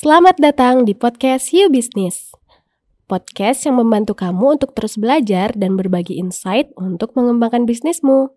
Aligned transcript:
Selamat 0.00 0.40
datang 0.40 0.88
di 0.88 0.96
podcast 0.96 1.52
You 1.52 1.68
Business. 1.68 2.32
Podcast 3.04 3.68
yang 3.68 3.84
membantu 3.84 4.16
kamu 4.16 4.56
untuk 4.56 4.72
terus 4.72 4.96
belajar 4.96 5.52
dan 5.52 5.76
berbagi 5.76 6.16
insight 6.16 6.72
untuk 6.80 7.12
mengembangkan 7.12 7.68
bisnismu. 7.68 8.32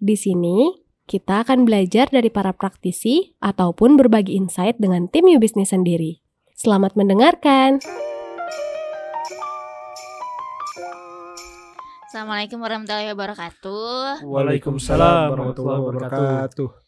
Di 0.00 0.16
sini, 0.16 0.72
kita 1.04 1.44
akan 1.44 1.68
belajar 1.68 2.08
dari 2.08 2.32
para 2.32 2.56
praktisi 2.56 3.36
ataupun 3.44 4.00
berbagi 4.00 4.40
insight 4.40 4.80
dengan 4.80 5.12
tim 5.12 5.28
You 5.28 5.36
Business 5.36 5.76
sendiri. 5.76 6.24
Selamat 6.56 6.96
mendengarkan. 6.96 7.84
Assalamualaikum 12.08 12.56
warahmatullahi 12.56 13.12
wabarakatuh. 13.12 14.24
Waalaikumsalam 14.24 15.28
warahmatullahi 15.28 15.80
wabarakatuh. 15.92 16.85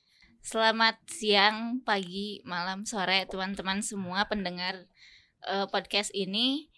Selamat 0.49 0.97
siang, 1.05 1.85
pagi, 1.85 2.41
malam, 2.41 2.89
sore 2.89 3.29
teman-teman 3.29 3.85
semua 3.85 4.25
pendengar 4.25 4.89
uh, 5.45 5.69
podcast 5.69 6.09
ini. 6.17 6.73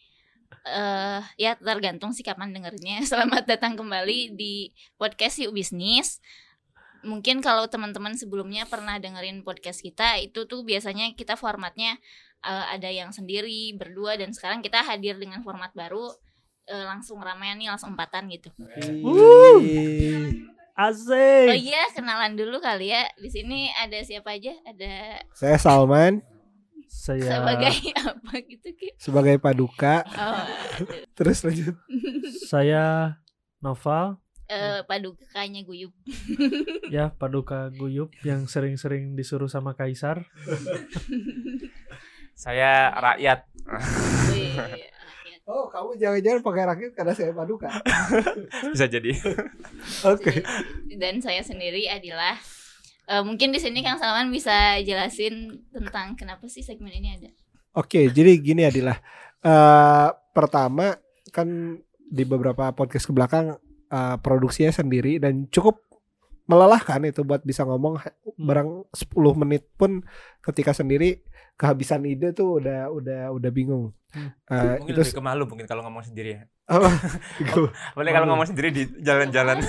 Uh, 0.67 1.23
ya 1.39 1.55
tergantung 1.55 2.11
sih 2.11 2.27
kapan 2.27 2.51
dengernya. 2.51 2.99
Selamat 3.15 3.47
datang 3.47 3.79
kembali 3.79 4.35
di 4.35 4.75
podcast 4.99 5.39
Yuk 5.39 5.55
Bisnis. 5.55 6.19
Mungkin 7.07 7.39
kalau 7.47 7.71
teman-teman 7.71 8.19
sebelumnya 8.19 8.67
pernah 8.67 8.99
dengerin 8.99 9.47
podcast 9.47 9.87
kita, 9.87 10.19
itu 10.19 10.51
tuh 10.51 10.67
biasanya 10.67 11.15
kita 11.15 11.39
formatnya 11.39 11.95
uh, 12.43 12.75
ada 12.75 12.91
yang 12.91 13.15
sendiri, 13.15 13.71
berdua, 13.79 14.19
dan 14.19 14.35
sekarang 14.35 14.67
kita 14.67 14.83
hadir 14.83 15.15
dengan 15.15 15.47
format 15.47 15.71
baru 15.79 16.11
uh, 16.75 16.85
langsung 16.91 17.23
ramean 17.23 17.55
nih 17.63 17.71
langsung 17.71 17.95
empatan 17.95 18.35
gitu. 18.35 18.51
Asik. 20.81 21.49
Oh 21.53 21.59
iya, 21.61 21.83
kenalan 21.93 22.41
dulu 22.41 22.57
kali 22.57 22.89
ya. 22.89 23.05
Di 23.21 23.29
sini 23.29 23.69
ada 23.77 24.01
siapa 24.01 24.33
aja? 24.33 24.57
Ada 24.65 25.21
Saya 25.37 25.61
Salman 25.61 26.25
Saya 26.89 27.21
sebagai 27.45 27.77
apa 28.09 28.33
gitu 28.49 28.69
Ki? 28.75 28.89
sebagai 28.97 29.37
paduka. 29.37 30.09
Oh, 30.17 30.41
Terus 31.21 31.45
lanjut. 31.45 31.77
saya 32.49 33.15
Noval 33.61 34.17
eh 34.51 34.83
padukanya 34.83 35.63
Guyup. 35.63 35.95
ya 36.97 37.15
Paduka 37.15 37.71
Guyup 37.71 38.11
yang 38.27 38.51
sering-sering 38.51 39.15
disuruh 39.15 39.47
sama 39.47 39.79
Kaisar. 39.79 40.27
Saya 42.35 42.91
rakyat. 42.97 43.47
Wih, 44.33 44.57
Oh, 45.51 45.67
kamu 45.67 45.99
jangan-jangan 45.99 46.41
pakai 46.47 46.63
rakyat 46.63 46.93
karena 46.95 47.13
saya 47.19 47.35
paduka. 47.35 47.67
Bisa 48.73 48.87
jadi. 48.87 49.11
Oke. 50.07 50.47
Dan 50.95 51.19
saya 51.19 51.43
sendiri 51.43 51.91
adalah 51.91 52.39
eh, 53.11 53.23
mungkin 53.27 53.51
di 53.51 53.59
sini 53.59 53.83
Kang 53.83 53.99
Salman 53.99 54.31
bisa 54.31 54.79
jelasin 54.79 55.67
tentang 55.75 56.15
kenapa 56.15 56.47
sih 56.47 56.63
segmen 56.63 56.95
ini 56.95 57.19
ada. 57.19 57.31
Oke, 57.75 58.07
jadi 58.15 58.39
gini 58.39 58.63
Adilah. 58.63 58.99
Eh 59.43 60.09
pertama 60.31 60.95
kan 61.35 61.75
di 61.99 62.23
beberapa 62.23 62.71
podcast 62.71 63.11
ke 63.11 63.13
belakang 63.13 63.59
eh, 63.91 64.17
produksinya 64.23 64.71
sendiri 64.71 65.19
dan 65.19 65.51
cukup 65.51 65.83
melelahkan 66.51 67.07
itu 67.07 67.23
buat 67.23 67.47
bisa 67.47 67.63
ngomong 67.63 68.03
barang 68.35 68.91
10 68.91 69.15
menit 69.39 69.71
pun 69.79 70.03
ketika 70.43 70.75
sendiri 70.75 71.23
kehabisan 71.55 72.03
ide 72.09 72.35
tuh 72.35 72.59
udah 72.59 72.91
udah 72.91 73.23
udah 73.31 73.51
bingung. 73.55 73.95
Hmm. 74.11 74.35
Eh, 74.51 74.83
mungkin 74.83 74.91
itu 74.91 75.01
lebih 75.07 75.15
ke 75.15 75.23
malu 75.23 75.45
mungkin 75.47 75.67
kalau 75.71 75.87
ngomong 75.87 76.03
sendiri 76.03 76.31
ya. 76.35 76.43
apa? 76.67 76.91
Gitu. 77.39 77.71
Boleh 77.95 78.11
kalau 78.11 78.27
ngomong 78.35 78.49
sendiri 78.51 78.75
di 78.75 78.83
jalan-jalan. 78.99 79.63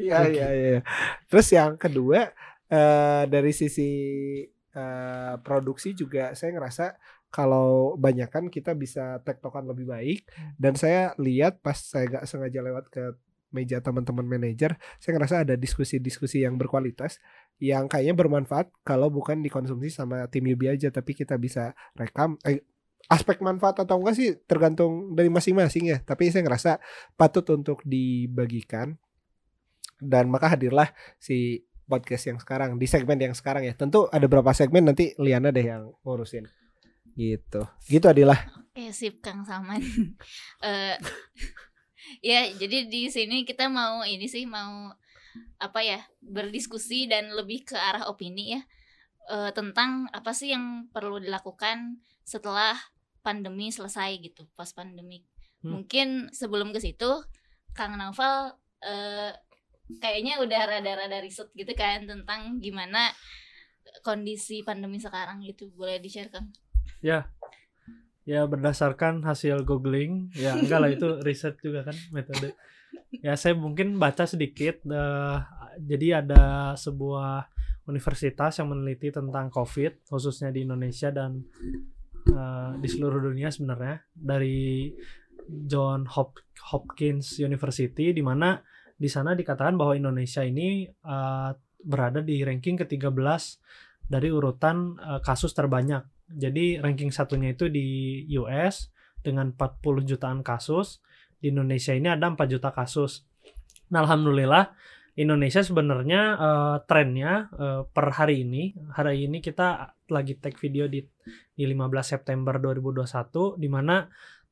Iya 0.00 0.26
iya 0.32 0.48
iya. 0.56 0.80
Terus 1.28 1.44
yang 1.52 1.76
kedua 1.76 2.32
eh 2.72 3.22
dari 3.28 3.52
sisi 3.52 3.92
eh 4.72 5.34
produksi 5.44 5.92
juga 5.92 6.32
saya 6.32 6.56
ngerasa 6.56 6.96
kalau 7.28 7.98
banyak 8.00 8.30
kan 8.32 8.46
kita 8.48 8.72
bisa 8.72 9.20
tektokan 9.26 9.66
lebih 9.66 9.90
baik 9.90 10.24
dan 10.56 10.72
saya 10.78 11.12
lihat 11.20 11.60
pas 11.60 11.74
saya 11.74 12.06
gak 12.06 12.24
sengaja 12.30 12.62
lewat 12.62 12.88
ke 12.88 13.12
meja 13.54 13.78
teman-teman 13.78 14.26
manajer, 14.26 14.74
saya 14.98 15.12
ngerasa 15.14 15.46
ada 15.46 15.54
diskusi-diskusi 15.54 16.42
yang 16.42 16.58
berkualitas 16.58 17.22
yang 17.62 17.86
kayaknya 17.86 18.18
bermanfaat 18.18 18.74
kalau 18.82 19.14
bukan 19.14 19.38
dikonsumsi 19.38 19.94
sama 19.94 20.26
tim 20.26 20.42
Yubi 20.42 20.74
aja 20.74 20.90
tapi 20.90 21.14
kita 21.14 21.38
bisa 21.38 21.70
rekam 21.94 22.34
eh, 22.42 22.66
aspek 23.08 23.40
manfaat 23.44 23.84
atau 23.84 24.00
enggak 24.00 24.16
sih 24.16 24.28
tergantung 24.48 25.12
dari 25.12 25.28
masing-masing 25.28 25.92
ya. 25.92 25.98
Tapi 26.00 26.32
saya 26.32 26.44
ngerasa 26.46 26.80
patut 27.16 27.44
untuk 27.52 27.84
dibagikan. 27.84 28.96
Dan 30.00 30.28
maka 30.28 30.52
hadirlah 30.52 30.90
si 31.16 31.64
podcast 31.84 32.28
yang 32.28 32.38
sekarang 32.40 32.76
di 32.80 32.86
segmen 32.88 33.20
yang 33.20 33.36
sekarang 33.36 33.64
ya. 33.64 33.76
Tentu 33.76 34.08
ada 34.08 34.24
berapa 34.24 34.50
segmen 34.56 34.84
nanti 34.84 35.12
Liana 35.20 35.52
deh 35.52 35.64
yang 35.64 35.92
ngurusin. 36.04 36.48
Gitu. 37.14 37.62
Gitu 37.86 38.06
adalah 38.08 38.64
Eh 38.74 38.90
sip 38.90 39.22
Kang 39.22 39.46
Salman. 39.46 39.78
Eh 40.66 40.98
ya, 42.30 42.48
jadi 42.54 42.88
di 42.88 43.08
sini 43.08 43.42
kita 43.44 43.68
mau 43.68 44.02
ini 44.04 44.26
sih 44.28 44.44
mau 44.44 44.92
apa 45.58 45.80
ya? 45.82 46.00
berdiskusi 46.20 47.10
dan 47.10 47.32
lebih 47.34 47.68
ke 47.68 47.76
arah 47.76 48.08
opini 48.08 48.58
ya. 48.58 48.62
eh, 49.32 49.50
tentang 49.56 50.04
apa 50.12 50.36
sih 50.36 50.52
yang 50.52 50.88
perlu 50.92 51.16
dilakukan 51.16 51.96
setelah 52.28 52.76
pandemi 53.24 53.72
selesai 53.72 54.20
gitu, 54.20 54.44
pas 54.52 54.68
pandemi. 54.76 55.24
Hmm. 55.64 55.80
Mungkin 55.80 56.28
sebelum 56.28 56.76
ke 56.76 56.80
situ 56.84 57.24
Kang 57.72 57.96
Naufal 57.96 58.60
eh 58.84 59.32
kayaknya 60.00 60.40
udah 60.40 60.60
rada-rada 60.64 61.20
riset 61.20 61.48
gitu 61.52 61.72
kan 61.76 62.08
tentang 62.08 62.60
gimana 62.60 63.12
kondisi 64.04 64.60
pandemi 64.60 65.00
sekarang 65.00 65.40
gitu. 65.40 65.72
Boleh 65.72 66.00
di-share 66.00 66.28
Kang? 66.28 66.52
Ya 67.00 67.28
berdasarkan 68.24 69.20
hasil 69.20 69.68
googling, 69.68 70.32
ya 70.32 70.56
enggak 70.56 70.80
lah 70.80 70.90
itu 70.90 71.20
riset 71.20 71.60
juga 71.60 71.84
kan 71.84 71.96
metode. 72.08 72.56
Ya 73.20 73.36
saya 73.36 73.52
mungkin 73.54 74.00
baca 74.00 74.24
sedikit. 74.24 74.80
eh, 74.88 75.38
jadi 75.74 76.22
ada 76.22 76.72
sebuah 76.78 77.50
universitas 77.84 78.56
yang 78.62 78.72
meneliti 78.72 79.12
tentang 79.12 79.52
COVID 79.52 80.08
khususnya 80.08 80.48
di 80.54 80.64
Indonesia 80.64 81.12
dan 81.12 81.44
eh, 82.30 82.70
di 82.80 82.88
seluruh 82.88 83.20
dunia 83.20 83.52
sebenarnya 83.52 84.00
dari 84.14 84.94
John 85.44 86.08
Hop- 86.08 86.40
Hopkins 86.72 87.36
University 87.36 88.16
di 88.16 88.22
mana 88.24 88.56
di 88.94 89.10
sana 89.10 89.36
dikatakan 89.36 89.76
bahwa 89.76 89.92
Indonesia 89.92 90.40
ini 90.40 90.88
eh, 90.88 91.50
berada 91.84 92.24
di 92.24 92.40
ranking 92.40 92.80
ke-13 92.80 93.12
dari 94.08 94.28
urutan 94.32 94.96
eh, 94.96 95.20
kasus 95.20 95.52
terbanyak. 95.52 96.13
Jadi 96.28 96.80
ranking 96.80 97.12
satunya 97.12 97.52
itu 97.52 97.68
di 97.68 98.24
US 98.40 98.88
dengan 99.20 99.52
40 99.52 100.08
jutaan 100.08 100.40
kasus. 100.40 101.04
Di 101.40 101.52
Indonesia 101.52 101.92
ini 101.92 102.08
ada 102.08 102.28
4 102.28 102.40
juta 102.48 102.72
kasus. 102.72 103.28
Nah, 103.92 104.04
alhamdulillah 104.04 104.72
Indonesia 105.14 105.62
sebenarnya 105.62 106.22
eh, 106.34 106.76
trennya 106.90 107.32
eh, 107.54 107.82
per 107.86 108.06
hari 108.10 108.42
ini, 108.42 108.74
hari 108.90 109.30
ini 109.30 109.38
kita 109.38 109.94
lagi 110.10 110.34
take 110.40 110.58
video 110.58 110.90
di 110.90 111.04
di 111.54 111.64
15 111.64 111.86
September 112.02 112.58
2021 112.58 113.60
di 113.62 113.68
mana 113.70 114.04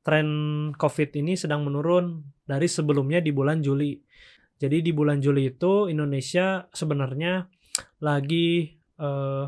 tren 0.07 0.29
Covid 0.75 1.11
ini 1.19 1.35
sedang 1.35 1.67
menurun 1.67 2.23
dari 2.47 2.71
sebelumnya 2.71 3.19
di 3.19 3.35
bulan 3.35 3.59
Juli. 3.59 3.99
Jadi 4.55 4.79
di 4.79 4.95
bulan 4.95 5.19
Juli 5.19 5.51
itu 5.51 5.91
Indonesia 5.91 6.71
sebenarnya 6.71 7.43
lagi 7.99 8.71
eh, 9.03 9.47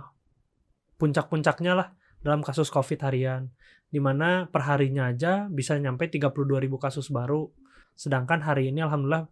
puncak-puncaknya 0.98 1.72
lah 1.78 1.88
dalam 2.24 2.40
kasus 2.40 2.72
COVID 2.72 3.04
harian. 3.04 3.52
Di 3.92 4.00
mana 4.02 4.48
perharinya 4.48 5.12
aja 5.12 5.46
bisa 5.52 5.76
nyampe 5.76 6.08
32.000 6.08 6.32
kasus 6.80 7.12
baru. 7.12 7.52
Sedangkan 7.94 8.42
hari 8.42 8.72
ini 8.72 8.82
alhamdulillah 8.82 9.28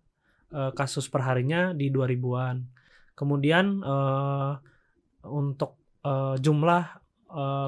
eh, 0.53 0.70
kasus 0.76 1.08
perharinya 1.08 1.72
di 1.72 1.88
2000-an. 1.88 2.56
Kemudian 3.16 3.81
eh, 3.81 4.52
untuk 5.26 5.81
eh, 6.04 6.36
jumlah 6.38 7.02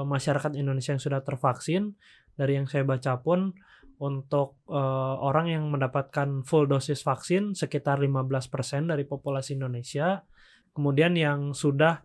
masyarakat 0.05 0.61
Indonesia 0.61 0.93
yang 0.93 1.01
sudah 1.01 1.25
tervaksin 1.25 1.97
dari 2.37 2.61
yang 2.61 2.69
saya 2.69 2.85
baca 2.85 3.17
pun 3.25 3.57
untuk 4.03 4.59
eh, 4.67 5.15
orang 5.23 5.47
yang 5.51 5.65
mendapatkan 5.71 6.43
full 6.43 6.67
dosis 6.67 7.07
vaksin 7.07 7.55
sekitar 7.55 8.03
15% 8.03 8.91
dari 8.91 9.05
populasi 9.07 9.55
Indonesia. 9.55 10.27
Kemudian 10.75 11.15
yang 11.15 11.55
sudah 11.55 12.03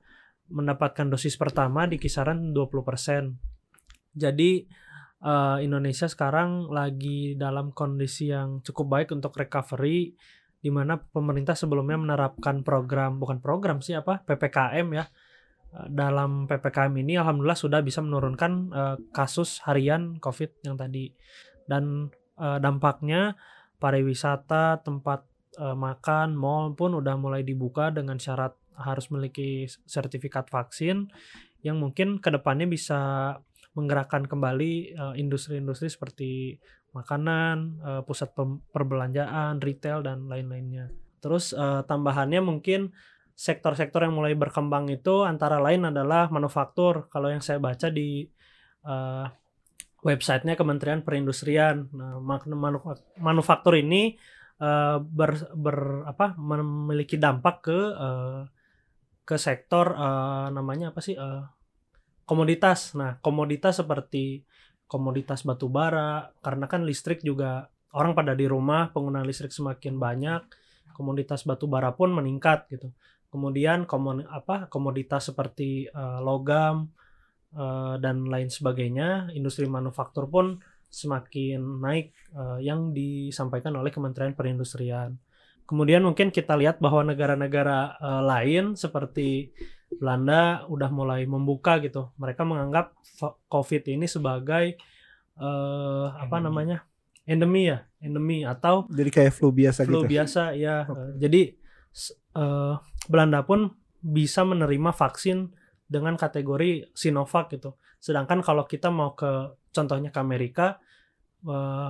mendapatkan 0.49 1.07
dosis 1.07 1.37
pertama 1.37 1.85
di 1.85 2.01
kisaran 2.01 2.51
20%. 2.51 3.33
Jadi 4.17 4.65
eh, 5.23 5.57
Indonesia 5.63 6.09
sekarang 6.09 6.69
lagi 6.73 7.37
dalam 7.37 7.71
kondisi 7.71 8.33
yang 8.33 8.59
cukup 8.65 8.99
baik 8.99 9.09
untuk 9.13 9.37
recovery 9.37 10.13
di 10.59 10.67
mana 10.67 10.99
pemerintah 10.99 11.55
sebelumnya 11.55 11.95
menerapkan 11.95 12.67
program 12.67 13.15
bukan 13.15 13.39
program 13.39 13.79
sih 13.79 13.95
apa 13.95 14.25
PPKM 14.27 14.87
ya. 14.91 15.05
Eh, 15.71 15.87
Dalam 15.87 16.49
PPKM 16.49 16.93
ini 16.99 17.15
alhamdulillah 17.15 17.57
sudah 17.57 17.79
bisa 17.85 18.03
menurunkan 18.03 18.51
eh, 18.73 18.95
kasus 19.13 19.63
harian 19.63 20.19
Covid 20.19 20.65
yang 20.67 20.75
tadi 20.75 21.13
dan 21.69 22.09
eh, 22.41 22.57
dampaknya 22.59 23.37
pariwisata, 23.79 24.83
tempat 24.83 25.23
eh, 25.55 25.75
makan, 25.77 26.35
mall 26.35 26.75
pun 26.75 26.97
udah 26.99 27.15
mulai 27.15 27.47
dibuka 27.47 27.89
dengan 27.89 28.19
syarat 28.19 28.58
harus 28.77 29.09
memiliki 29.09 29.65
sertifikat 29.87 30.51
vaksin 30.51 31.09
yang 31.65 31.79
mungkin 31.79 32.21
ke 32.21 32.29
depannya 32.31 32.67
bisa 32.69 32.99
menggerakkan 33.77 34.25
kembali 34.25 34.73
eh, 34.95 35.13
industri-industri 35.19 35.87
seperti 35.91 36.57
makanan, 36.91 37.57
eh, 37.79 38.01
pusat 38.03 38.33
perbelanjaan, 38.73 39.61
retail 39.61 40.01
dan 40.01 40.25
lain-lainnya. 40.25 40.89
Terus 41.21 41.53
eh, 41.53 41.81
tambahannya 41.85 42.41
mungkin 42.41 42.91
sektor-sektor 43.39 44.03
yang 44.03 44.19
mulai 44.19 44.35
berkembang 44.35 44.91
itu 44.91 45.23
antara 45.23 45.63
lain 45.63 45.87
adalah 45.87 46.27
manufaktur. 46.27 47.07
Kalau 47.07 47.31
yang 47.31 47.39
saya 47.39 47.61
baca 47.61 47.87
di 47.87 48.27
eh, 48.83 49.25
websitenya 49.99 50.55
Kementerian 50.55 51.03
Perindustrian, 51.03 51.91
nah, 51.91 52.19
manufaktur 53.19 53.79
ini 53.79 54.15
eh, 54.59 54.97
ber, 54.99 55.31
ber- 55.55 56.03
apa 56.07 56.35
memiliki 56.35 57.15
dampak 57.15 57.55
ke 57.63 57.79
eh, 57.95 58.41
ke 59.29 59.37
sektor 59.37 59.93
eh, 59.93 60.47
namanya 60.49 60.89
apa 60.89 61.05
sih 61.05 61.13
eh, 61.13 61.43
komoditas. 62.25 62.97
Nah, 62.97 63.21
komoditas 63.21 63.77
seperti 63.77 64.41
komoditas 64.89 65.45
batu 65.45 65.69
bara 65.69 66.33
karena 66.41 66.65
kan 66.65 66.81
listrik 66.81 67.21
juga 67.21 67.69
orang 67.93 68.17
pada 68.17 68.33
di 68.33 68.49
rumah 68.49 68.89
penggunaan 68.89 69.29
listrik 69.29 69.53
semakin 69.53 70.01
banyak, 70.01 70.41
komoditas 70.97 71.45
batu 71.45 71.69
bara 71.69 71.93
pun 71.93 72.09
meningkat 72.09 72.65
gitu. 72.73 72.89
Kemudian 73.29 73.85
komon, 73.85 74.25
apa 74.25 74.65
komoditas 74.73 75.29
seperti 75.29 75.85
eh, 75.85 76.19
logam 76.25 76.89
eh, 77.53 77.95
dan 78.01 78.25
lain 78.25 78.49
sebagainya, 78.49 79.29
industri 79.37 79.69
manufaktur 79.69 80.25
pun 80.25 80.57
semakin 80.89 81.61
naik 81.85 82.17
eh, 82.33 82.59
yang 82.65 82.89
disampaikan 82.97 83.77
oleh 83.77 83.93
Kementerian 83.93 84.33
Perindustrian. 84.33 85.13
Kemudian 85.69 86.01
mungkin 86.01 86.33
kita 86.33 86.57
lihat 86.57 86.81
bahwa 86.81 87.05
negara-negara 87.13 88.01
eh, 88.01 88.21
lain 88.25 88.73
seperti 88.73 89.53
Belanda 89.93 90.65
udah 90.69 90.89
mulai 90.89 91.25
membuka 91.29 91.77
gitu. 91.81 92.09
Mereka 92.17 92.41
menganggap 92.41 92.97
COVID 93.49 93.89
ini 93.89 94.09
sebagai 94.09 94.77
eh, 95.37 96.07
apa 96.09 96.37
namanya 96.41 96.89
endemi 97.29 97.69
ya, 97.69 97.85
endemi 98.01 98.41
atau 98.41 98.89
Jadi 98.89 99.09
kayak 99.13 99.33
flu 99.33 99.53
biasa 99.53 99.85
flu 99.85 100.05
gitu. 100.05 100.09
biasa 100.09 100.57
ya. 100.57 100.89
Oke. 100.89 100.97
Eh, 100.97 101.11
Jadi 101.21 101.41
eh, 102.37 102.73
Belanda 103.05 103.45
pun 103.45 103.69
bisa 104.01 104.41
menerima 104.41 104.89
vaksin 104.89 105.53
dengan 105.85 106.17
kategori 106.17 106.93
Sinovac 106.97 107.49
gitu. 107.53 107.77
Sedangkan 108.01 108.41
kalau 108.45 108.65
kita 108.65 108.89
mau 108.89 109.17
ke 109.17 109.57
contohnya 109.69 110.09
ke 110.09 110.17
Amerika 110.17 110.81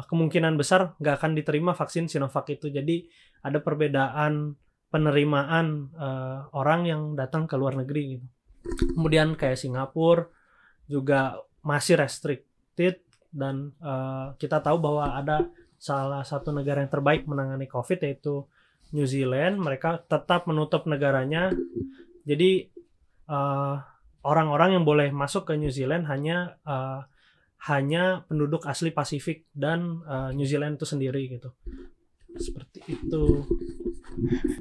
kemungkinan 0.05 0.61
besar 0.61 0.93
nggak 1.01 1.15
akan 1.17 1.31
diterima 1.33 1.73
vaksin 1.73 2.05
Sinovac 2.05 2.45
itu. 2.53 2.69
Jadi 2.69 3.09
ada 3.43 3.59
perbedaan 3.63 4.55
penerimaan 4.89 5.93
eh, 5.93 6.39
orang 6.53 6.81
yang 6.89 7.01
datang 7.13 7.45
ke 7.45 7.55
luar 7.55 7.77
negeri 7.77 8.17
gitu. 8.17 8.27
Kemudian 8.97 9.37
kayak 9.37 9.57
Singapura 9.61 10.27
juga 10.89 11.39
masih 11.61 12.01
restricted 12.01 13.05
dan 13.29 13.71
eh, 13.79 14.27
kita 14.41 14.59
tahu 14.59 14.77
bahwa 14.81 15.15
ada 15.15 15.47
salah 15.79 16.25
satu 16.27 16.51
negara 16.51 16.83
yang 16.83 16.91
terbaik 16.91 17.23
menangani 17.23 17.69
COVID 17.69 18.03
yaitu 18.03 18.43
New 18.91 19.05
Zealand. 19.05 19.61
Mereka 19.61 20.09
tetap 20.09 20.49
menutup 20.49 20.89
negaranya. 20.89 21.53
Jadi 22.25 22.67
eh, 23.29 23.75
orang-orang 24.25 24.81
yang 24.81 24.83
boleh 24.83 25.13
masuk 25.13 25.47
ke 25.47 25.53
New 25.55 25.71
Zealand 25.71 26.09
hanya 26.09 26.57
eh, 26.65 27.01
hanya 27.69 28.23
penduduk 28.27 28.63
asli 28.65 28.89
Pasifik 28.89 29.47
dan 29.53 30.03
eh, 30.07 30.29
New 30.35 30.47
Zealand 30.47 30.81
itu 30.81 30.87
sendiri 30.89 31.29
gitu. 31.29 31.53
Seperti 32.37 32.85
itu. 32.85 33.47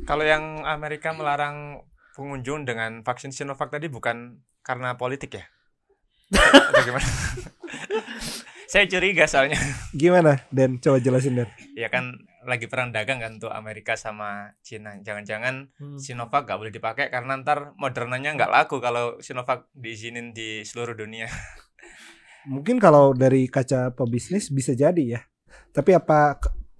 Kalau 0.08 0.24
yang 0.24 0.64
Amerika 0.64 1.12
melarang 1.12 1.84
pengunjung 2.16 2.64
dengan 2.64 3.04
vaksin 3.04 3.30
Sinovac 3.34 3.68
tadi 3.68 3.90
bukan 3.92 4.40
karena 4.64 4.96
politik 4.96 5.36
ya? 5.36 5.44
Atau 6.32 6.82
gimana? 6.84 7.08
Saya 8.68 8.84
curiga 8.84 9.24
soalnya. 9.24 9.56
Gimana? 9.96 10.44
Dan 10.52 10.76
coba 10.76 11.00
jelasin 11.00 11.40
Dan. 11.40 11.48
Ya 11.72 11.88
kan 11.88 12.20
lagi 12.44 12.68
perang 12.68 12.92
dagang 12.92 13.16
kan 13.16 13.40
untuk 13.40 13.48
Amerika 13.48 13.96
sama 13.96 14.52
Cina. 14.60 15.00
Jangan-jangan 15.00 15.72
Hmm. 15.80 15.96
Sinovac 15.96 16.44
nggak 16.44 16.58
boleh 16.60 16.72
dipakai 16.72 17.08
karena 17.08 17.40
ntar 17.40 17.72
modernanya 17.80 18.36
nggak 18.36 18.52
laku 18.52 18.76
kalau 18.76 19.16
Sinovac 19.24 19.72
diizinin 19.72 20.36
di 20.36 20.68
seluruh 20.68 20.92
dunia. 20.92 21.32
Mungkin 22.52 22.76
kalau 22.76 23.16
dari 23.16 23.48
kaca 23.48 23.96
pebisnis 23.96 24.52
bisa 24.52 24.76
jadi 24.76 25.16
ya. 25.16 25.20
Tapi 25.72 25.96
apa 25.96 26.36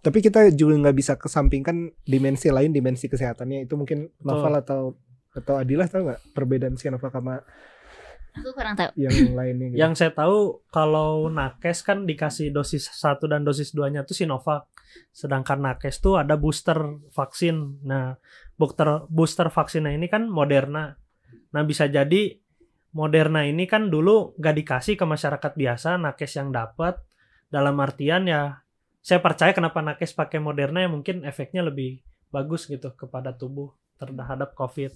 tapi 0.09 0.25
kita 0.25 0.49
juga 0.57 0.81
nggak 0.81 0.97
bisa 0.97 1.21
kesampingkan 1.21 1.93
dimensi 2.09 2.49
lain 2.49 2.73
dimensi 2.73 3.13
kesehatannya 3.13 3.69
itu 3.69 3.77
mungkin 3.77 4.09
Novel 4.25 4.57
atau 4.65 4.97
atau 5.37 5.61
Adilah 5.61 5.85
tahu 5.85 6.09
nggak 6.09 6.33
perbedaan 6.33 6.81
Sinovac 6.81 7.13
sama 7.13 7.45
Aku 8.41 8.55
kurang 8.57 8.73
tahu. 8.73 8.91
yang 8.97 9.37
lainnya 9.37 9.67
gitu. 9.69 9.79
Yang 9.85 9.93
saya 10.01 10.13
tahu 10.17 10.65
kalau 10.73 11.29
nakes 11.29 11.85
kan 11.85 12.09
dikasih 12.09 12.55
dosis 12.55 12.89
1 12.89 13.21
dan 13.29 13.45
dosis 13.45 13.75
2-nya 13.77 14.09
tuh 14.09 14.17
Sinovac. 14.17 14.71
Sedangkan 15.13 15.61
nakes 15.61 16.01
tuh 16.01 16.17
ada 16.17 16.39
booster 16.41 16.79
vaksin. 17.13 17.83
Nah, 17.85 18.17
booster 18.57 19.05
booster 19.13 19.53
vaksinnya 19.53 19.93
ini 19.93 20.07
kan 20.07 20.31
Moderna. 20.31 20.97
Nah, 21.53 21.63
bisa 21.67 21.91
jadi 21.91 22.39
Moderna 22.95 23.45
ini 23.45 23.69
kan 23.69 23.93
dulu 23.93 24.33
gak 24.41 24.57
dikasih 24.57 24.97
ke 24.97 25.05
masyarakat 25.05 25.53
biasa, 25.53 26.01
nakes 26.01 26.33
yang 26.41 26.55
dapat. 26.55 26.97
Dalam 27.49 27.81
artian 27.81 28.29
ya 28.29 28.61
saya 29.01 29.23
percaya 29.23 29.55
kenapa 29.55 29.81
nakes 29.81 30.13
pakai 30.13 30.39
Moderna 30.39 30.85
ya 30.85 30.91
mungkin 30.91 31.25
efeknya 31.25 31.65
lebih 31.65 32.03
bagus 32.29 32.69
gitu 32.69 32.93
kepada 32.93 33.33
tubuh 33.33 33.73
terhadap 33.97 34.53
COVID. 34.53 34.93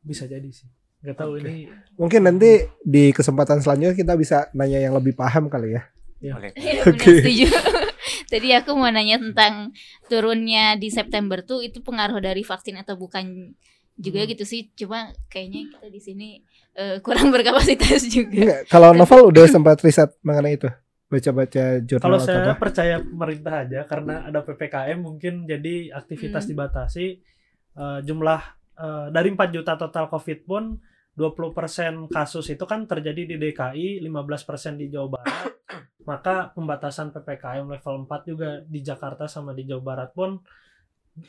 Bisa 0.00 0.24
jadi 0.24 0.46
sih. 0.48 0.68
Gak 1.00 1.16
tahu 1.16 1.40
Oke. 1.40 1.48
ini 1.48 1.64
Mungkin 1.96 2.20
nanti 2.28 2.68
di 2.84 3.08
kesempatan 3.10 3.64
selanjutnya 3.64 3.96
kita 3.96 4.14
bisa 4.20 4.52
nanya 4.52 4.80
yang 4.80 4.92
lebih 4.92 5.16
paham 5.16 5.48
kali 5.48 5.76
ya. 5.76 5.82
Ya. 6.20 6.36
Boleh. 6.36 6.52
Iya, 6.56 6.80
Oke. 6.84 6.92
benar 6.92 7.24
setuju. 7.24 7.46
Tadi 8.32 8.48
aku 8.54 8.70
mau 8.76 8.92
nanya 8.92 9.16
tentang 9.18 9.72
turunnya 10.06 10.76
di 10.76 10.92
September 10.92 11.40
tuh 11.42 11.64
itu 11.64 11.80
pengaruh 11.80 12.20
dari 12.20 12.44
vaksin 12.44 12.76
atau 12.78 12.94
bukan 13.00 13.56
juga 13.96 14.22
Hmm. 14.22 14.30
gitu 14.30 14.44
sih. 14.44 14.68
Cuma 14.76 15.10
kayaknya 15.32 15.72
kita 15.72 15.86
di 15.88 16.00
sini 16.00 16.28
eh, 16.76 17.00
kurang 17.00 17.28
berkapasitas 17.34 18.06
juga. 18.06 18.36
Enggak, 18.36 18.60
kalau 18.68 18.92
Novel 18.92 19.32
udah 19.32 19.44
sempat 19.48 19.80
riset 19.80 20.12
mengenai 20.20 20.60
itu. 20.60 20.68
Baca-baca 21.10 21.82
jurnal 21.82 22.06
Kalau 22.06 22.18
saya 22.22 22.54
apa? 22.54 22.54
percaya 22.54 23.02
pemerintah 23.02 23.66
aja 23.66 23.80
karena 23.82 24.30
ada 24.30 24.46
PPKM 24.46 24.98
mungkin 25.02 25.42
jadi 25.44 25.90
aktivitas 25.90 26.46
Hmm. 26.46 26.50
dibatasi 26.54 27.06
Eh, 27.70 28.00
jumlah 28.02 28.40
eh, 28.80 29.06
dari 29.14 29.28
4 29.30 29.54
juta 29.54 29.78
total 29.78 30.10
Covid 30.10 30.42
pun 30.42 30.74
20% 31.14 32.08
kasus 32.10 32.46
itu 32.50 32.64
kan 32.64 32.86
terjadi 32.86 33.28
di 33.28 33.36
DKI, 33.38 34.00
15% 34.02 34.74
di 34.80 34.90
Jawa 34.90 35.20
Barat. 35.20 35.52
Maka 36.10 36.50
pembatasan 36.56 37.12
PPKM 37.14 37.70
level 37.70 38.08
4 38.08 38.30
juga 38.30 38.50
di 38.66 38.80
Jakarta 38.82 39.30
sama 39.30 39.54
di 39.54 39.68
Jawa 39.68 39.82
Barat 39.84 40.10
pun 40.10 40.40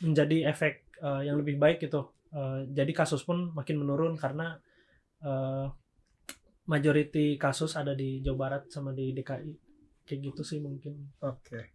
menjadi 0.02 0.50
efek 0.50 0.98
eh, 0.98 1.22
yang 1.30 1.38
lebih 1.38 1.62
baik 1.62 1.84
gitu. 1.84 2.10
Eh, 2.34 2.66
jadi 2.74 2.92
kasus 2.96 3.22
pun 3.22 3.54
makin 3.54 3.78
menurun 3.78 4.18
karena 4.18 4.58
eh, 5.22 5.66
majority 6.66 7.36
kasus 7.38 7.78
ada 7.78 7.94
di 7.94 8.24
Jawa 8.26 8.38
Barat 8.38 8.64
sama 8.72 8.96
di 8.96 9.14
DKI. 9.14 9.71
Kayak 10.12 10.36
gitu 10.36 10.42
sih 10.44 10.60
mungkin. 10.60 11.08
Oke. 11.24 11.72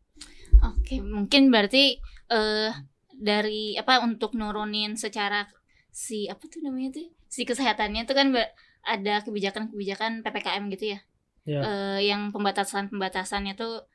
Oke, 0.60 1.00
mungkin 1.00 1.48
berarti 1.48 1.96
eh 2.28 2.72
dari 3.16 3.72
apa 3.80 4.04
untuk 4.04 4.36
nurunin 4.36 4.92
secara 5.00 5.48
si 5.88 6.28
apa 6.28 6.44
tuh 6.52 6.60
namanya 6.60 7.00
tuh 7.00 7.08
si 7.32 7.48
kesehatannya 7.48 8.04
itu 8.04 8.12
kan 8.12 8.28
ada 8.84 9.24
kebijakan-kebijakan 9.24 10.20
PPKM 10.20 10.68
gitu 10.76 10.84
ya. 10.92 11.00
Ya. 11.48 11.60
Eh, 11.64 12.00
yang 12.12 12.28
pembatasan-pembatasannya 12.28 13.56
tuh 13.56 13.88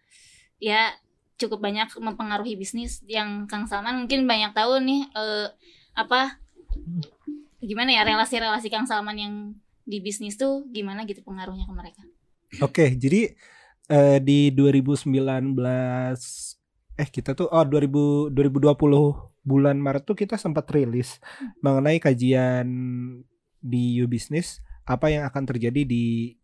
ya 0.58 0.90
cukup 1.38 1.62
banyak 1.62 1.94
mempengaruhi 2.02 2.58
bisnis 2.58 3.06
yang 3.06 3.46
Kang 3.46 3.70
Salman 3.70 4.02
mungkin 4.02 4.26
banyak 4.26 4.58
tahu 4.58 4.82
nih 4.82 5.06
eh 5.14 5.54
apa 5.94 6.42
gimana 7.62 7.94
ya 7.94 8.02
relasi-relasi 8.02 8.74
Kang 8.74 8.90
Salman 8.90 9.18
yang 9.22 9.34
di 9.86 10.02
bisnis 10.02 10.34
tuh 10.34 10.66
gimana 10.74 11.06
gitu 11.06 11.22
pengaruhnya 11.22 11.70
ke 11.70 11.74
mereka. 11.78 12.02
Oke, 12.60 12.98
jadi 12.98 13.38
eh, 13.92 14.20
di 14.24 14.56
2019 14.56 15.12
eh 16.96 17.10
kita 17.12 17.36
tuh 17.36 17.52
oh 17.52 17.66
2000 17.68 18.32
2020 18.32 18.72
bulan 19.42 19.78
Maret 19.82 20.04
tuh 20.06 20.16
kita 20.16 20.38
sempat 20.38 20.70
rilis 20.72 21.18
mengenai 21.60 21.98
kajian 22.00 22.68
di 23.60 24.00
You 24.00 24.08
Business 24.08 24.64
apa 24.86 25.12
yang 25.12 25.28
akan 25.28 25.44
terjadi 25.46 25.84
di 25.84 26.36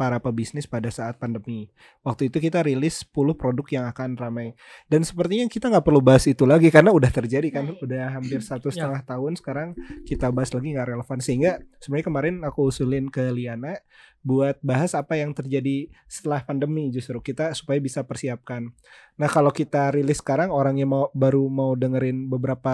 para 0.00 0.16
pebisnis 0.16 0.64
pada 0.64 0.88
saat 0.88 1.20
pandemi. 1.20 1.68
Waktu 2.00 2.32
itu 2.32 2.40
kita 2.40 2.64
rilis 2.64 3.04
10 3.04 3.36
produk 3.36 3.66
yang 3.68 3.84
akan 3.84 4.16
ramai. 4.16 4.56
Dan 4.88 5.04
sepertinya 5.04 5.44
kita 5.52 5.68
nggak 5.68 5.84
perlu 5.84 6.00
bahas 6.00 6.24
itu 6.24 6.48
lagi 6.48 6.72
karena 6.72 6.88
udah 6.88 7.12
terjadi 7.12 7.44
kan, 7.52 7.76
udah 7.76 8.16
hampir 8.16 8.40
satu 8.40 8.72
Ya. 8.72 8.88
setengah 8.88 9.04
tahun 9.04 9.36
sekarang 9.36 9.68
kita 10.08 10.32
bahas 10.32 10.48
lagi 10.56 10.72
nggak 10.72 10.88
relevan 10.88 11.18
sehingga 11.20 11.60
sebenarnya 11.84 12.06
kemarin 12.08 12.34
aku 12.48 12.72
usulin 12.72 13.12
ke 13.12 13.28
Liana 13.28 13.76
buat 14.24 14.56
bahas 14.64 14.96
apa 14.96 15.20
yang 15.20 15.36
terjadi 15.36 15.92
setelah 16.08 16.40
pandemi 16.40 16.88
justru 16.88 17.20
kita 17.20 17.52
supaya 17.52 17.76
bisa 17.76 18.00
persiapkan. 18.00 18.72
Nah 19.20 19.28
kalau 19.28 19.52
kita 19.52 19.92
rilis 19.92 20.24
sekarang 20.24 20.48
orang 20.48 20.80
yang 20.80 20.88
mau 20.96 21.12
baru 21.12 21.44
mau 21.52 21.76
dengerin 21.76 22.32
beberapa 22.32 22.72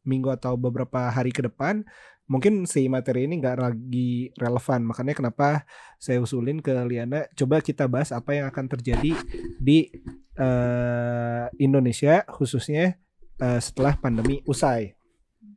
minggu 0.00 0.32
atau 0.32 0.56
beberapa 0.56 1.12
hari 1.12 1.28
ke 1.28 1.44
depan 1.44 1.84
mungkin 2.30 2.62
si 2.62 2.86
materi 2.86 3.26
ini 3.26 3.42
nggak 3.42 3.58
lagi 3.58 4.30
relevan 4.38 4.86
makanya 4.86 5.18
kenapa 5.18 5.66
saya 5.98 6.22
usulin 6.22 6.62
ke 6.62 6.70
Liana 6.86 7.26
coba 7.34 7.58
kita 7.58 7.90
bahas 7.90 8.14
apa 8.14 8.38
yang 8.38 8.46
akan 8.46 8.70
terjadi 8.70 9.18
di 9.58 9.90
eh, 10.38 11.44
Indonesia 11.58 12.22
khususnya 12.30 12.94
eh, 13.42 13.60
setelah 13.60 13.98
pandemi 13.98 14.46
usai. 14.46 14.94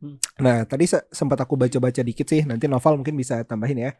Hmm. 0.01 0.17
Nah 0.41 0.65
tadi 0.65 0.89
se- 0.89 1.05
sempat 1.13 1.37
aku 1.45 1.55
baca-baca 1.55 2.01
dikit 2.01 2.25
sih 2.25 2.41
nanti 2.41 2.65
Noval 2.65 2.97
mungkin 2.97 3.13
bisa 3.13 3.45
tambahin 3.45 3.77
ya. 3.77 3.91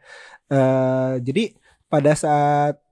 Eh, 0.50 1.14
jadi 1.22 1.54
pada 1.86 2.12
saat 2.18 2.82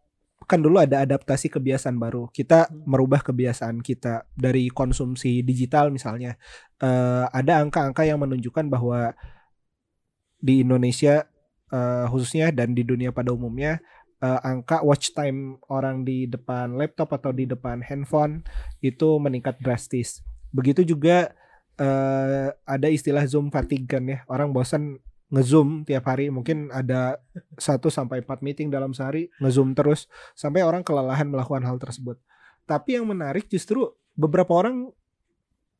kan 0.46 0.58
dulu 0.58 0.78
ada 0.78 1.06
adaptasi 1.06 1.50
kebiasaan 1.54 1.98
baru 2.02 2.26
kita 2.34 2.66
merubah 2.82 3.22
kebiasaan 3.22 3.78
kita 3.78 4.26
dari 4.34 4.70
konsumsi 4.74 5.42
digital 5.42 5.90
misalnya 5.94 6.34
Eh, 6.82 7.24
ada 7.30 7.62
angka-angka 7.62 8.02
yang 8.02 8.18
menunjukkan 8.18 8.66
bahwa 8.66 9.14
di 10.42 10.66
Indonesia 10.66 11.22
eh, 11.70 12.04
khususnya 12.10 12.50
dan 12.50 12.74
di 12.74 12.82
dunia 12.82 13.14
pada 13.14 13.30
umumnya 13.30 13.78
eh, 14.18 14.40
angka 14.42 14.82
watch 14.82 15.14
time 15.14 15.62
orang 15.70 16.02
di 16.02 16.26
depan 16.26 16.74
laptop 16.74 17.14
atau 17.14 17.30
di 17.30 17.46
depan 17.46 17.80
handphone 17.80 18.42
itu 18.82 19.22
meningkat 19.22 19.62
drastis. 19.62 20.20
Begitu 20.50 20.82
juga 20.82 21.30
eh, 21.78 22.50
ada 22.52 22.88
istilah 22.90 23.22
zoom 23.30 23.54
fatigue 23.54 23.86
kan 23.86 24.02
ya. 24.04 24.26
Orang 24.26 24.50
bosan 24.50 24.98
ngezoom 25.32 25.88
tiap 25.88 26.04
hari 26.12 26.28
mungkin 26.28 26.68
ada 26.68 27.16
1 27.56 27.80
sampai 27.88 28.20
4 28.20 28.44
meeting 28.44 28.68
dalam 28.68 28.92
sehari 28.92 29.32
ngezoom 29.40 29.72
terus 29.72 30.04
sampai 30.36 30.60
orang 30.60 30.84
kelelahan 30.84 31.24
melakukan 31.24 31.64
hal 31.64 31.80
tersebut. 31.80 32.20
Tapi 32.68 33.00
yang 33.00 33.08
menarik 33.08 33.48
justru 33.48 33.96
beberapa 34.12 34.52
orang 34.52 34.92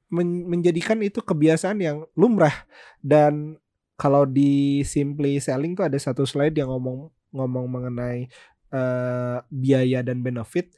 men- 0.08 0.48
menjadikan 0.48 0.96
itu 1.04 1.20
kebiasaan 1.20 1.84
yang 1.84 2.08
lumrah 2.16 2.64
dan 3.04 3.60
kalau 3.96 4.26
di 4.26 4.82
Simply 4.82 5.38
Selling 5.38 5.76
tuh 5.78 5.86
ada 5.86 5.98
satu 6.00 6.24
slide 6.26 6.56
yang 6.56 6.72
ngomong 6.72 7.12
ngomong 7.32 7.66
mengenai 7.68 8.28
eh, 8.72 9.38
biaya 9.48 10.00
dan 10.04 10.20
benefit. 10.20 10.72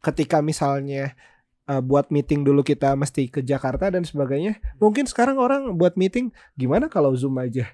Ketika 0.00 0.40
misalnya 0.40 1.12
eh, 1.68 1.82
buat 1.82 2.08
meeting 2.08 2.42
dulu 2.42 2.64
kita 2.64 2.96
mesti 2.96 3.28
ke 3.28 3.44
Jakarta 3.44 3.92
dan 3.92 4.02
sebagainya 4.06 4.58
mungkin 4.82 5.04
sekarang 5.06 5.36
orang 5.38 5.76
buat 5.76 5.94
meeting 5.94 6.32
gimana 6.58 6.90
kalau 6.90 7.14
zoom 7.14 7.38
aja? 7.38 7.68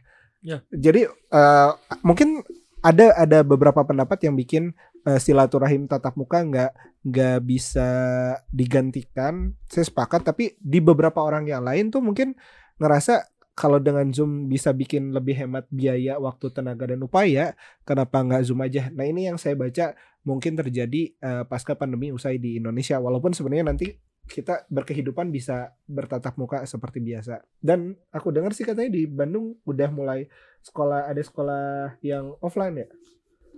Ya. 0.45 0.63
jadi 0.71 1.11
eh, 1.11 1.71
mungkin 2.07 2.45
ada 2.87 3.19
ada 3.19 3.43
beberapa 3.43 3.83
pendapat 3.83 4.23
yang 4.23 4.39
bikin 4.39 4.71
eh, 5.03 5.19
silaturahim 5.19 5.91
tatap 5.91 6.15
muka 6.15 6.43
nggak 6.45 6.73
nggak 7.07 7.39
bisa 7.47 7.89
digantikan. 8.51 9.55
Saya 9.67 9.87
sepakat 9.87 10.27
tapi 10.27 10.55
di 10.59 10.79
beberapa 10.79 11.23
orang 11.23 11.51
yang 11.51 11.67
lain 11.67 11.91
tuh 11.91 12.03
mungkin 12.03 12.39
ngerasa 12.79 13.36
kalau 13.57 13.81
dengan 13.81 14.05
zoom 14.13 14.53
bisa 14.53 14.69
bikin 14.77 15.17
lebih 15.17 15.33
hemat 15.33 15.65
biaya 15.73 16.21
waktu 16.21 16.53
tenaga 16.53 16.93
dan 16.93 17.01
upaya 17.01 17.57
kenapa 17.89 18.21
nggak 18.21 18.45
zoom 18.45 18.61
aja? 18.61 18.93
Nah 18.93 19.09
ini 19.09 19.33
yang 19.33 19.41
saya 19.41 19.57
baca 19.57 19.97
mungkin 20.29 20.61
terjadi 20.61 21.17
eh, 21.17 21.45
pasca 21.49 21.73
pandemi 21.73 22.13
usai 22.13 22.37
di 22.37 22.61
Indonesia. 22.61 23.01
Walaupun 23.01 23.33
sebenarnya 23.33 23.73
nanti 23.73 23.97
kita 24.29 24.69
berkehidupan 24.69 25.33
bisa 25.33 25.73
bertatap 25.89 26.37
muka 26.37 26.69
seperti 26.69 27.01
biasa. 27.01 27.41
Dan 27.57 27.97
aku 28.13 28.29
dengar 28.29 28.53
sih 28.53 28.69
katanya 28.69 28.93
di 28.93 29.09
Bandung 29.09 29.57
udah 29.65 29.89
mulai 29.89 30.29
sekolah 30.61 31.09
ada 31.09 31.23
sekolah 31.25 31.97
yang 32.05 32.37
offline 32.45 32.85
ya? 32.85 32.89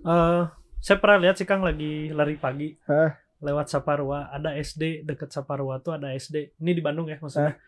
Eh, 0.06 0.42
saya 0.78 0.96
pernah 1.02 1.26
lihat 1.26 1.42
sih 1.42 1.48
Kang 1.48 1.66
lagi 1.66 2.14
lari 2.14 2.38
pagi 2.38 2.70
Hah? 2.86 3.18
lewat 3.42 3.66
Saparua. 3.66 4.30
Ada 4.30 4.54
SD 4.62 5.02
deket 5.02 5.34
Saparua 5.34 5.82
tuh 5.82 5.98
ada 5.98 6.14
SD 6.14 6.54
ini 6.62 6.70
di 6.70 6.82
Bandung 6.86 7.10
ya 7.10 7.18
maksudnya 7.18 7.58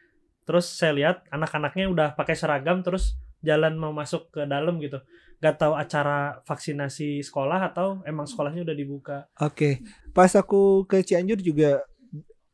terus 0.50 0.66
saya 0.66 0.90
lihat 0.90 1.22
anak-anaknya 1.30 1.86
udah 1.86 2.08
pakai 2.18 2.34
seragam 2.34 2.82
terus 2.82 3.14
jalan 3.38 3.78
mau 3.78 3.94
masuk 3.94 4.34
ke 4.34 4.42
dalam 4.50 4.82
gitu 4.82 4.98
gak 5.38 5.62
tahu 5.62 5.78
acara 5.78 6.42
vaksinasi 6.42 7.22
sekolah 7.22 7.70
atau 7.70 8.02
emang 8.02 8.26
sekolahnya 8.26 8.66
udah 8.66 8.76
dibuka 8.76 9.18
Oke, 9.38 9.78
pas 10.10 10.34
aku 10.34 10.82
ke 10.90 11.06
Cianjur 11.06 11.38
juga 11.38 11.86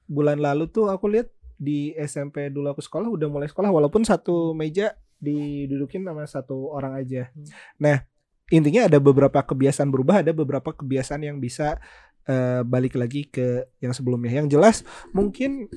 bulan 0.05 0.37
lalu 0.37 0.69
tuh 0.69 0.93
aku 0.93 1.09
lihat 1.09 1.33
di 1.57 1.97
SMP 1.97 2.53
dulu 2.53 2.77
aku 2.77 2.85
sekolah 2.85 3.09
udah 3.09 3.27
mulai 3.33 3.49
sekolah 3.49 3.73
walaupun 3.73 4.05
satu 4.05 4.53
meja 4.53 4.93
didudukin 5.17 6.05
sama 6.05 6.29
satu 6.29 6.69
orang 6.73 7.01
aja. 7.01 7.33
Hmm. 7.33 7.49
Nah, 7.81 7.97
intinya 8.53 8.87
ada 8.87 9.01
beberapa 9.01 9.41
kebiasaan 9.41 9.89
berubah, 9.89 10.21
ada 10.21 10.33
beberapa 10.37 10.71
kebiasaan 10.77 11.25
yang 11.25 11.41
bisa 11.41 11.81
eh, 12.29 12.61
balik 12.63 13.01
lagi 13.01 13.25
ke 13.27 13.65
yang 13.81 13.97
sebelumnya. 13.97 14.45
Yang 14.45 14.49
jelas 14.53 14.77
mungkin 15.17 15.73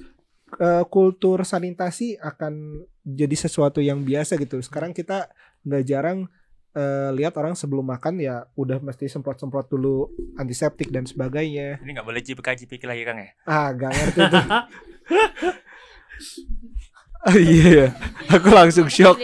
eh, 0.58 0.84
kultur 0.89 1.46
sanitasi 1.46 2.18
akan 2.18 2.82
jadi 3.06 3.36
sesuatu 3.38 3.77
yang 3.79 4.01
biasa 4.01 4.36
gitu. 4.41 4.58
Sekarang 4.60 4.91
kita 4.91 5.29
nggak 5.62 5.84
jarang 5.86 6.25
eh, 6.74 7.10
lihat 7.13 7.38
orang 7.38 7.53
sebelum 7.53 7.86
makan 7.86 8.18
ya 8.18 8.50
udah 8.58 8.82
mesti 8.82 9.06
semprot-semprot 9.06 9.70
dulu 9.70 10.10
antiseptik 10.38 10.89
dan 10.89 11.06
sebagainya. 11.06 11.77
Ini 11.86 11.91
nggak 11.94 12.08
boleh 12.08 12.22
cipika 12.25 12.58
cipiki 12.58 12.89
lagi 12.89 13.06
Kang 13.06 13.20
ya. 13.22 13.29
Ah, 13.46 13.70
gak 13.74 13.91
ngerti 13.94 14.22
tuh. 14.25 14.46
Ah, 17.20 17.36
iya, 17.36 17.68
ya. 17.68 17.88
aku 18.32 18.48
langsung 18.48 18.88
shock 18.88 19.20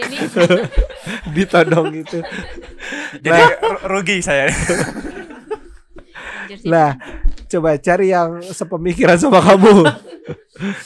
ditodong 1.36 1.96
itu. 1.96 2.20
Jadi 3.24 3.40
ru- 3.56 3.84
rugi 3.88 4.20
saya. 4.20 4.52
Lah, 6.68 6.92
coba 7.48 7.76
cari 7.76 8.10
yang 8.10 8.42
sepemikiran 8.42 9.16
sama 9.16 9.40
kamu. 9.40 9.74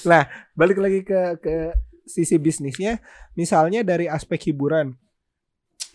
Nah, 0.02 0.26
balik 0.52 0.76
lagi 0.76 1.00
ke 1.00 1.38
ke 1.38 1.54
sisi 2.02 2.36
bisnisnya, 2.36 2.98
misalnya 3.32 3.80
dari 3.80 4.04
aspek 4.04 4.50
hiburan. 4.50 4.98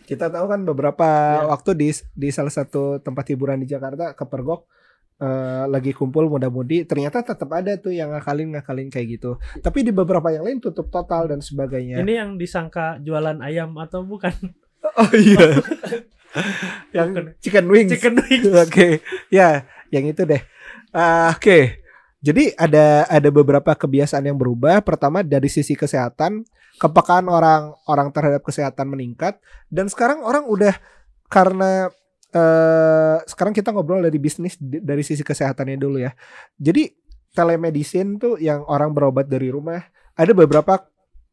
Kita 0.02 0.26
tahu 0.26 0.46
kan 0.46 0.64
beberapa 0.64 1.06
Ya. 1.36 1.46
waktu 1.46 1.70
di 1.74 1.88
di 2.12 2.28
salah 2.30 2.48
satu 2.48 2.98
tempat 2.98 3.26
hiburan 3.28 3.58
di 3.58 3.68
Jakarta 3.68 4.12
kepergok 4.12 4.64
eh, 5.16 5.64
lagi 5.66 5.92
kumpul 5.92 6.26
muda-mudi, 6.26 6.84
ternyata 6.84 7.20
tetap 7.20 7.48
ada 7.50 7.76
tuh 7.76 7.88
yang 7.88 8.10
ngakalin 8.10 8.52
ngakalin 8.52 8.88
kayak 8.88 9.06
gitu. 9.14 9.30
Tapi 9.58 9.80
di 9.80 9.88
beberapa 9.88 10.28
yang 10.28 10.42
lain 10.42 10.58
tutup 10.58 10.88
total 10.88 11.24
dan 11.26 11.40
sebagainya. 11.40 12.00
ini 12.00 12.16
yang 12.16 12.36
disangka 12.36 12.96
jualan 12.98 13.40
ayam 13.40 13.76
atau 13.76 14.02
bukan 14.02 14.32
Oh 14.96 15.10
iya. 15.12 15.56
yang 16.96 17.12
chicken 17.40 17.66
wings. 17.66 17.90
chicken 17.90 18.14
wings 18.20 18.52
Oke, 18.64 19.00
ya, 19.28 19.64
yang 19.92 20.04
itu 20.08 20.22
deh. 20.26 20.42
Ah, 20.94 21.34
Oke, 21.34 21.86
jadi 22.26 22.56
ada 22.58 23.06
ada 23.06 23.28
beberapa 23.30 23.70
kebiasaan 23.76 24.26
yang 24.26 24.34
berubah. 24.34 24.82
Pertama 24.82 25.22
dari 25.22 25.46
sisi 25.46 25.78
kesehatan, 25.78 26.42
kepekaan 26.80 27.30
orang 27.30 27.70
orang 27.86 28.10
terhadap 28.10 28.42
kesehatan 28.42 28.90
meningkat. 28.90 29.38
Dan 29.70 29.86
sekarang 29.86 30.26
orang 30.26 30.48
udah 30.48 30.74
karena 31.30 31.92
eh 32.34 33.18
sekarang 33.30 33.54
kita 33.54 33.70
ngobrol 33.70 34.02
dari 34.02 34.18
bisnis 34.18 34.58
dari 34.58 35.06
sisi 35.06 35.22
kesehatannya 35.22 35.78
dulu 35.78 36.02
ya. 36.02 36.10
Jadi 36.58 36.90
telemedicine 37.30 38.18
tuh 38.18 38.40
yang 38.42 38.66
orang 38.66 38.90
berobat 38.90 39.30
dari 39.30 39.52
rumah. 39.52 39.84
Ada 40.16 40.32
beberapa 40.32 40.82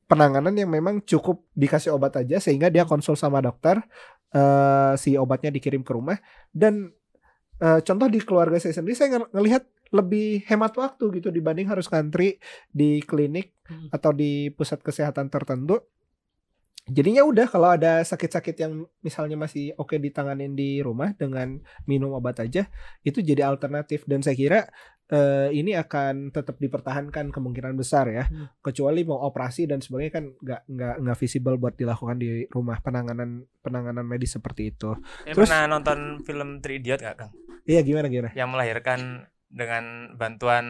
penanganan 0.05 0.53
yang 0.53 0.69
memang 0.69 1.01
cukup 1.01 1.47
dikasih 1.57 1.95
obat 1.95 2.21
aja 2.21 2.37
sehingga 2.37 2.67
dia 2.67 2.83
konsul 2.83 3.15
sama 3.15 3.41
dokter 3.41 3.81
eh 4.29 4.93
si 4.99 5.17
obatnya 5.17 5.49
dikirim 5.49 5.81
ke 5.81 5.91
rumah 5.93 6.21
dan 6.53 6.93
eh, 7.63 7.79
contoh 7.81 8.07
di 8.11 8.19
keluarga 8.19 8.59
saya 8.59 8.75
sendiri 8.75 8.95
saya 8.95 9.09
ng- 9.15 9.31
ngelihat 9.31 9.63
lebih 9.93 10.43
hemat 10.49 10.73
waktu 10.75 11.03
gitu 11.21 11.29
dibanding 11.29 11.69
harus 11.69 11.87
ngantri 11.87 12.41
di 12.69 12.99
klinik 13.01 13.55
Hmm. 13.63 13.87
atau 13.95 14.11
di 14.11 14.51
pusat 14.51 14.83
kesehatan 14.83 15.31
tertentu 15.31 15.79
jadinya 16.83 17.23
udah 17.23 17.47
kalau 17.47 17.71
ada 17.71 18.01
sakit-sakit 18.01 18.55
yang 18.57 18.73
misalnya 18.99 19.35
masih 19.35 19.71
oke 19.73 19.95
ditanganin 19.95 20.51
di 20.51 20.79
rumah 20.79 21.13
dengan 21.13 21.57
minum 21.83 22.11
obat 22.11 22.39
aja 22.39 22.67
itu 23.01 23.19
jadi 23.19 23.45
alternatif 23.45 24.03
dan 24.03 24.19
saya 24.19 24.35
kira 24.35 24.59
eh, 25.05 25.47
ini 25.49 25.73
akan 25.73 26.29
tetap 26.29 26.57
dipertahankan 26.57 27.29
kemungkinan 27.29 27.73
besar 27.73 28.07
ya 28.09 28.23
Hmm. 28.25 28.51
kecuali 28.59 29.03
mau 29.03 29.19
operasi 29.21 29.63
dan 29.63 29.79
sebagainya 29.79 30.11
kan 30.11 30.25
nggak 30.33 30.61
nggak 30.65 30.95
nggak 30.99 31.17
visible 31.17 31.55
buat 31.55 31.73
dilakukan 31.73 32.17
di 32.17 32.47
rumah 32.47 32.79
penanganan 32.79 33.43
penanganan 33.59 34.03
medis 34.03 34.33
seperti 34.33 34.69
itu 34.69 34.91
Ya, 35.23 35.31
Terus- 35.31 35.47
pernah 35.47 35.67
nonton 35.69 36.19
film 36.21 36.59
Three 36.59 36.79
Idiot 36.79 36.99
gak 36.99 37.15
Kang? 37.17 37.31
iya 37.63 37.79
gimana 37.79 38.07
gimana 38.07 38.31
Yang 38.33 38.49
melahirkan 38.49 38.99
dengan 39.47 39.83
bantuan 40.13 40.65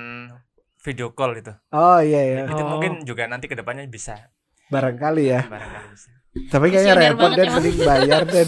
video 0.77 1.10
call 1.10 1.33
itu. 1.36 1.53
oh 1.72 2.00
iya 2.00 2.22
ya 2.22 2.38
Itu 2.45 2.60
Oh. 2.60 2.69
mungkin 2.69 3.01
juga 3.01 3.25
nanti 3.25 3.48
ke 3.48 3.55
depannya 3.55 3.88
bisa. 3.88 4.29
Barangkali 4.67 5.24
ya 5.25 5.41
Barangkali 5.46 5.88
bisa. 5.91 6.10
Tapi 6.50 6.65
kayaknya 6.67 6.96
repot 6.98 7.32
dan 7.32 7.48
mending 7.51 7.77
bayar 7.79 8.22
dan. 8.25 8.48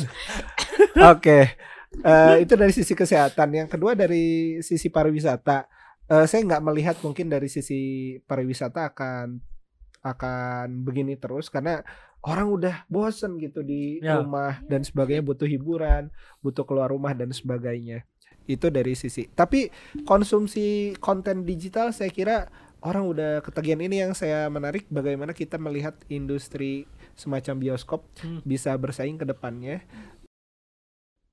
Oke. 1.14 1.40
Eh, 1.96 2.36
itu 2.42 2.54
dari 2.58 2.74
sisi 2.74 2.92
kesehatan. 2.92 3.54
Yang 3.54 3.78
kedua 3.78 3.94
dari 3.94 4.58
sisi 4.60 4.90
pariwisata. 4.90 5.70
Eh, 6.06 6.26
saya 6.26 6.42
nggak 6.44 6.64
melihat 6.66 6.98
mungkin 7.06 7.30
dari 7.30 7.46
sisi 7.46 7.82
pariwisata 8.26 8.90
akan 8.90 9.38
akan 10.02 10.86
begini 10.86 11.18
terus 11.18 11.50
karena 11.50 11.82
orang 12.22 12.50
udah 12.50 12.76
bosen 12.86 13.38
gitu 13.38 13.62
di 13.62 14.02
Ya. 14.02 14.18
rumah 14.18 14.66
dan 14.66 14.82
sebagainya 14.82 15.22
butuh 15.22 15.46
hiburan, 15.46 16.10
butuh 16.42 16.66
keluar 16.66 16.90
rumah 16.90 17.14
dan 17.14 17.30
sebagainya. 17.30 18.02
Itu 18.46 18.70
dari 18.70 18.94
sisi. 18.94 19.30
Tapi 19.30 19.70
konsumsi 20.06 20.94
konten 20.98 21.46
digital 21.46 21.90
saya 21.90 22.10
kira 22.10 22.50
orang 22.86 23.04
udah 23.10 23.32
ketagihan 23.42 23.82
ini 23.82 24.06
yang 24.06 24.14
saya 24.14 24.46
menarik 24.48 24.86
bagaimana 24.94 25.34
kita 25.34 25.58
melihat 25.58 25.98
industri 26.08 26.86
semacam 27.18 27.58
bioskop 27.58 28.06
Hmm. 28.22 28.46
bisa 28.46 28.72
bersaing 28.78 29.18
ke 29.18 29.26
depannya. 29.26 29.82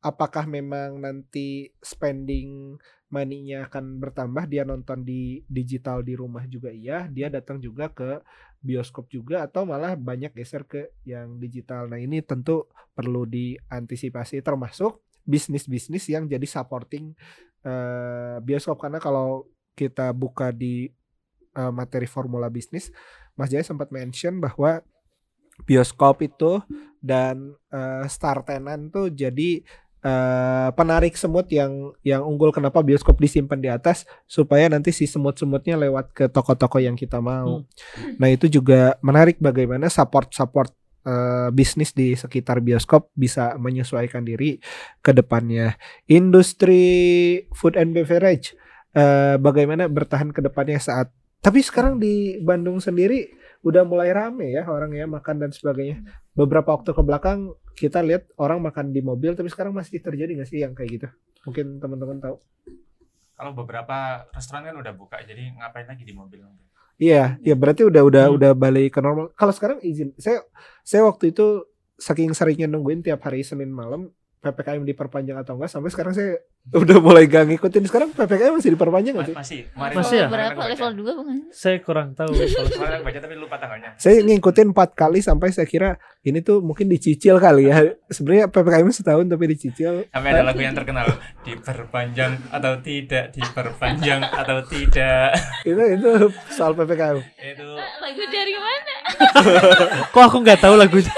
Apakah 0.03 0.51
memang 0.51 0.99
nanti 0.99 1.71
spending 1.79 2.75
money-nya 3.13 3.71
akan 3.71 4.03
bertambah 4.03 4.51
dia 4.51 4.67
nonton 4.67 5.05
di 5.07 5.47
digital 5.47 6.03
di 6.03 6.19
rumah 6.19 6.43
juga 6.49 6.75
iya, 6.75 7.07
dia 7.07 7.31
datang 7.31 7.63
juga 7.63 7.93
ke 7.93 8.19
bioskop 8.65 9.07
juga 9.13 9.47
atau 9.47 9.63
malah 9.63 9.95
banyak 9.95 10.35
geser 10.35 10.67
ke 10.67 10.91
yang 11.07 11.39
digital. 11.39 11.87
Nah, 11.87 12.01
ini 12.03 12.19
tentu 12.25 12.67
perlu 12.97 13.29
diantisipasi 13.29 14.43
termasuk 14.43 15.05
bisnis-bisnis 15.23 16.11
yang 16.11 16.27
jadi 16.27 16.47
supporting 16.51 17.15
eh, 17.63 18.37
bioskop 18.43 18.81
karena 18.83 18.99
kalau 18.99 19.47
kita 19.79 20.11
buka 20.11 20.51
di 20.51 20.91
eh, 21.57 21.73
materi 21.73 22.09
formula 22.09 22.49
bisnis, 22.49 22.93
Mas 23.37 23.49
Jaya 23.49 23.65
sempat 23.65 23.89
mention 23.93 24.41
bahwa 24.41 24.85
bioskop 25.65 26.25
itu 26.25 26.61
dan 27.03 27.57
eh, 27.73 28.05
star 28.09 28.43
tenant 28.47 28.89
tuh 28.93 29.13
jadi 29.13 29.63
eh, 30.03 30.69
penarik 30.75 31.15
semut 31.15 31.47
yang 31.49 31.95
yang 32.03 32.23
unggul 32.27 32.51
kenapa 32.51 32.83
bioskop 32.83 33.17
disimpan 33.19 33.59
di 33.59 33.71
atas 33.71 34.05
supaya 34.27 34.67
nanti 34.69 34.91
si 34.91 35.07
semut-semutnya 35.07 35.79
lewat 35.79 36.13
ke 36.13 36.25
toko-toko 36.29 36.83
yang 36.83 36.99
kita 36.99 37.23
mau. 37.23 37.63
Nah, 38.19 38.29
itu 38.29 38.51
juga 38.51 38.99
menarik 39.01 39.39
bagaimana 39.39 39.87
support-support 39.87 40.75
eh, 41.07 41.49
bisnis 41.55 41.95
di 41.95 42.19
sekitar 42.19 42.61
bioskop 42.61 43.11
bisa 43.15 43.55
menyesuaikan 43.57 44.27
diri 44.27 44.59
ke 45.01 45.15
depannya. 45.15 45.79
Industri 46.11 46.83
food 47.55 47.79
and 47.79 47.95
beverage 47.95 48.55
eh, 48.95 49.39
bagaimana 49.39 49.87
bertahan 49.87 50.35
ke 50.35 50.43
depannya 50.43 50.83
saat 50.83 51.11
tapi 51.43 51.59
sekarang 51.61 51.99
di 51.99 52.39
Bandung 52.39 52.79
sendiri 52.79 53.35
udah 53.67 53.83
mulai 53.83 54.15
rame 54.15 54.55
ya 54.55 54.67
orang 54.67 54.95
ya 54.95 55.07
makan 55.11 55.43
dan 55.43 55.51
sebagainya. 55.51 56.03
Beberapa 56.35 56.75
waktu 56.75 56.95
ke 56.95 57.03
belakang 57.03 57.51
kita 57.75 57.99
lihat 58.03 58.31
orang 58.39 58.63
makan 58.63 58.95
di 58.95 59.03
mobil 59.03 59.35
tapi 59.35 59.51
sekarang 59.51 59.75
masih 59.75 59.99
terjadi 59.99 60.39
nggak 60.39 60.49
sih 60.49 60.63
yang 60.63 60.73
kayak 60.75 60.91
gitu? 61.03 61.09
Mungkin 61.47 61.83
teman-teman 61.83 62.19
tahu. 62.23 62.37
Kalau 63.35 63.53
beberapa 63.59 64.23
restoran 64.31 64.71
kan 64.71 64.77
udah 64.79 64.95
buka, 64.95 65.19
jadi 65.27 65.51
ngapain 65.59 65.91
lagi 65.91 66.07
di 66.07 66.15
mobil? 66.15 66.47
Iya, 67.03 67.43
ya 67.43 67.55
berarti 67.59 67.83
udah 67.83 68.03
udah 68.07 68.25
Hmm. 68.31 68.37
udah 68.39 68.51
balik 68.55 68.95
ke 68.95 69.01
normal. 69.03 69.35
Kalau 69.35 69.51
sekarang 69.51 69.79
izin, 69.83 70.15
saya 70.23 70.47
saya 70.87 71.03
waktu 71.03 71.35
itu 71.35 71.67
saking 71.99 72.31
seringnya 72.39 72.71
nungguin 72.71 73.03
tiap 73.03 73.27
hari 73.27 73.43
Senin 73.43 73.75
malam 73.75 74.15
PPKM 74.43 74.83
diperpanjang 74.83 75.39
atau 75.39 75.55
enggak 75.55 75.71
sampai 75.71 75.95
sekarang 75.95 76.13
saya 76.13 76.43
udah 76.83 76.99
mulai 76.99 77.31
gak 77.31 77.47
ngikutin. 77.47 77.83
Sekarang 77.87 78.11
PPKM 78.11 78.59
masih 78.59 78.71
diperpanjang 78.75 79.15
nggak 79.15 79.29
sih? 79.31 79.37
masih, 79.39 79.59
kemarin 79.71 79.95
Masih 79.99 80.19
ya? 80.19 80.27
Berapa? 80.27 80.61
Level 80.67 80.91
baca. 80.91 81.15
2 81.15 81.19
bukan? 81.23 81.37
Saya 81.55 81.77
kurang 81.79 82.09
tahu 82.15 82.31
kalau 82.35 82.71
Kemarin 82.71 83.01
baca 83.03 83.19
tapi 83.23 83.35
lupa 83.39 83.57
tanggalnya. 83.59 83.91
Saya 83.99 84.19
ngikutin 84.23 84.69
empat 84.75 84.91
kali 84.95 85.19
sampai 85.23 85.49
saya 85.51 85.67
kira 85.67 85.91
ini 86.23 86.39
tuh 86.39 86.59
mungkin 86.59 86.87
dicicil 86.87 87.39
kali 87.39 87.71
ya. 87.71 87.95
Sebenarnya 88.11 88.51
PPKM 88.51 88.91
setahun 88.91 89.27
tapi 89.27 89.45
dicicil. 89.51 90.07
Sampai 90.11 90.29
ada 90.35 90.43
lagu 90.43 90.59
yang 90.59 90.75
terkenal 90.75 91.07
diperpanjang 91.43 92.33
atau 92.51 92.73
tidak, 92.83 93.31
diperpanjang 93.31 94.21
atau 94.23 94.59
tidak. 94.67 95.35
Itu 95.69 95.79
itu 95.79 96.11
soal 96.51 96.75
PPKM. 96.75 97.19
Itu 97.39 97.69
Lagu 97.79 98.23
dari 98.27 98.55
mana? 98.59 98.95
kok 100.11 100.23
aku 100.23 100.37
nggak 100.43 100.59
tahu 100.59 100.75
lagunya. 100.75 101.13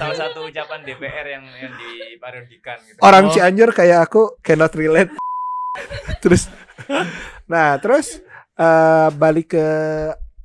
Salah 0.00 0.16
satu 0.16 0.48
ucapan 0.48 0.80
DPR 0.82 1.26
yang 1.28 1.44
yang 1.44 1.72
diparodikan 1.76 2.76
gitu. 2.80 2.98
Orang 3.04 3.28
Oh. 3.28 3.32
Cianjur 3.32 3.70
kayak 3.70 4.00
aku 4.08 4.40
cannot 4.40 4.72
relate. 4.72 5.12
terus 6.24 6.48
nah, 7.46 7.76
terus 7.78 8.18
eh 8.56 9.08
balik 9.14 9.54
ke 9.54 9.66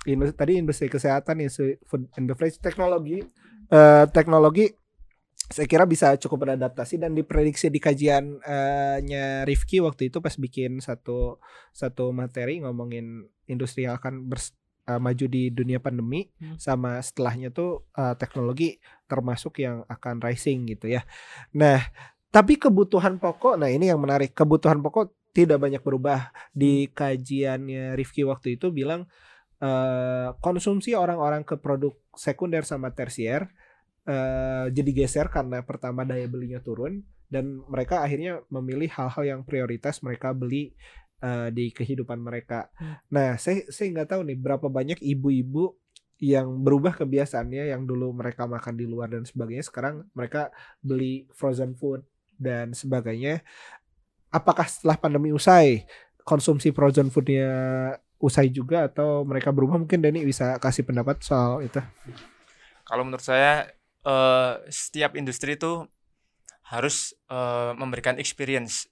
industri, 0.05 0.35
tadi 0.37 0.53
industri 0.59 0.87
kesehatan 0.87 1.41
industri 1.41 1.79
food 1.87 2.05
and 2.13 2.27
beverage 2.27 2.59
teknologi 2.59 3.23
eh 3.71 4.05
teknologi 4.11 4.69
saya 5.45 5.69
kira 5.69 5.85
bisa 5.85 6.17
cukup 6.17 6.49
beradaptasi 6.49 6.97
dan 6.97 7.13
diprediksi 7.13 7.69
di 7.69 7.77
kajian 7.77 8.41
eh, 8.41 8.97
nya 9.05 9.45
Rifki 9.45 9.77
waktu 9.77 10.09
itu 10.09 10.17
pas 10.17 10.33
bikin 10.33 10.81
satu 10.81 11.37
satu 11.69 12.09
materi 12.09 12.61
ngomongin 12.61 13.25
industri 13.45 13.85
yang 13.85 13.97
akan 13.97 14.25
bers- 14.25 14.57
eh, 14.87 14.99
maju 15.01 15.25
di 15.25 15.49
dunia 15.49 15.81
pandemi 15.81 16.29
Hmm. 16.37 16.57
sama 16.61 17.01
setelahnya 17.01 17.49
tuh 17.51 17.89
eh, 17.97 18.15
teknologi 18.17 18.77
termasuk 19.09 19.61
yang 19.61 19.85
akan 19.85 20.21
rising 20.21 20.65
gitu 20.69 20.89
ya. 20.89 21.05
Nah, 21.53 21.81
tapi 22.33 22.59
kebutuhan 22.59 23.15
pokok, 23.21 23.55
nah 23.55 23.71
ini 23.71 23.87
yang 23.87 24.01
menarik, 24.01 24.35
kebutuhan 24.35 24.83
pokok 24.83 25.13
tidak 25.35 25.59
banyak 25.59 25.83
berubah 25.83 26.31
di 26.55 26.87
kajiannya 26.95 27.99
Rifki 27.99 28.23
waktu 28.23 28.55
itu 28.55 28.71
bilang 28.71 29.03
eh, 29.59 30.29
konsumsi 30.39 30.95
orang-orang 30.95 31.43
ke 31.43 31.59
produk 31.59 31.91
sekunder 32.15 32.63
sama 32.63 32.95
tersier 32.95 33.51
eh, 34.07 34.65
jadi 34.71 34.91
geser 34.95 35.27
karena 35.27 35.59
pertama 35.67 36.07
daya 36.07 36.31
belinya 36.31 36.63
turun 36.63 37.03
dan 37.27 37.59
mereka 37.67 37.99
akhirnya 37.99 38.47
memilih 38.47 38.87
hal-hal 38.95 39.23
yang 39.27 39.41
prioritas 39.43 39.99
mereka 39.99 40.31
beli 40.31 40.71
eh, 41.25 41.49
di 41.49 41.73
kehidupan 41.73 42.21
mereka. 42.21 42.69
Nah, 43.09 43.41
saya 43.41 43.65
saya 43.73 43.89
nggak 43.89 44.09
tahu 44.13 44.21
nih 44.29 44.37
berapa 44.37 44.67
banyak 44.69 45.01
ibu-ibu 45.01 45.73
yang 46.21 46.63
berubah 46.63 46.95
kebiasaannya 46.95 47.75
yang 47.75 47.83
dulu 47.83 48.15
mereka 48.15 48.47
makan 48.47 48.79
di 48.79 48.87
luar 48.87 49.11
dan 49.11 49.27
sebagainya 49.27 49.67
sekarang 49.67 50.07
mereka 50.15 50.47
beli 50.79 51.27
frozen 51.35 51.75
food 51.75 52.07
dan 52.39 52.71
sebagainya. 52.71 53.43
Apakah 54.31 54.67
setelah 54.67 54.95
pandemi 54.99 55.35
usai 55.35 55.83
konsumsi 56.23 56.71
frozen 56.71 57.11
foodnya 57.11 57.51
usai 58.19 58.47
juga 58.47 58.87
atau 58.87 59.27
mereka 59.27 59.51
berubah? 59.51 59.75
Mungkin 59.79 59.99
Denny 59.99 60.23
bisa 60.23 60.55
kasih 60.59 60.87
pendapat 60.87 61.19
soal 61.23 61.63
itu. 61.67 61.79
Kalau 62.87 63.03
menurut 63.03 63.23
saya 63.23 63.67
eh, 64.07 64.53
setiap 64.71 65.19
industri 65.19 65.59
itu 65.59 65.83
harus 66.71 67.11
eh, 67.27 67.71
memberikan 67.75 68.15
experience. 68.17 68.87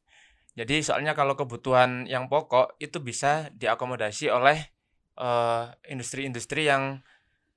Jadi 0.53 0.85
soalnya 0.85 1.17
kalau 1.17 1.33
kebutuhan 1.33 2.05
yang 2.05 2.29
pokok 2.29 2.77
itu 2.77 3.01
bisa 3.01 3.49
diakomodasi 3.57 4.29
oleh 4.29 4.57
eh, 5.17 5.65
industri-industri 5.89 6.69
yang 6.69 7.01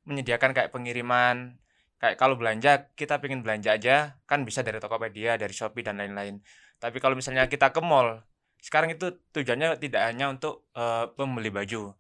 menyediakan 0.09 0.57
kayak 0.57 0.73
pengiriman, 0.73 1.61
kayak 2.01 2.17
kalau 2.17 2.41
belanja 2.41 2.89
kita 2.97 3.21
pengen 3.21 3.45
belanja 3.45 3.77
aja 3.77 4.17
kan 4.25 4.47
bisa 4.49 4.65
dari 4.65 4.81
Tokopedia, 4.81 5.37
dari 5.37 5.53
Shopee 5.53 5.85
dan 5.85 6.01
lain-lain. 6.01 6.41
Tapi 6.81 6.97
kalau 7.01 7.17
misalnya 7.19 7.49
kita 7.53 7.73
ke 7.75 7.81
mall, 7.85 8.25
sekarang 8.65 8.93
itu 8.97 9.21
tujuannya 9.33 9.77
tidak 9.77 10.03
hanya 10.09 10.33
untuk 10.33 10.65
eh, 10.73 11.05
membeli 11.21 11.53
baju, 11.53 11.93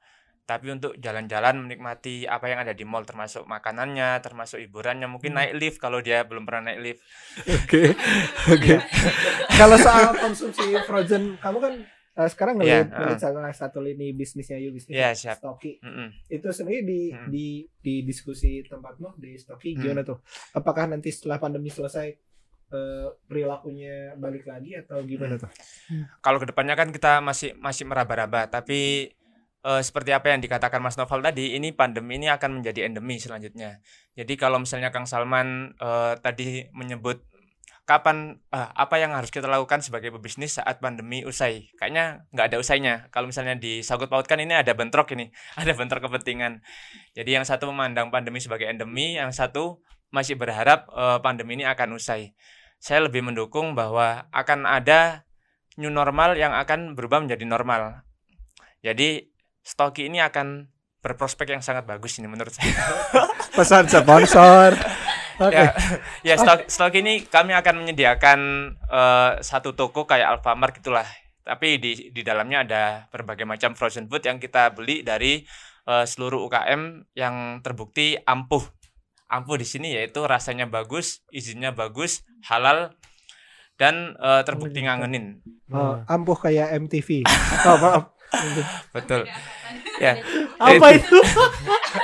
tapi 0.47 0.71
untuk 0.71 0.95
jalan-jalan 0.97 1.59
menikmati 1.59 2.23
apa 2.25 2.47
yang 2.47 2.63
ada 2.63 2.71
di 2.71 2.87
mall 2.87 3.03
termasuk 3.03 3.45
makanannya, 3.45 4.23
termasuk 4.23 4.57
hiburannya, 4.57 5.05
mungkin 5.05 5.35
Hmm. 5.35 5.43
naik 5.43 5.53
lift 5.59 5.79
kalau 5.79 5.99
dia 5.99 6.23
belum 6.23 6.47
pernah 6.47 6.71
naik 6.71 6.81
lift. 6.81 7.03
Oke, 7.43 7.83
oke. 8.55 8.75
Kalau 9.59 9.75
soal 9.77 10.15
konsumsi 10.15 10.63
frozen, 10.81 11.35
kamu 11.37 11.59
kan 11.59 11.75
eh, 12.17 12.29
sekarang 12.31 12.57
ngelihat 12.57 12.87
Iya, 12.87 12.97
ngelihat 12.97 13.21
salah 13.21 13.51
satu 13.51 13.79
lini 13.79 14.13
bisnisnya 14.13 14.57
you 14.57 14.71
bisnis 14.71 14.95
Iya, 14.95 15.13
siap. 15.13 15.37
Stoki. 15.37 15.83
Mm-mm. 15.83 16.15
Itu 16.31 16.49
sendiri 16.49 16.81
di 16.81 17.01
Hmm. 17.11 17.27
di 17.27 17.47
di 17.77 17.95
diskusi 18.01 18.63
tempatmu 18.63 19.19
di 19.19 19.35
Stoki 19.35 19.75
Hmm. 19.75 19.83
gimana 19.83 20.01
tuh? 20.01 20.23
Apakah 20.53 20.87
nanti 20.87 21.11
setelah 21.11 21.37
pandemi 21.37 21.69
selesai 21.69 22.09
eh, 22.67 23.09
perilakunya 23.27 24.15
balik 24.15 24.43
lagi 24.43 24.75
atau 24.75 24.99
gimana 25.01 25.37
tuh? 25.37 25.47
Kalau 26.19 26.39
ke 26.39 26.47
depannya 26.47 26.75
kan 26.75 26.91
kita 26.91 27.21
masih 27.21 27.55
masih 27.57 27.85
meraba-raba, 27.85 28.47
tapi 28.47 29.11
eh, 29.67 29.83
seperti 29.83 30.15
apa 30.15 30.31
yang 30.31 30.39
dikatakan 30.39 30.79
Mas 30.79 30.95
Noval 30.95 31.27
tadi, 31.27 31.59
ini 31.59 31.75
pandemi 31.75 32.23
ini 32.23 32.31
akan 32.31 32.63
menjadi 32.63 32.87
endemi 32.87 33.19
selanjutnya. 33.19 33.83
Jadi 34.15 34.39
kalau 34.39 34.63
misalnya 34.63 34.95
Kang 34.95 35.11
Salman 35.11 35.75
eh, 35.75 36.15
tadi 36.23 36.71
menyebut 36.71 37.27
kapan 37.87 38.43
eh, 38.51 38.71
apa 38.75 38.99
yang 38.99 39.15
harus 39.15 39.31
kita 39.31 39.47
lakukan 39.47 39.79
sebagai 39.79 40.11
pebisnis 40.11 40.59
saat 40.59 40.83
pandemi 40.83 41.23
usai, 41.23 41.71
kayaknya 41.79 42.27
nggak 42.35 42.47
ada 42.53 42.57
usainya. 42.59 42.95
Kalau 43.15 43.31
misalnya 43.31 43.55
disangkut 43.55 44.11
pautkan 44.11 44.43
ini 44.43 44.59
ada 44.59 44.75
bentrok 44.75 45.15
ini, 45.15 45.31
ada 45.61 45.73
bentrok 45.73 46.11
kepentingan. 46.11 46.61
Jadi 47.15 47.31
yang 47.31 47.47
satu 47.47 47.71
memandang 47.71 48.11
pandemi 48.11 48.43
sebagai 48.43 48.67
endemi, 48.67 49.15
yang 49.17 49.31
satu 49.31 49.81
masih 50.11 50.35
berharap 50.35 50.91
eh, 50.91 51.19
pandemi 51.23 51.63
ini 51.63 51.65
akan 51.65 51.97
usai. 51.97 52.35
Saya 52.83 53.07
lebih 53.07 53.25
mendukung 53.25 53.73
bahwa 53.73 54.29
akan 54.35 54.69
ada 54.69 55.25
new 55.79 55.89
normal 55.89 56.35
yang 56.37 56.53
akan 56.53 56.99
berubah 56.99 57.23
menjadi 57.25 57.47
normal. 57.47 58.05
Jadi 58.85 59.36
Stoki 59.67 60.07
ini 60.07 60.23
akan 60.23 60.71
berprospek 61.03 61.51
yang 61.51 61.59
sangat 61.59 61.91
bagus 61.91 62.23
ini 62.23 62.31
menurut 62.31 62.55
saya. 62.55 62.71
Pesan 63.59 63.91
sponsor. 63.91 64.79
Oke. 65.43 65.53
ya, 65.53 65.75
ya 66.25 66.35
Stok, 66.39 66.71
Stoki 66.71 67.03
ini 67.03 67.27
kami 67.27 67.51
akan 67.53 67.83
menyediakan 67.83 68.41
eh, 68.79 69.31
satu 69.43 69.75
toko 69.75 70.07
kayak 70.07 70.39
Alfamart 70.39 70.79
gitulah. 70.79 71.05
Tapi 71.43 71.83
di 71.83 72.15
di 72.15 72.23
dalamnya 72.23 72.63
ada 72.63 72.83
berbagai 73.11 73.43
macam 73.43 73.75
frozen 73.75 74.07
food 74.07 74.23
yang 74.23 74.39
kita 74.39 74.71
beli 74.71 75.03
dari 75.03 75.43
eh, 75.91 76.05
seluruh 76.07 76.47
UKM 76.47 77.13
yang 77.19 77.61
terbukti 77.61 78.15
ampuh. 78.23 78.63
Ampuh 79.27 79.59
di 79.59 79.67
sini 79.67 79.99
yaitu 79.99 80.23
rasanya 80.23 80.71
bagus, 80.71 81.27
izinnya 81.35 81.75
bagus, 81.75 82.23
halal 82.47 82.95
dan 83.77 84.17
eh, 84.17 84.43
terbukti 84.47 84.81
ngangenin. 84.87 85.43
Oh, 85.69 86.01
ampuh 86.09 86.39
kayak 86.39 86.73
MTV. 86.81 87.27
Oh, 87.67 87.77
maaf. 87.77 88.16
Betul. 88.97 89.27
Ya. 90.03 90.21
Apa 90.61 90.87
itu? 90.95 91.19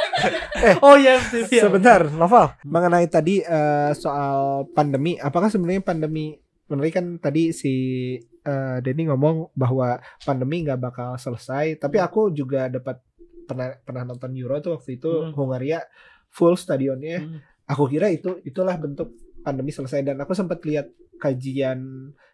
oh 0.86 0.96
ya. 0.96 1.18
Sebentar, 1.48 2.08
Novel. 2.08 2.56
Mengenai 2.64 3.06
tadi 3.10 3.42
eh, 3.42 3.90
soal 3.96 4.66
pandemi, 4.72 5.18
apakah 5.18 5.52
sebenarnya 5.52 5.82
pandemi 5.84 6.38
sebenarnya 6.66 6.94
kan 6.94 7.06
tadi 7.20 7.52
si 7.52 7.74
eh, 8.22 8.76
Denny 8.80 9.04
ngomong 9.12 9.52
bahwa 9.52 10.00
pandemi 10.24 10.64
nggak 10.64 10.80
bakal 10.80 11.10
selesai, 11.20 11.76
tapi 11.76 12.00
aku 12.00 12.32
juga 12.32 12.72
dapat 12.72 12.96
pernah 13.44 13.76
pernah 13.84 14.02
nonton 14.08 14.32
Euro 14.38 14.56
tuh 14.64 14.80
waktu 14.80 14.96
itu 14.96 15.10
Hmm. 15.10 15.32
Hungaria 15.36 15.84
full 16.32 16.56
stadionnya. 16.56 17.20
Hmm. 17.20 17.38
Aku 17.68 17.86
kira 17.86 18.08
itu 18.08 18.40
itulah 18.46 18.74
bentuk 18.80 19.12
pandemi 19.44 19.74
selesai 19.74 20.00
dan 20.06 20.16
aku 20.22 20.32
sempat 20.32 20.62
lihat 20.64 20.88
kajian 21.20 22.10
eh, 22.10 22.31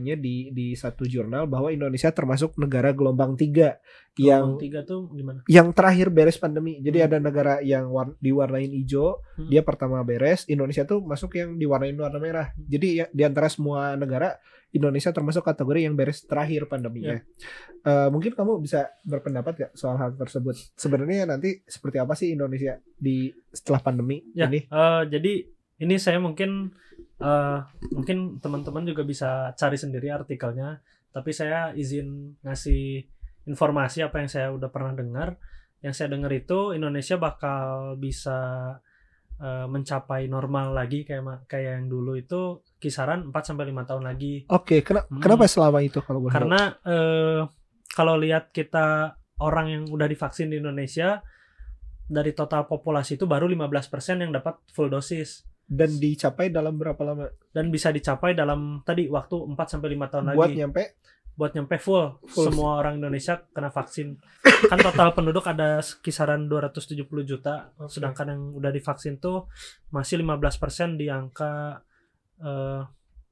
nya 0.00 0.16
di 0.16 0.48
di 0.50 0.72
satu 0.72 1.04
jurnal 1.04 1.44
bahwa 1.44 1.68
Indonesia 1.68 2.08
termasuk 2.08 2.56
negara 2.56 2.90
gelombang 2.90 3.36
tiga 3.36 3.76
yang 4.16 4.56
Gelombang 4.56 4.60
tiga 4.60 4.80
tuh 4.82 5.00
gimana? 5.12 5.40
yang 5.46 5.70
terakhir 5.70 6.08
beres 6.08 6.36
pandemi. 6.36 6.80
Jadi 6.80 6.98
Hmm. 6.98 7.06
ada 7.06 7.16
negara 7.20 7.54
yang 7.60 7.86
war- 7.88 8.16
diwarnain 8.18 8.72
hijau, 8.72 9.20
Hmm. 9.36 9.46
dia 9.46 9.62
pertama 9.62 10.00
beres. 10.02 10.42
Indonesia 10.46 10.82
tuh 10.82 10.98
masuk 11.00 11.36
yang 11.36 11.54
diwarnain 11.54 11.94
warna 11.94 12.18
merah. 12.18 12.48
Hmm. 12.50 12.66
Jadi 12.66 12.88
ya, 12.96 13.06
di 13.08 13.22
antara 13.22 13.46
semua 13.46 13.94
negara, 13.94 14.40
Indonesia 14.68 15.08
termasuk 15.10 15.40
kategori 15.42 15.80
yang 15.84 15.94
beres 15.94 16.24
terakhir 16.24 16.66
pandeminya. 16.66 17.16
Ya. 17.16 17.22
Eh, 17.84 18.08
mungkin 18.08 18.36
kamu 18.36 18.60
bisa 18.60 18.92
berpendapat 19.00 19.52
gak 19.56 19.72
soal 19.72 19.96
hal 19.96 20.12
tersebut? 20.12 20.52
Sebenarnya 20.74 21.24
nanti 21.24 21.64
seperti 21.64 21.96
apa 21.96 22.12
sih 22.12 22.32
Indonesia 22.32 22.76
di 22.92 23.32
setelah 23.48 23.80
pandemi 23.80 24.20
Ya, 24.34 24.44
ini? 24.44 24.68
eh, 24.68 25.02
jadi 25.08 25.32
ini 25.78 25.94
saya 25.96 26.18
mungkin 26.18 26.74
eh, 27.18 27.58
mungkin 27.90 28.38
teman-teman 28.38 28.84
juga 28.84 29.02
bisa 29.02 29.30
cari 29.52 29.74
sendiri 29.74 30.08
artikelnya, 30.08 30.78
tapi 31.10 31.30
saya 31.30 31.70
izin 31.72 32.38
ngasih 32.42 33.02
informasi 33.44 34.02
apa 34.02 34.18
yang 34.18 34.28
saya 34.28 34.48
udah 34.50 34.68
pernah 34.68 34.92
dengar. 34.92 35.38
Yang 35.78 35.94
saya 35.94 36.08
dengar 36.10 36.30
itu 36.30 36.74
Indonesia 36.74 37.16
bakal 37.16 37.94
bisa 37.96 38.38
eh, 39.38 39.66
mencapai 39.66 40.26
normal 40.26 40.74
lagi 40.74 41.02
kayak 41.02 41.46
kayak 41.46 41.78
yang 41.78 41.86
dulu 41.86 42.14
itu 42.14 42.58
kisaran 42.76 43.30
4 43.30 43.34
sampai 43.44 43.70
5 43.70 43.86
tahun 43.86 44.04
lagi. 44.04 44.34
Oke, 44.48 44.82
kena- 44.82 45.06
Hmm. 45.06 45.22
kenapa 45.22 45.46
selama 45.46 45.78
itu 45.78 46.02
kalau 46.02 46.18
boleh? 46.20 46.34
Karena 46.34 46.60
eh, 46.82 47.40
kalau 47.88 48.14
lihat 48.14 48.50
kita 48.50 49.14
orang 49.38 49.66
yang 49.70 49.82
udah 49.86 50.06
divaksin 50.06 50.50
di 50.50 50.58
Indonesia 50.58 51.22
dari 52.04 52.32
total 52.32 52.66
populasi 52.66 53.14
itu 53.14 53.26
baru 53.26 53.46
15% 53.46 54.18
yang 54.18 54.32
dapat 54.32 54.58
full 54.68 54.88
dosis 54.88 55.46
dan 55.68 55.90
dicapai 56.00 56.48
dalam 56.48 56.80
berapa 56.80 56.98
lama? 57.04 57.28
dan 57.52 57.68
bisa 57.68 57.92
dicapai 57.92 58.32
dalam 58.32 58.80
tadi 58.82 59.06
waktu 59.06 59.36
4 59.36 59.54
sampai 59.68 59.88
5 59.92 60.12
tahun 60.12 60.24
Buat 60.32 60.48
lagi 60.48 60.56
nyampe 60.64 60.82
buat 61.38 61.54
nyampe 61.54 61.78
full, 61.78 62.18
Full. 62.34 62.50
semua 62.50 62.82
orang 62.82 62.98
Indonesia 62.98 63.38
kena 63.54 63.70
vaksin. 63.70 64.18
kan 64.66 64.74
total 64.82 65.14
penduduk 65.14 65.46
ada 65.46 65.78
kisaran 66.02 66.50
270 66.50 67.06
juta, 67.22 67.70
Oke. 67.78 67.94
sedangkan 67.94 68.26
yang 68.34 68.42
udah 68.58 68.74
divaksin 68.74 69.22
tuh 69.22 69.46
masih 69.94 70.18
15% 70.18 70.98
di 70.98 71.06
angka 71.06 71.78
eh, 72.42 72.82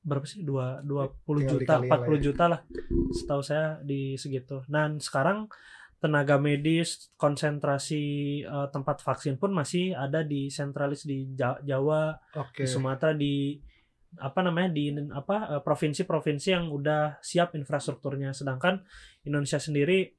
berapa 0.06 0.22
sih? 0.22 0.46
Dua, 0.46 0.78
20 0.86 1.18
Tinggal 1.18 1.50
juta, 1.50 1.72
dikali 1.82 1.86
40 1.90 1.98
lah 1.98 2.06
ya. 2.06 2.22
juta 2.22 2.44
lah. 2.46 2.60
Setahu 3.10 3.42
saya 3.42 3.82
di 3.82 4.14
segitu. 4.14 4.62
Dan 4.70 5.02
sekarang 5.02 5.50
tenaga 5.96 6.36
medis, 6.36 7.08
konsentrasi 7.16 8.04
eh, 8.44 8.68
tempat 8.72 9.00
vaksin 9.00 9.40
pun 9.40 9.52
masih 9.52 9.96
ada 9.96 10.20
di 10.22 10.52
sentralis 10.52 11.08
di 11.08 11.32
Ja- 11.34 11.60
Jawa, 11.64 12.16
Oke. 12.36 12.64
di 12.64 12.68
Sumatera 12.68 13.16
di 13.16 13.56
apa 14.16 14.40
namanya 14.40 14.72
di 14.72 14.92
apa 15.12 15.58
eh, 15.58 15.62
provinsi-provinsi 15.64 16.48
yang 16.52 16.72
udah 16.72 17.20
siap 17.20 17.52
infrastrukturnya 17.52 18.32
sedangkan 18.32 18.80
Indonesia 19.26 19.60
sendiri 19.60 20.14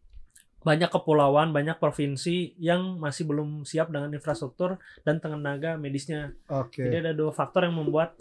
banyak 0.61 0.91
kepulauan 0.91 1.55
banyak 1.55 1.79
provinsi 1.79 2.57
yang 2.59 2.99
masih 2.99 3.23
belum 3.29 3.63
siap 3.63 3.87
dengan 3.93 4.11
infrastruktur 4.11 4.75
dan 5.07 5.21
tenaga 5.23 5.79
medisnya 5.79 6.35
Oke. 6.51 6.83
jadi 6.83 7.09
ada 7.09 7.13
dua 7.15 7.31
faktor 7.31 7.63
yang 7.65 7.77
membuat 7.77 8.17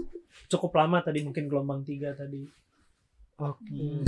cukup 0.46 0.76
lama 0.78 1.02
tadi 1.02 1.26
mungkin 1.26 1.48
gelombang 1.50 1.82
tiga 1.82 2.14
tadi 2.14 2.46
Oke. 3.36 3.68
Hmm, 3.68 4.04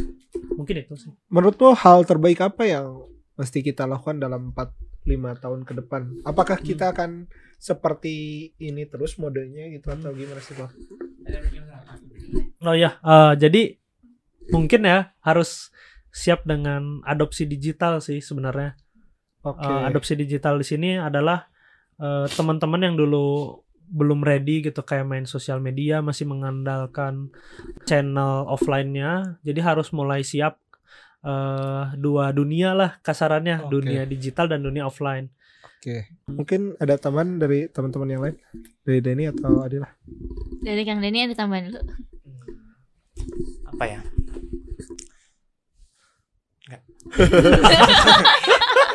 mungkin 0.57 0.89
itu 0.89 0.95
sih 0.97 1.13
Menurut 1.29 1.59
lo 1.61 1.77
hal 1.77 2.01
terbaik 2.09 2.41
apa 2.41 2.65
yang 2.65 3.05
mesti 3.39 3.63
kita 3.63 3.87
lakukan 3.87 4.19
dalam 4.19 4.53
4 4.53 5.07
5 5.09 5.43
tahun 5.43 5.61
ke 5.65 5.73
depan? 5.81 6.03
Apakah 6.27 6.61
kita 6.61 6.93
akan 6.93 7.31
seperti 7.57 8.51
ini 8.61 8.85
terus 8.85 9.17
modenya 9.17 9.71
gitu 9.73 9.89
atau 9.89 10.13
gimana 10.13 10.43
sih, 10.43 10.53
Bang? 10.59 10.71
oh 12.65 12.75
ya 12.77 12.99
eh, 13.01 13.33
jadi 13.39 13.63
mungkin 14.49 14.89
ya 14.89 15.13
harus 15.21 15.73
siap 16.09 16.49
dengan 16.49 17.05
adopsi 17.05 17.45
digital 17.45 18.01
sih 18.01 18.25
sebenarnya 18.25 18.75
Oke. 19.45 19.63
Uh, 19.63 19.87
adopsi 19.87 20.19
digital 20.19 20.59
di 20.59 20.67
sini 20.67 20.91
adalah 20.99 21.47
uh, 22.03 22.27
teman-teman 22.27 22.91
yang 22.91 22.97
dulu 22.99 23.61
belum 23.89 24.21
ready 24.27 24.67
gitu 24.67 24.83
kayak 24.83 25.07
main 25.07 25.25
sosial 25.25 25.63
media 25.63 26.03
masih 26.03 26.27
mengandalkan 26.27 27.31
channel 27.87 28.45
offline-nya 28.51 29.39
jadi 29.47 29.61
harus 29.63 29.95
mulai 29.95 30.27
siap 30.27 30.59
uh, 31.23 31.95
dua 31.97 32.31
dunia 32.31 32.75
lah 32.75 32.99
kasarannya 33.01 33.67
Oke. 33.67 33.71
dunia 33.73 34.03
digital 34.05 34.47
dan 34.47 34.63
dunia 34.63 34.85
offline 34.87 35.31
Oke. 35.79 36.11
Mungkin 36.27 36.75
ada 36.83 36.99
teman 36.99 37.39
dari 37.39 37.71
teman-teman 37.71 38.11
yang 38.11 38.19
lain? 38.27 38.35
Dari 38.83 38.99
Denny 38.99 39.31
atau 39.31 39.63
Adila? 39.63 39.87
Dari 40.59 40.83
Kang 40.83 40.99
Denny 40.99 41.23
ada 41.23 41.39
tambahan 41.39 41.71
dulu. 41.71 41.79
apa 43.71 43.85
ya 43.87 44.01
Enggak. 46.67 46.83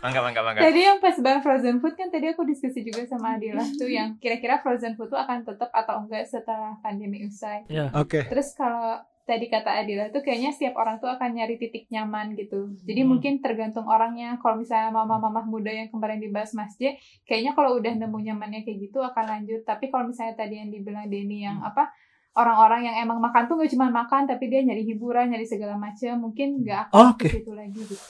mangga 0.00 0.20
mangga 0.22 0.40
mangga 0.42 0.60
Tadi 0.62 0.80
yang 0.80 0.98
pas 0.98 1.16
bahas 1.20 1.42
frozen 1.44 1.76
food 1.78 1.94
kan 1.94 2.08
tadi 2.08 2.32
aku 2.32 2.42
diskusi 2.42 2.80
juga 2.82 3.04
sama 3.06 3.36
Adila 3.36 3.62
tuh 3.76 3.90
yang 3.90 4.16
kira-kira 4.16 4.58
frozen 4.58 4.96
food 4.96 5.12
tuh 5.12 5.20
akan 5.20 5.44
tetap 5.44 5.70
atau 5.70 6.02
enggak 6.02 6.24
setelah 6.26 6.78
pandemi 6.80 7.26
usai. 7.26 7.66
ya 7.68 7.90
Oke. 7.94 8.24
Terus 8.26 8.54
kalau 8.56 9.02
tadi 9.30 9.46
kata 9.46 9.70
Adila 9.78 10.10
tuh 10.10 10.26
kayaknya 10.26 10.50
setiap 10.50 10.74
orang 10.74 10.98
tuh 10.98 11.06
akan 11.06 11.38
nyari 11.38 11.54
titik 11.54 11.86
nyaman 11.86 12.34
gitu. 12.34 12.74
Jadi 12.82 13.06
Hmm. 13.06 13.14
mungkin 13.14 13.32
tergantung 13.38 13.86
orangnya. 13.86 14.34
Kalau 14.42 14.58
misalnya 14.58 14.90
mama-mama 14.90 15.46
muda 15.46 15.70
yang 15.70 15.86
kemarin 15.86 16.18
dibahas 16.18 16.50
Mas 16.58 16.74
J, 16.74 16.98
kayaknya 17.22 17.54
kalau 17.54 17.78
udah 17.78 17.94
nemu 17.94 18.18
nyamannya 18.18 18.66
kayak 18.66 18.90
gitu 18.90 18.98
akan 18.98 19.24
lanjut. 19.30 19.62
Tapi 19.62 19.86
kalau 19.86 20.10
misalnya 20.10 20.34
tadi 20.34 20.58
yang 20.58 20.74
dibilang 20.74 21.06
Denny 21.06 21.46
yang 21.46 21.62
Hmm. 21.62 21.70
apa 21.70 21.94
orang-orang 22.30 22.90
yang 22.90 22.96
emang 23.06 23.18
makan 23.18 23.46
tuh 23.46 23.58
gak 23.58 23.70
cuma 23.74 23.90
makan 23.90 24.26
tapi 24.26 24.50
dia 24.50 24.62
nyari 24.62 24.82
hiburan, 24.86 25.30
nyari 25.30 25.46
segala 25.46 25.74
macam, 25.74 26.30
mungkin 26.30 26.62
nggak 26.62 26.90
Oh, 26.90 27.14
akan 27.14 27.18
ke 27.18 27.26
situ 27.30 27.52
lagi 27.54 27.78
gitu. 27.86 28.06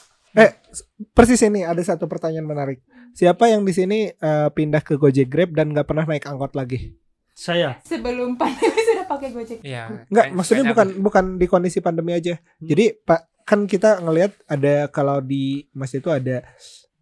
Persis 1.11 1.42
ini 1.42 1.66
ada 1.66 1.80
satu 1.83 2.06
pertanyaan 2.06 2.46
menarik. 2.46 2.78
Siapa 3.16 3.50
yang 3.50 3.66
di 3.66 3.74
sini 3.74 3.98
eh, 4.14 4.48
pindah 4.54 4.85
ke 4.85 4.94
Gojek 4.94 5.26
Grab 5.26 5.50
dan 5.56 5.74
nggak 5.74 5.88
pernah 5.88 6.06
naik 6.06 6.28
angkot 6.28 6.54
lagi? 6.54 6.94
Saya 7.40 7.81
Sebelum 7.81 8.37
pandemi 8.37 8.68
sudah 8.92 9.07
pakai 9.09 9.29
Gojek. 9.33 9.59
Iya. 9.64 10.05
Enggak, 10.12 10.26
maksudnya 10.37 10.64
bukan 10.68 10.88
bukan 11.00 11.24
di 11.40 11.46
kondisi 11.48 11.81
pandemi 11.81 12.12
aja. 12.12 12.37
Hmm. 12.37 12.68
Jadi 12.68 12.92
Pak 13.00 13.20
kan 13.48 13.64
kita 13.64 13.98
ngelihat 13.98 14.37
ada 14.44 14.87
kalau 14.92 15.18
di 15.18 15.64
Mas 15.72 15.96
itu 15.96 16.12
ada 16.12 16.44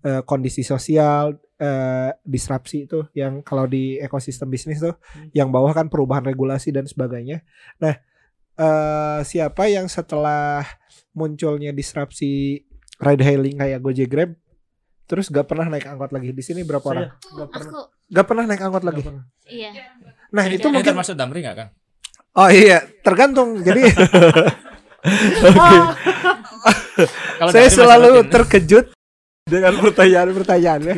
eh, 0.00 0.22
kondisi 0.22 0.62
sosial 0.62 1.34
eh, 1.58 2.14
disrupsi 2.22 2.86
itu 2.86 3.02
yang 3.12 3.42
kalau 3.42 3.66
di 3.66 3.98
ekosistem 3.98 4.46
bisnis 4.46 4.78
tuh 4.78 4.94
Hmm. 5.10 5.26
yang 5.34 5.50
bawah 5.50 5.74
kan 5.74 5.90
perubahan 5.90 6.22
regulasi 6.22 6.70
dan 6.70 6.86
sebagainya. 6.86 7.42
Nah, 7.82 7.98
eh, 8.54 9.20
siapa 9.26 9.66
yang 9.66 9.90
setelah 9.90 10.62
munculnya 11.10 11.74
disrupsi 11.74 12.62
ride 12.96 13.26
hailing 13.26 13.58
kayak 13.58 13.82
Gojek 13.82 14.06
Grab 14.06 14.30
terus 15.04 15.32
gak 15.32 15.48
pernah 15.48 15.64
naik 15.66 15.88
angkot 15.88 16.12
lagi 16.12 16.30
di 16.30 16.44
sini 16.44 16.60
berapa 16.62 16.84
orang? 16.84 17.08
saya 17.08 17.32
nggak 17.32 17.48
pernah 17.48 17.70
Aku 17.72 17.80
Gak 18.08 18.26
pernah 18.28 18.44
naik 18.44 18.60
angkot 18.60 18.84
lagi. 18.84 19.00
nggak 19.00 19.08
pernah. 19.08 19.24
iya. 19.48 19.70
Nah 20.32 20.44
Ini- 20.44 20.56
itu 20.56 20.68
mungkin 20.68 20.92
termasuk 20.92 21.16
Damri 21.16 21.40
nggak 21.40 21.56
kang 21.56 21.70
oh 22.34 22.48
iya 22.48 22.78
tergantung. 23.02 23.60
Jadi 23.60 23.82
Kalau 27.38 27.50
saya 27.54 27.68
selalu 27.70 28.22
rutin. 28.22 28.30
terkejut 28.30 28.86
dengan 29.46 29.74
pertanyaan-pertanyaannya. 29.82 30.96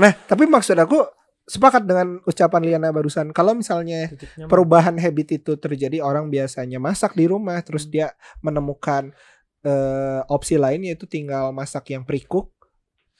Nah, 0.00 0.12
tapi 0.26 0.44
maksud 0.48 0.74
aku 0.74 1.04
sepakat 1.44 1.84
dengan 1.84 2.18
ucapan 2.24 2.62
Liana 2.64 2.88
barusan. 2.88 3.30
Kalau 3.30 3.52
misalnya 3.52 4.08
perubahan 4.48 4.96
habit 4.96 5.44
itu 5.44 5.52
terjadi, 5.54 6.00
orang 6.00 6.32
biasanya 6.32 6.80
masak 6.80 7.12
di 7.12 7.28
rumah, 7.28 7.60
terus 7.60 7.84
Hmm. 7.86 7.92
dia 7.92 8.06
menemukan 8.40 9.12
eh, 9.60 10.20
opsi 10.28 10.60
lain 10.60 10.84
yaitu 10.84 11.08
tinggal 11.08 11.48
masak 11.48 11.88
yang 11.88 12.04
pre-cook, 12.04 12.52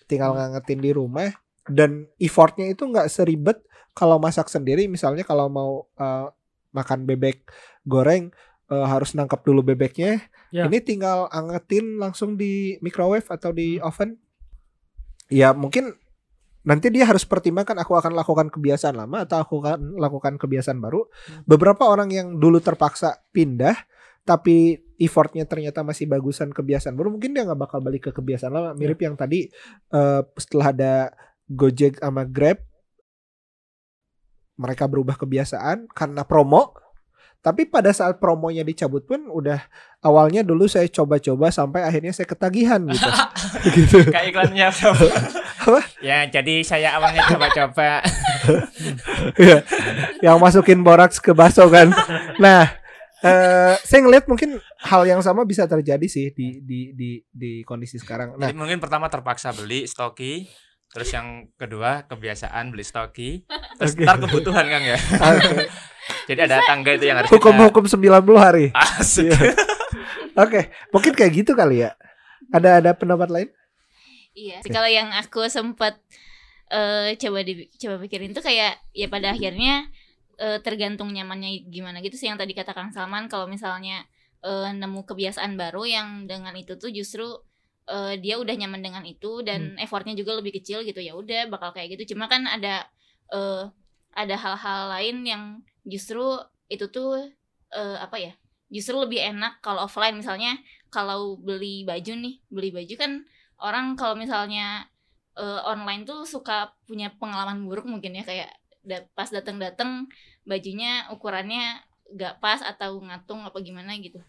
tinggal 0.04 0.32
Hmm. 0.32 0.52
ngangetin 0.52 0.76
di 0.76 0.92
rumah, 0.92 1.32
dan 1.64 2.04
effortnya 2.20 2.68
itu 2.68 2.84
nggak 2.84 3.08
seribet 3.08 3.64
kalau 3.94 4.18
masak 4.18 4.50
sendiri. 4.50 4.90
Misalnya 4.90 5.22
kalau 5.22 5.46
mau 5.48 5.86
eh, 5.96 6.26
makan 6.74 7.06
bebek 7.06 7.46
goreng 7.86 8.34
eh, 8.68 8.86
harus 8.86 9.14
nangkap 9.14 9.46
dulu 9.46 9.62
bebeknya. 9.62 10.20
Ya. 10.50 10.66
Ini 10.66 10.82
tinggal 10.82 11.30
angetin 11.30 11.98
langsung 11.98 12.34
di 12.34 12.76
microwave 12.82 13.26
atau 13.30 13.54
di 13.54 13.78
Hmm. 13.78 13.88
oven. 13.88 14.10
Ya 15.32 15.56
mungkin 15.56 15.96
nanti 16.64 16.88
dia 16.88 17.04
harus 17.04 17.28
pertimbangkan 17.28 17.76
aku 17.76 17.92
akan 17.96 18.12
lakukan 18.16 18.48
kebiasaan 18.48 18.96
lama 18.96 19.24
atau 19.24 19.40
aku 19.40 19.54
akan 19.64 19.96
lakukan 19.96 20.36
kebiasaan 20.36 20.82
baru. 20.82 21.06
Hmm. 21.06 21.42
Beberapa 21.48 21.86
orang 21.88 22.10
yang 22.10 22.36
dulu 22.36 22.60
terpaksa 22.60 23.24
pindah 23.32 23.74
tapi 24.24 24.80
effortnya 24.96 25.44
ternyata 25.44 25.84
masih 25.84 26.08
bagusan 26.08 26.48
kebiasaan 26.48 26.96
baru 26.96 27.12
mungkin 27.12 27.36
dia 27.36 27.44
nggak 27.44 27.60
bakal 27.60 27.84
balik 27.84 28.08
ke 28.08 28.10
kebiasaan 28.16 28.52
lama 28.56 28.70
mirip 28.72 28.96
yang 29.04 29.20
tadi 29.20 29.52
eh, 29.92 30.22
setelah 30.40 30.72
ada 30.72 30.92
Gojek 31.44 32.00
sama 32.00 32.24
Grab 32.24 32.56
mereka 34.54 34.86
berubah 34.86 35.18
kebiasaan 35.18 35.90
karena 35.90 36.22
promo 36.22 36.74
tapi 37.44 37.68
pada 37.68 37.92
saat 37.92 38.16
promonya 38.16 38.64
dicabut 38.64 39.04
pun 39.04 39.28
udah 39.28 39.60
awalnya 40.00 40.40
dulu 40.40 40.64
saya 40.64 40.88
coba-coba 40.88 41.52
sampai 41.52 41.84
akhirnya 41.84 42.16
saya 42.16 42.24
ketagihan 42.24 42.80
gitu 42.88 43.10
gitu 43.76 43.98
Kayak 44.08 44.32
iklannya 44.32 44.68
Apa? 45.64 45.80
Ya, 46.08 46.28
jadi 46.28 46.60
saya 46.60 47.00
awalnya 47.00 47.24
coba-coba. 47.24 48.04
Iya. 49.40 49.64
yang 50.20 50.36
masukin 50.36 50.84
boraks 50.84 51.16
ke 51.16 51.32
bakso 51.32 51.64
kan. 51.72 51.88
Nah, 52.36 52.68
eh, 53.24 53.74
saya 53.80 54.00
ngelihat 54.04 54.28
mungkin 54.28 54.60
hal 54.84 55.08
yang 55.08 55.24
sama 55.24 55.48
bisa 55.48 55.64
terjadi 55.64 56.04
sih 56.04 56.36
di 56.36 56.60
di 56.60 56.92
di 56.92 57.10
di 57.32 57.52
kondisi 57.64 57.96
sekarang. 57.96 58.36
Nah, 58.36 58.52
Jadi 58.52 58.60
mungkin 58.60 58.76
pertama 58.76 59.08
terpaksa 59.08 59.56
beli 59.56 59.88
stoki, 59.88 60.44
terus 60.94 61.10
yang 61.10 61.50
kedua 61.58 62.06
kebiasaan 62.06 62.70
beli 62.70 62.86
stoki, 62.86 63.42
terus 63.82 63.98
Oke. 63.98 64.06
ntar 64.06 64.22
kebutuhan 64.22 64.64
Kang 64.70 64.84
ya. 64.86 64.98
Jadi 66.30 66.40
ada 66.46 66.62
tangga 66.62 66.94
itu 66.94 67.04
yang 67.10 67.18
harus 67.18 67.28
kita 67.28 67.42
hukum-hukum 67.42 67.84
90 67.90 68.06
hari. 68.38 68.66
asik. 69.02 69.34
Oke, 70.38 70.70
mungkin 70.94 71.12
kayak 71.12 71.32
gitu 71.44 71.52
kali 71.58 71.82
ya. 71.82 71.98
Ada 72.54 72.78
ada 72.78 72.90
pendapat 72.94 73.28
lain? 73.28 73.48
Iya. 74.38 74.62
Kalau 74.66 74.86
yang 74.86 75.10
aku 75.14 75.50
sempat 75.50 75.98
eh 76.72 77.14
coba 77.20 77.44
di 77.44 77.68
coba 77.76 78.00
pikirin 78.00 78.32
tuh 78.32 78.40
kayak 78.40 78.80
ya 78.96 79.06
pada 79.06 79.36
akhirnya 79.36 79.86
eh, 80.40 80.58
tergantung 80.64 81.12
nyamannya 81.12 81.70
gimana 81.70 82.00
gitu 82.00 82.16
sih 82.16 82.26
yang 82.26 82.40
tadi 82.40 82.56
kata 82.56 82.72
Kang 82.72 82.90
Salman 82.90 83.28
kalau 83.28 83.46
misalnya 83.46 84.02
eh, 84.42 84.70
nemu 84.72 85.06
kebiasaan 85.06 85.54
baru 85.54 85.86
yang 85.86 86.08
dengan 86.26 86.56
itu 86.56 86.74
tuh 86.80 86.90
justru 86.90 87.26
eh, 87.88 88.14
dia 88.20 88.40
udah 88.40 88.54
nyaman 88.56 88.80
dengan 88.80 89.04
itu 89.04 89.44
dan 89.44 89.76
effortnya 89.80 90.14
juga 90.16 90.38
lebih 90.38 90.56
kecil 90.60 90.84
gitu 90.84 91.00
ya 91.00 91.12
udah 91.16 91.48
bakal 91.52 91.72
kayak 91.76 91.96
gitu. 91.98 92.14
Cuma 92.14 92.28
kan 92.28 92.44
ada 92.48 92.88
eh, 93.32 93.64
ada 94.14 94.36
hal-hal 94.38 94.80
lain 94.94 95.16
yang 95.26 95.42
justru 95.84 96.38
itu 96.70 96.88
tuh 96.88 97.28
eh, 97.74 97.96
apa 98.00 98.16
ya 98.16 98.32
justru 98.72 98.96
lebih 98.98 99.20
enak 99.20 99.60
kalau 99.60 99.84
offline. 99.84 100.16
Misalnya 100.16 100.56
kalau 100.88 101.36
beli 101.36 101.82
baju 101.84 102.12
nih 102.14 102.34
beli 102.48 102.70
baju 102.70 102.94
kan 102.96 103.12
orang 103.60 103.94
kalau 103.98 104.14
misalnya 104.16 104.88
eh, 105.36 105.60
online 105.66 106.06
tuh 106.08 106.24
suka 106.24 106.72
punya 106.88 107.12
pengalaman 107.18 107.66
buruk 107.66 107.86
mungkin 107.88 108.16
ya 108.16 108.24
kayak 108.24 108.50
da- 108.84 109.06
pas 109.16 109.28
datang-datang 109.32 110.06
bajunya 110.44 111.08
ukurannya 111.10 111.80
gak 112.14 112.38
pas 112.38 112.60
atau 112.60 113.00
ngatung 113.00 113.42
apa 113.42 113.58
gimana 113.64 113.96
gitu. 113.98 114.20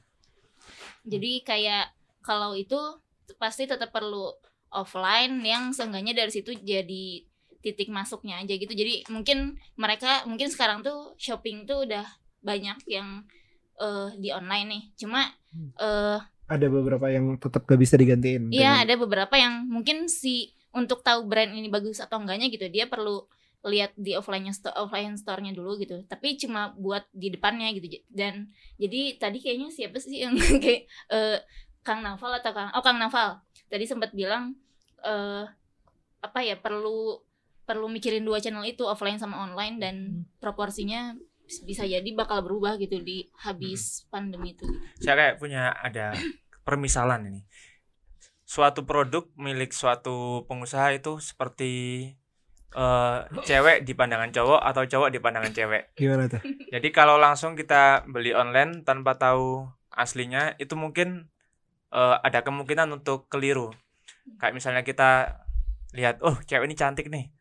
Jadi 1.06 1.44
kayak 1.46 1.91
kalau 2.26 2.58
itu 2.58 2.80
pasti 3.36 3.66
tetap 3.66 3.90
perlu 3.90 4.30
offline 4.70 5.40
yang 5.42 5.72
seenggaknya 5.72 6.14
dari 6.14 6.32
situ 6.32 6.54
jadi 6.54 7.26
titik 7.60 7.90
masuknya 7.90 8.38
aja 8.38 8.54
gitu 8.54 8.72
jadi 8.72 9.08
mungkin 9.10 9.58
mereka 9.74 10.22
mungkin 10.26 10.54
sekarang 10.54 10.82
tuh 10.82 11.18
shopping 11.18 11.66
tuh 11.66 11.90
udah 11.90 12.06
banyak 12.40 12.78
yang 12.86 13.26
eh, 13.76 14.10
di 14.16 14.30
online 14.30 14.68
nih 14.70 14.84
cuma 14.96 15.34
eh 15.76 16.20
Ada 16.46 16.70
beberapa 16.70 17.10
yang 17.10 17.42
tetap 17.42 17.66
gak 17.66 17.82
bisa 17.82 17.98
digantiin. 17.98 18.54
Iya, 18.54 18.78
dengan- 18.78 18.82
ada 18.86 18.94
beberapa 19.02 19.34
yang 19.34 19.66
mungkin 19.66 20.06
si 20.06 20.54
untuk 20.70 21.02
tahu 21.02 21.26
brand 21.26 21.50
ini 21.50 21.74
bagus 21.74 21.98
atau 21.98 22.22
enggaknya 22.22 22.54
gitu, 22.54 22.70
dia 22.70 22.86
perlu 22.86 23.26
lihat 23.66 23.98
di 23.98 24.14
offline 24.14 24.46
store 24.54 24.78
offline 24.78 25.18
store-nya 25.18 25.58
dulu 25.58 25.74
gitu. 25.82 26.06
Tapi 26.06 26.38
cuma 26.38 26.70
buat 26.78 27.10
di 27.10 27.34
depannya 27.34 27.74
gitu. 27.74 27.98
Dan 28.06 28.54
jadi 28.78 29.18
tadi 29.18 29.42
kayaknya 29.42 29.74
siapa 29.74 29.98
sih 29.98 30.22
yang 30.22 30.38
kayak 30.62 30.86
eh, 31.10 31.42
Kang 31.86 32.02
Naval 32.02 32.41
atau 32.41 32.52
Kang 32.52 32.74
Oh, 32.74 32.82
Kang 32.82 32.98
Naval. 32.98 33.39
Tadi 33.69 33.86
sempat 33.86 34.12
bilang 34.17 34.58
eh 35.06 35.45
apa 36.26 36.39
ya 36.41 36.58
perlu 36.58 37.21
perlu 37.69 37.86
mikirin 37.86 38.26
dua 38.26 38.41
channel 38.41 38.65
itu 38.65 38.82
offline 38.89 39.21
sama 39.21 39.45
online 39.45 39.78
dan 39.78 39.95
proporsinya 40.41 41.13
bisa 41.45 41.86
jadi 41.86 42.10
bakal 42.17 42.41
berubah 42.41 42.82
gitu 42.82 42.98
di 43.06 43.30
habis 43.38 44.10
pandemi 44.10 44.58
itu. 44.58 44.65
Saya 44.98 45.13
kayak 45.13 45.36
punya 45.38 45.69
ada 45.78 46.17
permisalan 46.65 47.30
ini. 47.30 47.41
Suatu 48.45 48.86
produk 48.86 49.30
milik 49.38 49.69
suatu 49.74 50.45
pengusaha 50.50 50.93
itu 50.98 51.21
seperti 51.21 51.74
eh, 52.74 53.17
cewek 53.45 53.86
di 53.86 53.93
pandangan 53.93 54.34
cowok 54.34 54.62
atau 54.62 54.84
cowok 54.89 55.10
di 55.13 55.19
pandangan 55.21 55.54
cewek. 55.54 55.93
Gimana 55.93 56.26
tuh? 56.26 56.41
Jadi 56.74 56.89
kalau 56.89 57.21
langsung 57.21 57.54
kita 57.54 58.10
beli 58.10 58.34
online 58.34 58.82
tanpa 58.82 59.17
tahu 59.17 59.69
aslinya 59.93 60.58
itu 60.58 60.74
mungkin 60.74 61.30
eh, 61.96 62.16
ada 62.20 62.44
kemungkinan 62.44 62.92
untuk 62.92 63.32
keliru. 63.32 63.72
Kayak 64.38 64.54
misalnya 64.54 64.84
kita 64.84 65.40
lihat, 65.96 66.20
oh 66.22 66.36
cewek 66.44 66.68
ini 66.68 66.76
cantik 66.76 67.08
nih. 67.08 67.32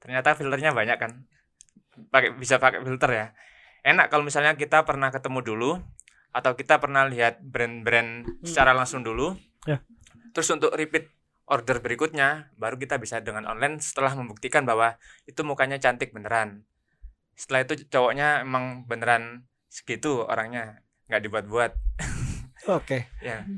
Ternyata 0.00 0.32
filternya 0.32 0.72
banyak 0.72 0.96
kan. 0.96 1.28
Pakai 2.08 2.32
bisa 2.32 2.56
pakai 2.56 2.80
filter 2.80 3.10
ya. 3.12 3.26
Enak 3.84 4.08
kalau 4.08 4.24
misalnya 4.24 4.56
kita 4.56 4.88
pernah 4.88 5.12
ketemu 5.12 5.40
dulu 5.44 5.70
atau 6.32 6.52
kita 6.54 6.78
pernah 6.80 7.04
lihat 7.04 7.42
brand-brand 7.44 8.24
secara 8.46 8.72
langsung 8.72 9.04
dulu. 9.04 9.36
Ya. 9.66 9.84
Terus 10.32 10.48
untuk 10.54 10.72
repeat 10.72 11.10
order 11.48 11.80
berikutnya 11.80 12.52
baru 12.60 12.76
kita 12.76 13.00
bisa 13.00 13.24
dengan 13.24 13.48
online 13.48 13.80
setelah 13.80 14.12
membuktikan 14.14 14.68
bahwa 14.68 15.00
itu 15.24 15.40
mukanya 15.42 15.80
cantik 15.80 16.12
beneran 16.12 16.68
setelah 17.38 17.64
itu 17.64 17.86
cowoknya 17.88 18.44
emang 18.44 18.84
beneran 18.84 19.48
segitu 19.70 20.26
orangnya 20.26 20.82
nggak 21.08 21.22
dibuat-buat 21.24 21.72
Oke. 22.68 23.08
ya 23.24 23.48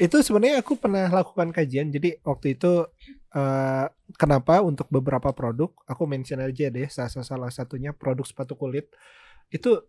Itu 0.00 0.22
sebenarnya 0.24 0.64
aku 0.64 0.78
pernah 0.78 1.10
lakukan 1.10 1.52
kajian. 1.52 1.92
Jadi 1.92 2.18
waktu 2.24 2.56
itu 2.56 2.88
eh, 3.34 3.86
kenapa 4.16 4.64
untuk 4.64 4.88
beberapa 4.88 5.34
produk 5.34 5.70
aku 5.84 6.08
mention 6.08 6.40
aja 6.40 6.72
deh 6.72 6.88
salah 6.88 7.10
salah 7.26 7.50
satunya 7.52 7.92
produk 7.92 8.24
sepatu 8.24 8.56
kulit 8.56 8.88
itu 9.52 9.82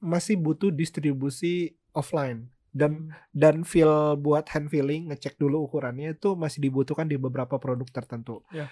masih 0.00 0.40
butuh 0.40 0.72
distribusi 0.72 1.76
offline 1.92 2.48
dan 2.72 3.12
dan 3.34 3.66
feel 3.66 4.16
buat 4.16 4.46
hand 4.48 4.70
feeling 4.70 5.10
ngecek 5.10 5.36
dulu 5.36 5.66
ukurannya 5.66 6.14
itu 6.16 6.38
masih 6.38 6.64
dibutuhkan 6.64 7.04
di 7.04 7.20
beberapa 7.20 7.58
produk 7.58 7.86
tertentu. 7.90 8.40
Ya. 8.54 8.70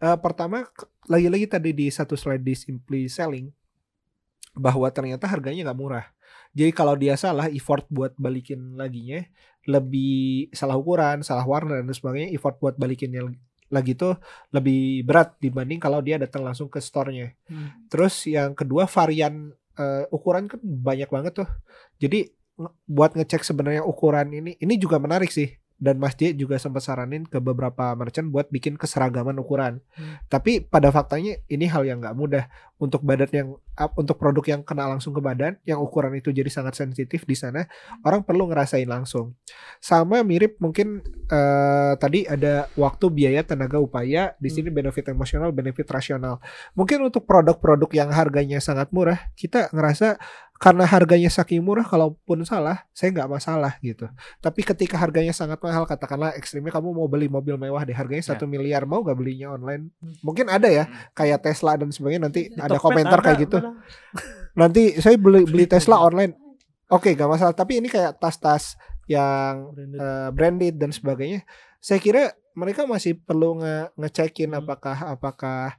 Eh, 0.00 0.18
pertama 0.18 0.66
lagi-lagi 1.10 1.46
tadi 1.50 1.70
di 1.74 1.86
satu 1.90 2.14
slide 2.14 2.42
di 2.42 2.54
simply 2.54 3.06
selling 3.10 3.50
bahwa 4.54 4.86
ternyata 4.90 5.26
harganya 5.26 5.70
nggak 5.70 5.78
murah. 5.78 6.06
Jadi 6.54 6.70
kalau 6.70 6.94
dia 6.94 7.18
salah 7.18 7.50
effort 7.50 7.84
buat 7.90 8.14
balikin 8.14 8.78
laginya 8.78 9.22
lebih 9.66 10.48
salah 10.54 10.78
ukuran, 10.78 11.26
salah 11.26 11.42
warna 11.42 11.82
dan 11.82 11.90
sebagainya, 11.90 12.30
effort 12.30 12.60
buat 12.62 12.78
balikinnya 12.78 13.26
lagi 13.72 13.96
tuh 13.98 14.14
lebih 14.54 15.02
berat 15.02 15.34
dibanding 15.42 15.82
kalau 15.82 15.98
dia 15.98 16.20
datang 16.20 16.46
langsung 16.46 16.70
ke 16.70 16.78
store-nya. 16.78 17.34
Hmm. 17.50 17.88
Terus 17.90 18.28
yang 18.30 18.54
kedua 18.54 18.86
varian 18.86 19.50
eh, 19.74 20.04
ukuran 20.14 20.46
kan 20.46 20.60
banyak 20.62 21.10
banget 21.10 21.42
tuh. 21.42 21.48
Jadi 21.98 22.30
buat 22.86 23.18
ngecek 23.18 23.42
sebenarnya 23.42 23.82
ukuran 23.82 24.30
ini 24.30 24.54
ini 24.62 24.74
juga 24.78 25.02
menarik 25.02 25.34
sih. 25.34 25.50
Dan 25.84 26.00
Mas 26.00 26.16
J 26.16 26.32
juga 26.32 26.56
sempat 26.56 26.80
saranin 26.80 27.28
ke 27.28 27.36
beberapa 27.44 27.92
merchant 27.92 28.32
buat 28.32 28.48
bikin 28.48 28.80
keseragaman 28.80 29.36
ukuran. 29.36 29.84
Hmm. 29.92 30.16
Tapi 30.32 30.64
pada 30.64 30.88
faktanya 30.88 31.36
ini 31.52 31.68
hal 31.68 31.84
yang 31.84 32.00
nggak 32.00 32.16
mudah 32.16 32.48
untuk 32.80 33.04
badan 33.04 33.30
yang 33.30 33.48
untuk 33.94 34.16
produk 34.18 34.44
yang 34.54 34.62
kena 34.62 34.86
langsung 34.86 35.10
ke 35.14 35.20
badan, 35.22 35.58
yang 35.66 35.82
ukuran 35.82 36.14
itu 36.14 36.30
jadi 36.30 36.46
sangat 36.46 36.78
sensitif 36.78 37.26
di 37.26 37.34
sana, 37.34 37.66
orang 38.06 38.22
perlu 38.22 38.46
ngerasain 38.50 38.86
langsung. 38.86 39.34
Sama 39.82 40.22
mirip 40.22 40.58
mungkin 40.62 41.02
eh, 41.28 41.92
tadi 41.98 42.26
ada 42.26 42.70
waktu, 42.78 43.10
biaya, 43.10 43.42
tenaga, 43.42 43.82
upaya. 43.82 44.34
Di 44.38 44.50
sini 44.50 44.70
benefit 44.70 45.10
emosional, 45.10 45.50
benefit 45.50 45.86
rasional. 45.90 46.38
Mungkin 46.78 47.02
untuk 47.02 47.26
produk-produk 47.26 47.90
yang 47.94 48.10
harganya 48.14 48.62
sangat 48.62 48.94
murah, 48.94 49.30
kita 49.34 49.70
ngerasa 49.74 50.18
karena 50.64 50.88
harganya 50.88 51.28
saking 51.28 51.60
murah, 51.60 51.84
kalaupun 51.84 52.40
salah, 52.42 52.88
saya 52.90 53.12
nggak 53.12 53.28
masalah 53.28 53.76
gitu. 53.78 54.08
Tapi 54.40 54.64
ketika 54.64 54.96
harganya 54.96 55.30
sangat 55.30 55.60
mahal, 55.60 55.84
katakanlah 55.84 56.32
ekstrimnya 56.32 56.72
kamu 56.72 56.88
mau 56.90 57.04
beli 57.04 57.28
mobil 57.28 57.60
mewah 57.60 57.84
deh, 57.84 57.92
harganya 57.92 58.24
Ya. 58.24 58.32
satu 58.32 58.48
miliar, 58.48 58.82
mau 58.82 59.04
gak 59.04 59.12
belinya 59.12 59.52
online? 59.52 59.92
Mungkin 60.20 60.48
ada 60.48 60.64
ya, 60.66 60.84
kayak 61.12 61.44
Tesla 61.44 61.76
dan 61.76 61.92
sebagainya 61.92 62.24
nanti 62.24 62.48
Di 62.48 62.56
ada 62.56 62.80
komentar 62.80 63.20
ada, 63.20 63.24
kayak 63.28 63.38
gitu. 63.44 63.60
mana? 63.60 63.76
Nanti 64.56 64.96
saya 64.96 65.20
beli 65.20 65.44
beli 65.44 65.66
Tesla 65.66 66.00
online. 66.00 66.32
Oke, 66.88 67.12
gak 67.12 67.26
masalah. 67.26 67.52
Tapi 67.52 67.84
ini 67.84 67.90
kayak 67.90 68.16
tas-tas 68.16 68.80
yang 69.04 69.68
Branded. 69.70 69.98
eh, 69.98 70.28
branded 70.32 70.74
dan 70.78 70.90
sebagainya. 70.90 71.44
Saya 71.76 72.00
kira 72.00 72.22
mereka 72.54 72.86
masih 72.86 73.18
perlu 73.18 73.60
nge 73.60 73.92
ngecekin 73.94 74.48
Hmm. 74.48 74.62
apakah 74.62 74.96
apakah 75.10 75.76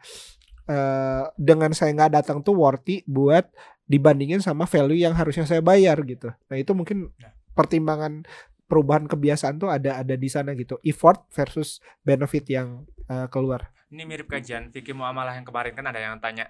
eh, 0.65 1.23
dengan 1.35 1.71
saya 1.71 1.93
nggak 1.93 2.13
datang 2.15 2.37
tuh 2.41 2.53
worthy 2.53 3.05
buat 3.05 3.45
dibandingin 3.85 4.41
sama 4.41 4.65
value 4.65 4.97
yang 4.97 5.13
harusnya 5.13 5.45
saya 5.45 5.61
bayar 5.61 6.01
gitu. 6.03 6.33
Nah 6.49 6.57
itu 6.57 6.73
mungkin 6.73 7.13
Ya. 7.17 7.33
pertimbangan 7.53 8.25
perubahan 8.65 9.05
kebiasaan 9.05 9.61
tuh 9.61 9.69
ada 9.69 10.01
ada 10.01 10.15
di 10.17 10.27
sana 10.27 10.57
gitu. 10.57 10.81
Effort 10.81 11.25
versus 11.31 11.79
benefit 12.01 12.45
yang 12.49 12.83
eh, 13.05 13.29
keluar. 13.29 13.69
ini 13.85 14.01
mirip 14.03 14.27
kajian 14.27 14.73
Vicky 14.73 14.91
Muamalah 14.91 15.37
yang 15.37 15.45
kemarin 15.45 15.71
kan 15.71 15.85
ada 15.85 16.01
yang 16.01 16.17
tanya 16.19 16.49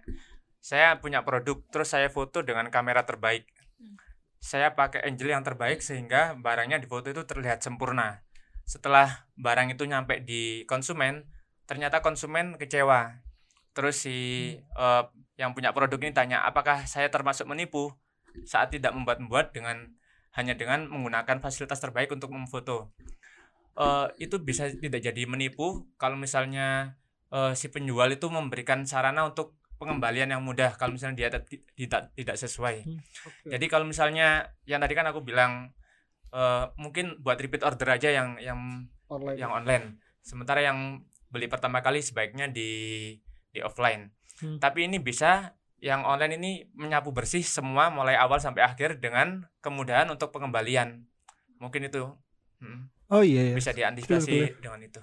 saya 0.58 0.98
punya 0.98 1.22
produk 1.22 1.60
terus 1.70 1.92
saya 1.92 2.08
foto 2.10 2.42
dengan 2.42 2.72
kamera 2.72 3.04
terbaik 3.06 3.46
saya 4.40 4.74
pakai 4.74 5.02
angel 5.04 5.34
yang 5.34 5.42
terbaik 5.42 5.82
sehingga 5.82 6.38
barangnya 6.38 6.78
di 6.78 6.86
foto 6.86 7.10
itu 7.10 7.26
terlihat 7.26 7.66
sempurna. 7.66 8.22
Setelah 8.64 9.26
barang 9.38 9.74
itu 9.74 9.90
nyampe 9.90 10.22
di 10.22 10.62
konsumen, 10.66 11.26
ternyata 11.66 12.06
konsumen 12.06 12.54
kecewa. 12.58 13.25
Terus 13.76 13.96
si 14.08 14.18
eh, 14.56 15.04
yang 15.36 15.52
punya 15.52 15.76
produk 15.76 16.00
ini 16.00 16.16
tanya, 16.16 16.48
apakah 16.48 16.88
saya 16.88 17.12
termasuk 17.12 17.44
menipu 17.46 17.92
saat 18.48 18.72
tidak 18.72 18.96
membuat-membuat 18.96 19.52
dengan 19.52 19.92
hanya 20.36 20.56
dengan 20.56 20.88
menggunakan 20.88 21.40
fasilitas 21.40 21.80
terbaik 21.84 22.12
untuk 22.12 22.32
memfoto. 22.32 22.96
Eh, 23.76 24.08
itu 24.24 24.40
bisa 24.40 24.72
tidak 24.72 25.04
jadi 25.04 25.28
menipu 25.28 25.84
kalau 26.00 26.16
misalnya 26.16 26.96
eh, 27.36 27.52
si 27.60 27.68
penjual 27.68 28.08
itu 28.08 28.32
memberikan 28.32 28.88
sarana 28.88 29.28
untuk 29.28 29.60
pengembalian 29.76 30.32
yang 30.32 30.40
mudah 30.40 30.80
kalau 30.80 30.96
misalnya 30.96 31.28
dia 31.28 31.30
tidak 31.76 32.16
tidak, 32.16 32.36
sesuai. 32.40 32.88
Hmm, 32.88 33.00
Jadi 33.52 33.66
kalau 33.68 33.84
misalnya 33.84 34.56
yang 34.64 34.80
tadi 34.80 34.96
kan 34.96 35.08
aku 35.12 35.20
bilang 35.20 35.76
eh, 36.32 36.66
mungkin 36.80 37.20
buat 37.20 37.36
repeat 37.36 37.68
order 37.68 37.92
aja 37.92 38.16
yang 38.16 38.40
yang 38.40 38.60
online. 39.12 39.38
yang 39.40 39.52
online. 39.52 39.86
Sementara 40.24 40.64
yang 40.64 41.04
beli 41.28 41.52
pertama 41.52 41.84
kali 41.84 42.00
sebaiknya 42.00 42.48
di 42.48 43.12
di 43.56 43.64
offline. 43.64 44.12
Hmm. 44.38 44.60
Tapi 44.60 44.92
ini 44.92 45.00
bisa 45.00 45.56
yang 45.80 46.04
online 46.04 46.36
ini 46.36 46.52
menyapu 46.76 47.10
bersih 47.10 47.40
semua 47.40 47.88
mulai 47.88 48.20
awal 48.20 48.38
sampai 48.38 48.62
akhir 48.62 49.00
dengan 49.00 49.48
kemudahan 49.60 50.12
untuk 50.12 50.30
pengembalian. 50.30 51.08
Mungkin 51.58 51.88
itu 51.88 52.04
hmm, 52.60 52.92
Oh 53.08 53.24
iya, 53.24 53.52
iya. 53.52 53.56
bisa 53.56 53.72
diantisipasi 53.72 54.28
Clear, 54.28 54.60
dengan 54.60 54.82
itu. 54.82 55.00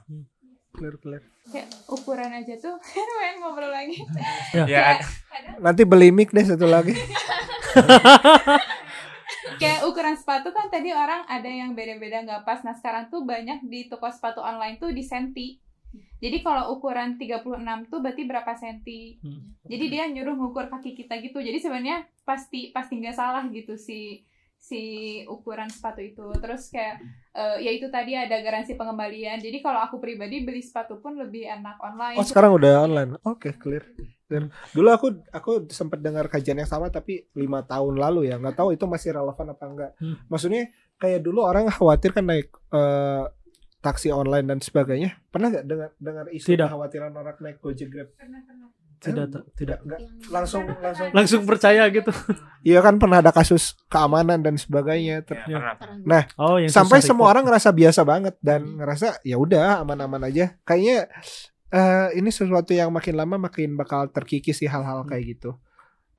clear, 0.72 0.96
clear. 0.98 1.22
kayak 1.42 1.68
ukuran 1.86 2.32
aja 2.32 2.54
tuh 2.56 2.76
main 3.18 3.36
ngobrol 3.38 3.68
lagi 3.68 3.98
Ya. 4.56 4.64
Ya, 4.64 4.82
Nanti 5.60 5.84
beli 5.84 6.08
mic 6.08 6.30
deh 6.30 6.42
satu 6.42 6.64
lagi. 6.64 6.92
kayak 9.60 9.86
ukuran 9.86 10.16
sepatu 10.16 10.50
kan 10.50 10.66
tadi 10.68 10.90
orang 10.90 11.22
ada 11.26 11.46
yang 11.46 11.72
beda-beda 11.72 12.22
nggak 12.22 12.42
pas 12.42 12.62
nah 12.62 12.74
sekarang 12.74 13.06
tuh 13.08 13.22
banyak 13.22 13.62
di 13.64 13.86
toko 13.86 14.08
sepatu 14.08 14.40
online 14.40 14.76
tuh 14.76 14.90
di 14.90 15.02
senti 15.02 15.58
jadi 16.22 16.38
kalau 16.40 16.78
ukuran 16.78 17.18
36 17.18 17.42
tuh 17.90 17.98
berarti 17.98 18.22
berapa 18.22 18.52
senti 18.54 19.18
Hmm. 19.18 19.58
jadi 19.66 19.85
dia 19.90 20.04
nyuruh 20.06 20.38
ngukur 20.38 20.70
kaki 20.70 20.94
kita 20.94 21.18
gitu 21.18 21.42
jadi 21.42 21.58
sebenarnya 21.58 22.06
pasti 22.22 22.70
pasti 22.70 23.02
nggak 23.02 23.16
salah 23.18 23.42
gitu 23.50 23.74
si 23.74 24.22
si 24.56 24.82
ukuran 25.26 25.66
sepatu 25.66 25.98
itu 25.98 26.22
terus 26.38 26.70
kayak 26.70 27.02
eh, 27.35 27.66
ya 27.66 27.70
itu 27.74 27.90
tadi 27.90 28.14
ada 28.14 28.38
garansi 28.38 28.78
pengembalian 28.78 29.42
jadi 29.42 29.58
kalau 29.58 29.82
aku 29.82 29.98
pribadi 29.98 30.46
beli 30.46 30.62
sepatu 30.62 31.02
pun 31.02 31.18
lebih 31.18 31.50
enak 31.50 31.82
online 31.82 32.14
Oh 32.14 32.22
sekarang 32.22 32.54
udah 32.54 32.87
online. 32.87 33.18
Oke 33.26 33.58
clear. 33.58 33.82
Dan 34.30 34.54
dulu 34.70 34.88
aku 34.94 35.06
aku 35.35 35.66
sempat 35.66 35.98
dengar 35.98 36.30
kajian 36.30 36.62
yang 36.62 36.70
sama 36.70 36.94
tapi 36.94 37.26
lima 37.35 37.66
tahun 37.66 37.98
lalu 37.98 38.30
ya 38.30 38.38
nggak 38.38 38.54
tahu 38.54 38.70
itu 38.70 38.87
masih 38.87 39.18
relevan 39.18 39.50
apa 39.50 39.64
enggak. 39.66 39.90
Hmm. 39.98 40.14
Maksudnya 40.30 40.70
kayak 40.94 41.26
dulu 41.26 41.42
orang 41.42 41.66
khawatir 41.66 42.14
kan 42.14 42.22
naik 42.22 42.54
eh, 42.70 43.24
taksi 43.83 44.09
online 44.09 44.47
dan 44.47 44.59
sebagainya. 44.59 45.18
Pernah 45.29 45.51
nggak 45.51 45.64
dengar 45.66 45.90
dengar 45.99 46.27
isu 46.31 46.47
Tidak. 46.49 46.71
kekhawatiran 46.71 47.12
orang 47.12 47.37
naik 47.37 47.59
Gojek 47.59 47.90
Grab? 47.90 48.09
Tidak, 49.03 49.27
Eh, 49.29 49.42
tidak. 49.59 49.79
Nggak. 49.83 50.01
langsung 50.31 50.62
langsung. 50.79 51.07
Langsung 51.11 51.42
percaya 51.42 51.83
gitu. 51.90 52.14
Iya 52.62 52.79
kan 52.79 52.95
pernah 52.95 53.18
ada 53.18 53.35
kasus 53.35 53.75
keamanan 53.90 54.38
dan 54.38 54.55
sebagainya. 54.55 55.27
Ter- 55.27 55.42
ya, 55.45 55.59
Ya. 55.59 55.75
pernah. 55.75 56.23
Oh, 56.38 56.62
yang 56.62 56.71
sampai 56.71 57.03
semua 57.03 57.27
report. 57.27 57.31
orang 57.35 57.45
ngerasa 57.51 57.68
biasa 57.75 58.01
banget 58.07 58.35
dan 58.38 58.79
ngerasa 58.79 59.18
ya 59.21 59.35
udah 59.35 59.83
aman-aman 59.83 60.23
aja. 60.25 60.55
Kayaknya 60.62 61.11
eh, 61.68 62.09
ini 62.14 62.31
sesuatu 62.31 62.71
yang 62.71 62.95
makin 62.95 63.18
lama 63.18 63.37
makin 63.40 63.75
bakal 63.75 64.07
terkikis 64.07 64.62
sih 64.62 64.71
hal-hal 64.71 65.03
kayak 65.03 65.35
gitu. 65.35 65.59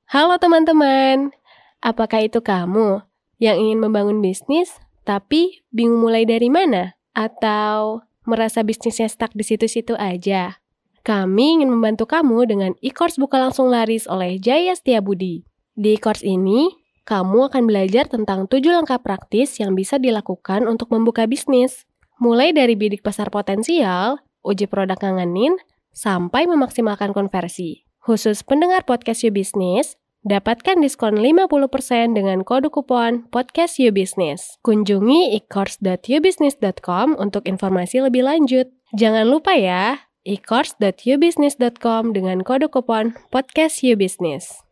Halo 0.04 0.36
teman-teman, 0.36 1.32
apakah 1.80 2.20
itu 2.20 2.44
kamu 2.44 3.00
yang 3.40 3.56
ingin 3.56 3.80
membangun 3.80 4.20
bisnis 4.20 4.76
tapi 5.02 5.64
bingung 5.70 6.02
mulai 6.02 6.28
dari 6.28 6.52
mana? 6.52 6.93
Atau 7.14 8.02
merasa 8.26 8.66
bisnisnya 8.66 9.06
stuck 9.06 9.30
di 9.32 9.46
situ-situ 9.46 9.94
aja? 9.94 10.58
Kami 11.06 11.60
ingin 11.60 11.70
membantu 11.70 12.10
kamu 12.10 12.48
dengan 12.50 12.72
e-course 12.82 13.20
buka 13.22 13.38
langsung 13.38 13.70
laris 13.70 14.10
oleh 14.10 14.42
Jaya 14.42 14.74
Setiabudi. 14.74 15.46
Di 15.78 15.94
e-course 15.94 16.26
ini, 16.26 16.74
kamu 17.04 17.52
akan 17.52 17.68
belajar 17.68 18.08
tentang 18.08 18.48
7 18.48 18.64
langkah 18.72 18.96
praktis 18.98 19.60
yang 19.60 19.76
bisa 19.76 20.00
dilakukan 20.00 20.64
untuk 20.64 20.88
membuka 20.90 21.28
bisnis. 21.28 21.84
Mulai 22.16 22.56
dari 22.56 22.74
bidik 22.74 23.04
pasar 23.04 23.28
potensial, 23.28 24.18
uji 24.40 24.64
produk 24.64 24.96
ngangenin, 24.96 25.60
sampai 25.92 26.48
memaksimalkan 26.48 27.12
konversi. 27.12 27.84
Khusus 28.00 28.40
pendengar 28.40 28.88
podcast 28.88 29.22
You 29.22 29.32
Business, 29.32 30.00
dapatkan 30.24 30.80
diskon 30.80 31.20
50% 31.20 32.16
dengan 32.16 32.40
kode 32.42 32.72
kupon 32.72 33.28
podcast 33.28 33.76
You 33.76 33.92
Business. 33.92 34.56
Kunjungi 34.64 35.36
e-course.youbusiness.com 35.36 37.20
untuk 37.20 37.44
informasi 37.44 38.00
lebih 38.00 38.24
lanjut. 38.24 38.72
Jangan 38.96 39.28
lupa 39.28 39.52
ya, 39.52 40.08
e-course.youbusiness.com 40.24 42.16
dengan 42.16 42.40
kode 42.40 42.72
kupon 42.72 43.12
podcast 43.28 43.84
You 43.84 44.00
Business. 44.00 44.64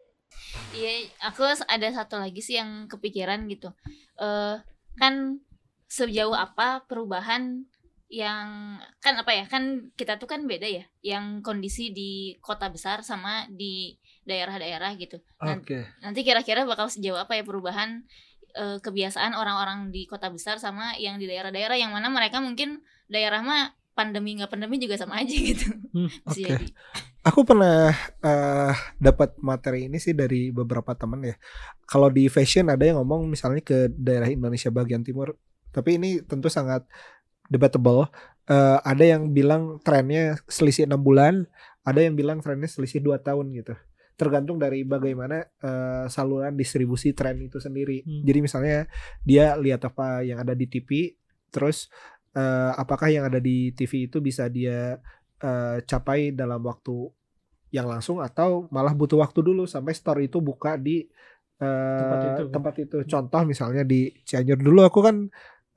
Iya, 0.72 1.12
aku 1.20 1.44
ada 1.44 1.88
satu 1.92 2.16
lagi 2.16 2.40
sih 2.40 2.56
yang 2.56 2.88
kepikiran 2.88 3.44
gitu. 3.52 3.76
Eh 4.16 4.56
kan 4.96 5.40
sejauh 5.88 6.32
apa 6.32 6.84
perubahan 6.88 7.68
yang 8.12 8.76
kan 9.00 9.16
apa 9.16 9.32
ya 9.32 9.44
kan 9.48 9.88
kita 9.96 10.20
tuh 10.20 10.28
kan 10.28 10.44
beda 10.44 10.68
ya 10.68 10.84
yang 11.00 11.40
kondisi 11.40 11.96
di 11.96 12.36
kota 12.44 12.68
besar 12.68 13.00
sama 13.00 13.48
di 13.48 13.96
daerah-daerah 14.28 14.94
gitu 14.98 15.18
Oke. 15.42 15.86
nanti 16.02 16.20
kira-kira 16.22 16.62
bakal 16.62 16.86
sejauh 16.86 17.18
apa 17.18 17.34
ya 17.38 17.42
perubahan 17.42 18.06
eh, 18.54 18.78
kebiasaan 18.78 19.34
orang-orang 19.34 19.90
di 19.90 20.06
kota 20.06 20.30
besar 20.30 20.62
sama 20.62 20.94
yang 20.98 21.18
di 21.18 21.26
daerah-daerah 21.26 21.74
yang 21.74 21.90
mana 21.90 22.06
mereka 22.08 22.38
mungkin 22.38 22.82
daerah 23.10 23.42
mah 23.42 23.74
pandemi 23.92 24.40
nggak 24.40 24.48
pandemi 24.48 24.80
juga 24.80 24.96
sama 24.96 25.20
aja 25.20 25.36
gitu 25.52 25.68
Hmm, 25.92 26.08
oke. 26.24 26.40
jadi. 26.40 26.66
Aku 27.22 27.44
pernah 27.46 27.92
eh, 28.24 28.72
dapat 28.98 29.36
materi 29.38 29.86
ini 29.86 30.00
sih 30.00 30.16
dari 30.16 30.48
beberapa 30.50 30.96
teman 30.96 31.22
ya. 31.22 31.36
Kalau 31.86 32.08
di 32.10 32.26
fashion 32.26 32.66
ada 32.72 32.82
yang 32.82 32.98
ngomong 32.98 33.28
misalnya 33.28 33.62
ke 33.62 33.92
daerah 33.92 34.26
Indonesia 34.26 34.72
bagian 34.72 35.04
timur, 35.06 35.36
tapi 35.70 36.00
ini 36.00 36.24
tentu 36.24 36.48
sangat 36.48 36.82
debatable. 37.46 38.08
Eh, 38.48 38.78
ada 38.82 39.04
yang 39.04 39.30
bilang 39.30 39.78
trennya 39.84 40.40
selisih 40.50 40.88
enam 40.90 40.98
bulan, 41.04 41.46
ada 41.86 42.02
yang 42.02 42.18
bilang 42.18 42.42
trennya 42.42 42.66
selisih 42.66 42.98
dua 43.04 43.22
tahun 43.22 43.54
gitu. 43.54 43.76
Tergantung 44.14 44.60
dari 44.60 44.84
bagaimana 44.84 45.40
eh, 45.40 46.04
saluran 46.06 46.54
distribusi 46.54 47.16
tren 47.16 47.40
itu 47.40 47.58
sendiri. 47.58 48.04
Hmm. 48.04 48.22
Jadi 48.22 48.38
misalnya 48.38 48.78
dia 49.24 49.56
lihat 49.56 49.82
apa 49.88 50.22
yang 50.22 50.38
ada 50.40 50.52
di 50.52 50.68
TV, 50.68 51.16
terus 51.48 51.88
eh, 52.36 52.72
apakah 52.76 53.08
yang 53.08 53.28
ada 53.28 53.40
di 53.40 53.72
TV 53.72 54.06
itu 54.08 54.20
bisa 54.20 54.46
dia 54.52 55.00
eh, 55.42 55.76
capai 55.82 56.32
dalam 56.32 56.60
waktu 56.62 57.08
yang 57.72 57.88
langsung 57.88 58.20
atau 58.20 58.68
malah 58.68 58.92
butuh 58.92 59.16
waktu 59.24 59.40
dulu 59.40 59.64
sampai 59.64 59.96
store 59.96 60.28
itu 60.28 60.44
buka 60.44 60.76
di 60.76 61.08
eh, 61.56 61.98
Tempat 61.98 62.18
itu. 62.20 62.44
tempat 62.52 62.74
itu. 62.84 62.96
Contoh 63.08 63.42
misalnya 63.48 63.82
di 63.82 64.12
Cianjur 64.28 64.60
dulu 64.60 64.84
aku 64.84 65.00
kan 65.00 65.16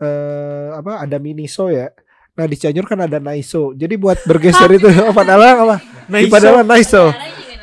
eh, 0.03 0.69
apa 0.75 0.99
ada 1.01 1.17
Miniso 1.23 1.71
ya. 1.71 1.87
Nah 2.35 2.45
di 2.51 2.55
Cianjur 2.59 2.83
kan 2.83 2.99
ada 2.99 3.15
Naiso. 3.23 3.71
Jadi 3.79 3.95
buat 3.95 4.19
bergeser 4.27 4.67
itu 4.77 4.91
padahal 5.15 5.41
apa? 5.55 5.77
Nah, 6.11 6.19
Di 6.19 6.27
padahal 6.27 6.67
Naiso. 6.67 7.15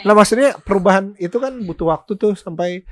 Naik. 0.03 0.07
Nah 0.11 0.15
maksudnya 0.19 0.51
perubahan 0.59 1.15
itu 1.23 1.38
kan 1.38 1.55
butuh 1.62 1.95
waktu 1.95 2.19
tuh 2.19 2.35
sampai 2.35 2.83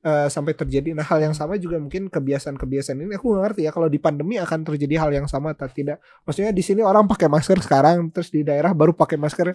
eh, 0.00 0.28
sampai 0.32 0.56
terjadi. 0.56 0.96
Nah 0.96 1.04
hal 1.04 1.20
yang 1.20 1.36
sama 1.36 1.60
juga 1.60 1.76
mungkin 1.76 2.08
kebiasaan-kebiasaan 2.08 2.96
ini 2.96 3.20
aku 3.20 3.36
nggak 3.36 3.44
ngerti 3.52 3.60
ya 3.68 3.70
kalau 3.76 3.92
di 3.92 4.00
pandemi 4.00 4.40
akan 4.40 4.64
terjadi 4.64 4.94
hal 5.04 5.10
yang 5.12 5.26
sama 5.28 5.52
atau 5.52 5.68
tidak. 5.68 6.00
Maksudnya 6.24 6.56
di 6.56 6.64
sini 6.64 6.80
orang 6.80 7.04
pakai 7.04 7.28
masker 7.28 7.60
sekarang, 7.60 8.08
terus 8.08 8.32
di 8.32 8.40
daerah 8.40 8.72
baru 8.72 8.96
pakai 8.96 9.20
masker 9.20 9.52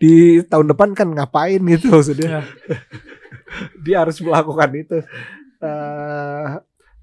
di 0.00 0.40
tahun 0.48 0.72
depan 0.72 0.96
kan 0.96 1.08
ngapain 1.12 1.60
gitu 1.60 1.92
maksudnya. 1.92 2.40
Ya. 2.40 2.42
Dia 3.84 3.96
harus 4.06 4.16
melakukan 4.24 4.70
itu. 4.72 4.98
Eh, 5.58 6.46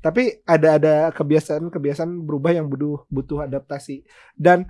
tapi 0.06 0.38
ada 0.46 0.78
ada 0.78 0.96
kebiasaan-kebiasaan 1.10 2.22
berubah 2.30 2.54
yang 2.54 2.70
butuh 2.70 3.10
butuh 3.10 3.50
adaptasi 3.50 4.06
dan 4.38 4.70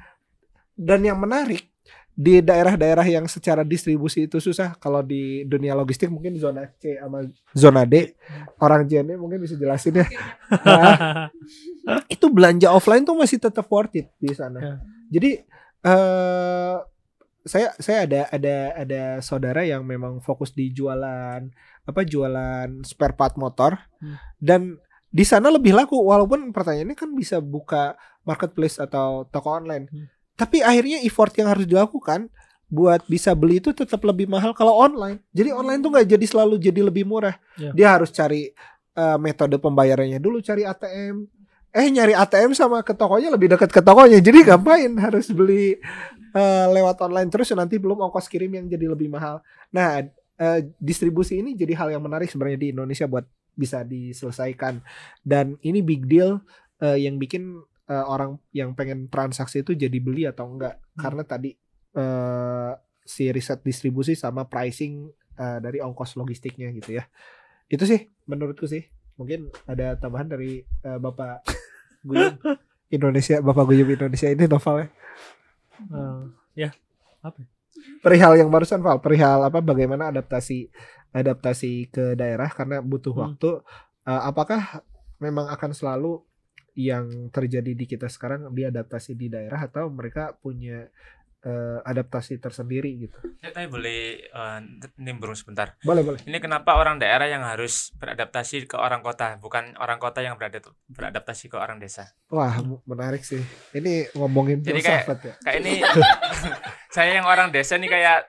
dan 0.79 1.03
yang 1.03 1.19
menarik 1.19 1.74
di 2.15 2.39
daerah-daerah 2.39 3.03
yang 3.03 3.27
secara 3.27 3.59
distribusi 3.61 4.23
itu 4.23 4.39
susah 4.39 4.71
kalau 4.75 5.03
di 5.03 5.43
dunia 5.43 5.75
logistik 5.75 6.07
mungkin 6.07 6.39
zona 6.39 6.63
C 6.73 6.95
sama 6.95 7.27
zona 7.51 7.83
D 7.83 8.15
orang 8.57 8.87
JNE 8.87 9.19
mungkin 9.19 9.43
bisa 9.43 9.53
jelasin 9.53 9.99
ya 9.99 10.07
Nah, 11.85 12.01
itu 12.07 12.25
belanja 12.27 12.71
offline 12.71 13.03
tuh 13.03 13.13
masih 13.13 13.37
tetap 13.37 13.67
worth 13.67 13.93
it 13.93 14.07
di 14.17 14.31
sana 14.31 14.57
Ya. 14.57 14.73
jadi 15.11 15.31
eh 15.83 16.75
saya 17.45 17.77
saya 17.77 18.09
ada 18.09 18.21
ada 18.31 18.55
ada 18.75 19.01
saudara 19.21 19.61
yang 19.61 19.85
memang 19.85 20.17
fokus 20.17 20.49
di 20.49 20.71
jualan 20.71 21.45
apa 21.83 22.01
jualan 22.01 22.81
spare 22.81 23.13
part 23.13 23.37
motor 23.37 23.77
Hmm. 24.01 24.17
dan 24.39 24.61
di 25.09 25.21
sana 25.21 25.47
lebih 25.47 25.71
laku 25.71 25.95
walaupun 25.95 26.49
pertanyaannya 26.49 26.95
kan 26.95 27.13
bisa 27.13 27.37
buka 27.37 27.93
marketplace 28.21 28.79
atau 28.79 29.27
toko 29.27 29.53
online 29.53 29.85
Hmm. 29.87 30.07
Tapi 30.35 30.59
akhirnya 30.59 30.99
effort 31.01 31.31
yang 31.35 31.47
harus 31.47 31.63
dilakukan 31.65 32.27
buat 32.65 33.05
bisa 33.05 33.31
beli 33.31 33.61
itu 33.61 33.71
tetap 33.71 34.01
lebih 34.01 34.25
mahal 34.25 34.51
kalau 34.51 34.75
online 34.75 35.21
jadi 35.31 35.53
online 35.53 35.79
tuh 35.79 35.91
nggak 35.93 36.07
jadi 36.11 36.25
selalu 36.25 36.55
jadi 36.57 36.81
lebih 36.83 37.05
murah 37.05 37.37
Ya. 37.55 37.71
dia 37.71 37.87
harus 37.95 38.11
cari 38.11 38.51
eh, 38.95 39.17
metode 39.19 39.59
pembayarannya 39.59 40.19
dulu 40.19 40.39
cari 40.39 40.63
ATM. 40.63 41.27
Eh 41.71 41.91
nyari 41.91 42.15
ATM 42.15 42.55
sama 42.55 42.79
ke 42.79 42.95
tokonya 42.95 43.27
lebih 43.27 43.51
dekat 43.51 43.67
ke 43.67 43.83
tokonya. 43.83 44.23
Jadi 44.23 44.47
ngapain 44.47 44.91
harus 44.95 45.27
beli 45.27 45.75
eh, 46.31 46.65
lewat 46.71 47.03
online 47.03 47.27
terus 47.27 47.51
nanti 47.51 47.75
belum 47.75 47.99
ongkos 48.07 48.31
kirim 48.31 48.47
yang 48.55 48.65
jadi 48.65 48.87
lebih 48.87 49.11
mahal. 49.11 49.43
Nah, 49.71 49.99
eh, 50.35 50.59
distribusi 50.79 51.43
ini 51.43 51.51
jadi 51.51 51.75
hal 51.75 51.91
yang 51.91 52.03
menarik 52.03 52.31
sebenarnya 52.31 52.59
di 52.59 52.67
Indonesia 52.71 53.03
buat 53.05 53.27
bisa 53.51 53.83
diselesaikan. 53.83 54.79
Dan 55.19 55.59
ini 55.59 55.83
big 55.83 56.07
deal 56.07 56.39
eh, 56.79 56.95
yang 57.03 57.19
bikin 57.19 57.59
eh, 57.85 58.05
orang 58.05 58.37
yang 58.51 58.73
pengen 58.73 59.07
transaksi 59.07 59.61
itu 59.61 59.73
jadi 59.73 59.97
beli 59.97 60.25
atau 60.25 60.45
enggak 60.47 60.77
karena 60.95 61.23
tadi 61.23 61.53
eh, 61.93 62.71
si 63.01 63.29
riset 63.29 63.61
distribusi 63.61 64.13
sama 64.13 64.45
pricing 64.45 65.05
eh, 65.35 65.57
dari 65.59 65.79
ongkos 65.79 66.15
logistiknya 66.15 66.73
gitu 66.73 66.97
ya. 66.97 67.05
Itu 67.65 67.85
sih 67.85 68.09
menurutku 68.25 68.65
sih. 68.65 68.85
Mungkin 69.15 69.47
ada 69.65 69.95
tambahan 69.95 70.27
dari 70.27 70.59
eh, 70.61 70.99
Bapak 70.99 71.45
Guyum 72.07 72.35
Indonesia, 72.87 73.39
Bapak 73.39 73.65
Guyum 73.65 73.89
Indonesia 73.89 74.27
ini 74.27 74.45
novelnya. 74.45 74.89
Eh, 75.79 76.21
ya 76.57 76.69
apa 77.21 77.37
ya? 77.41 77.47
Perihal 78.01 78.39
yang 78.39 78.49
barusan 78.49 78.79
Val, 78.79 78.97
perihal 78.97 79.43
apa 79.43 79.59
bagaimana 79.59 80.09
adaptasi 80.09 80.71
adaptasi 81.11 81.91
ke 81.91 82.15
daerah 82.15 82.47
karena 82.49 82.79
butuh 82.79 83.11
Hmm. 83.13 83.21
waktu. 83.29 83.61
Eh, 84.05 84.21
apakah 84.25 84.81
memang 85.17 85.47
akan 85.47 85.71
selalu 85.71 86.21
yang 86.75 87.31
terjadi 87.31 87.71
di 87.71 87.85
kita 87.85 88.05
sekarang 88.05 88.51
diadaptasi 88.51 89.15
di 89.15 89.31
daerah 89.31 89.63
atau 89.63 89.87
mereka 89.87 90.35
punya 90.35 90.91
eh, 91.39 91.79
adaptasi 91.81 92.35
tersendiri 92.35 93.07
gitu? 93.07 93.15
Ya, 93.39 93.49
tapi 93.49 93.71
boleh 93.71 94.27
eh, 94.27 94.59
nimbrung 94.97 95.33
sebentar. 95.33 95.79
Boleh 95.81 96.03
boleh. 96.03 96.19
Ini 96.27 96.37
kenapa 96.37 96.75
orang 96.75 96.99
daerah 96.99 97.25
yang 97.25 97.47
harus 97.47 97.95
beradaptasi 97.95 98.67
ke 98.67 98.75
orang 98.75 98.99
kota, 98.99 99.39
bukan 99.39 99.71
orang 99.79 99.97
kota 99.97 100.19
yang 100.19 100.35
berada- 100.35 100.59
beradaptasi 100.89 101.47
ke 101.47 101.55
orang 101.55 101.79
desa. 101.79 102.11
Wah 102.27 102.59
menarik 102.83 103.23
sih. 103.23 103.39
Ini 103.71 104.11
ngomongin 104.13 104.59
Jadi 104.59 104.81
kayak- 104.83 105.07
ya. 105.23 105.33
Kayak 105.39 105.57
ini 105.63 105.73
saya 106.95 107.11
yang 107.15 107.27
orang 107.27 107.55
desa 107.55 107.79
nih 107.79 107.87
kayak 107.87 108.19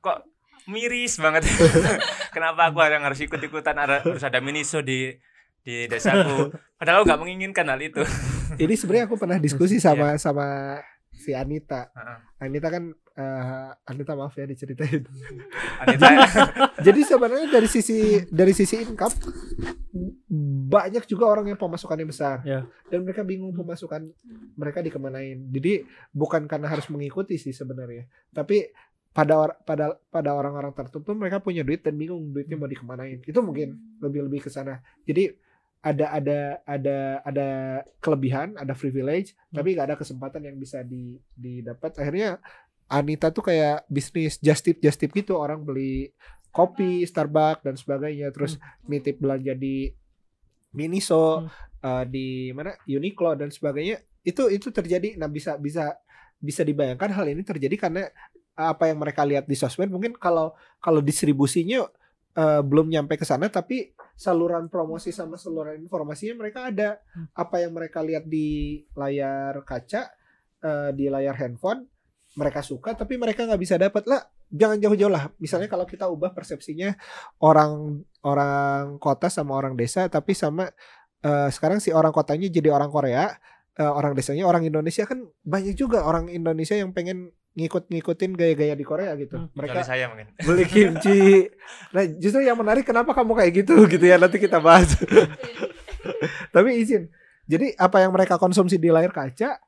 kok 0.00 0.26
miris 0.66 1.20
banget. 1.22 1.46
kenapa 2.34 2.68
aku 2.68 2.82
yang 2.82 3.06
harus 3.06 3.22
ikut-ikutan 3.22 3.76
ada 3.78 4.02
harus 4.02 4.20
ada 4.20 4.42
miniso 4.42 4.82
di 4.82 5.14
di 5.68 5.84
desaku. 5.84 6.48
Padahal 6.80 7.04
aku 7.04 7.12
nggak 7.12 7.20
menginginkan 7.20 7.68
hal 7.68 7.76
itu. 7.78 8.00
Ini 8.64 8.72
sebenarnya 8.72 9.04
aku 9.04 9.20
pernah 9.20 9.36
diskusi 9.36 9.76
sama 9.76 10.16
sama 10.16 10.80
si 11.12 11.36
Anita. 11.36 11.92
Heeh. 11.92 12.18
Anita 12.40 12.72
kan 12.72 12.88
eh, 12.88 13.68
Anita 13.84 14.16
maaf 14.16 14.32
ya 14.32 14.48
diceritain. 14.48 15.04
Anita, 15.84 16.06
Jadi 16.86 17.00
sebenarnya 17.04 17.52
dari 17.52 17.68
sisi 17.68 18.24
dari 18.24 18.56
sisi 18.56 18.80
income 18.80 19.12
banyak 20.68 21.04
juga 21.04 21.28
orang 21.28 21.48
yang 21.48 21.58
pemasukannya 21.58 22.06
besar 22.06 22.40
Ya. 22.44 22.64
dan 22.88 23.04
mereka 23.04 23.20
bingung 23.20 23.52
pemasukan 23.52 24.08
mereka 24.54 24.80
dikemanain. 24.80 25.48
Jadi 25.50 25.84
bukan 26.08 26.48
karena 26.48 26.68
harus 26.68 26.88
mengikuti 26.88 27.36
sih 27.36 27.52
sebenarnya, 27.52 28.08
tapi 28.30 28.68
pada 29.10 29.34
or- 29.34 29.58
pada 29.64 29.98
pada 30.08 30.30
orang-orang 30.32 30.70
tertentu 30.70 31.10
mereka 31.12 31.42
punya 31.42 31.60
duit 31.60 31.82
dan 31.82 31.96
bingung 31.96 32.30
duitnya 32.30 32.54
mau 32.54 32.70
dikemanain. 32.70 33.20
Itu 33.20 33.40
mungkin 33.42 33.98
lebih 33.98 34.28
lebih 34.28 34.46
ke 34.46 34.50
sana. 34.52 34.78
Jadi 35.02 35.47
ada 35.78 36.06
ada 36.10 36.38
ada 36.66 36.98
ada 37.22 37.48
kelebihan, 38.02 38.58
ada 38.58 38.74
privilege, 38.74 39.38
tapi 39.54 39.78
nggak 39.78 39.94
ada 39.94 39.98
kesempatan 39.98 40.42
yang 40.42 40.56
bisa 40.58 40.82
di 40.82 41.16
didapat. 41.38 41.94
Akhirnya 42.02 42.42
Anita 42.90 43.30
tuh 43.30 43.46
kayak 43.46 43.86
bisnis 43.86 44.42
just 44.42 44.66
tip 44.66 44.82
just 44.82 44.98
tip 44.98 45.14
gitu. 45.14 45.38
Orang 45.38 45.62
beli 45.62 46.10
kopi, 46.50 47.06
Starbucks 47.06 47.62
dan 47.62 47.78
sebagainya, 47.78 48.34
terus 48.34 48.58
nitip 48.90 49.22
belanja 49.22 49.54
di 49.54 49.92
Miniso, 50.74 51.46
eh, 51.80 52.04
di 52.10 52.50
mana? 52.52 52.74
Uniqlo 52.84 53.38
dan 53.38 53.48
sebagainya. 53.54 54.02
Itu 54.26 54.50
itu 54.50 54.74
terjadi. 54.74 55.14
Nah 55.14 55.30
bisa 55.30 55.56
bisa 55.56 55.94
bisa 56.38 56.62
dibayangkan 56.62 57.10
hal 57.14 57.26
ini 57.30 57.42
terjadi 57.42 57.74
karena 57.78 58.10
apa 58.58 58.90
yang 58.90 58.98
mereka 58.98 59.22
lihat 59.22 59.46
di 59.46 59.54
sosmed. 59.54 59.88
Mungkin 59.88 60.18
kalau 60.18 60.52
kalau 60.82 60.98
distribusinya 60.98 61.86
eh, 62.38 62.62
belum 62.62 62.86
nyampe 62.86 63.18
ke 63.18 63.26
sana 63.26 63.50
tapi 63.50 63.90
saluran 64.14 64.70
promosi 64.70 65.10
sama 65.10 65.34
saluran 65.34 65.78
informasinya 65.82 66.38
mereka 66.38 66.70
ada. 66.70 67.02
Apa 67.34 67.62
yang 67.62 67.74
mereka 67.74 68.02
lihat 68.02 68.26
di 68.30 68.82
layar 68.94 69.62
kaca 69.66 70.14
eh, 70.62 70.90
di 70.94 71.10
layar 71.10 71.34
handphone 71.34 71.86
mereka 72.38 72.62
suka 72.62 72.94
tapi 72.94 73.18
mereka 73.18 73.42
nggak 73.42 73.58
bisa 73.62 73.74
dapat 73.74 74.06
lah 74.06 74.22
jangan 74.48 74.78
jauh-jauh 74.80 75.12
lah. 75.12 75.30
Misalnya 75.42 75.66
kalau 75.66 75.84
kita 75.84 76.06
ubah 76.06 76.32
persepsinya 76.32 76.94
orang 77.42 78.02
orang 78.22 78.96
kota 79.02 79.28
sama 79.28 79.54
orang 79.58 79.74
desa 79.74 80.06
tapi 80.06 80.32
sama 80.32 80.70
eh, 81.22 81.48
sekarang 81.50 81.78
si 81.82 81.90
orang 81.90 82.14
kotanya 82.14 82.48
jadi 82.50 82.70
orang 82.74 82.90
Korea 82.90 83.34
eh, 83.78 83.86
orang 83.86 84.12
desanya 84.18 84.44
orang 84.48 84.66
Indonesia 84.66 85.06
kan 85.06 85.22
banyak 85.46 85.74
juga 85.78 86.02
orang 86.02 86.26
Indonesia 86.30 86.74
yang 86.74 86.90
pengen 86.90 87.30
ngikut-ngikutin 87.58 88.38
gaya-gaya 88.38 88.78
di 88.78 88.86
Korea 88.86 89.18
gitu. 89.18 89.34
Hmm. 89.34 89.50
mereka 89.58 89.82
saya 89.82 90.06
mungkin. 90.06 90.30
beli 90.46 90.64
kimchi. 90.70 91.50
Nah 91.90 92.06
justru 92.16 92.46
yang 92.46 92.54
menarik 92.54 92.86
kenapa 92.86 93.10
kamu 93.10 93.34
kayak 93.34 93.52
gitu? 93.66 93.74
Gitu 93.92 94.04
ya 94.06 94.16
nanti 94.16 94.38
kita 94.38 94.62
bahas. 94.62 94.94
Tapi 96.54 96.70
izin 96.78 97.10
jadi 97.48 97.74
apa 97.80 98.04
yang 98.04 98.14
mereka 98.14 98.38
konsumsi 98.38 98.78
di 98.78 98.92
layar 98.92 99.10
kaca 99.10 99.58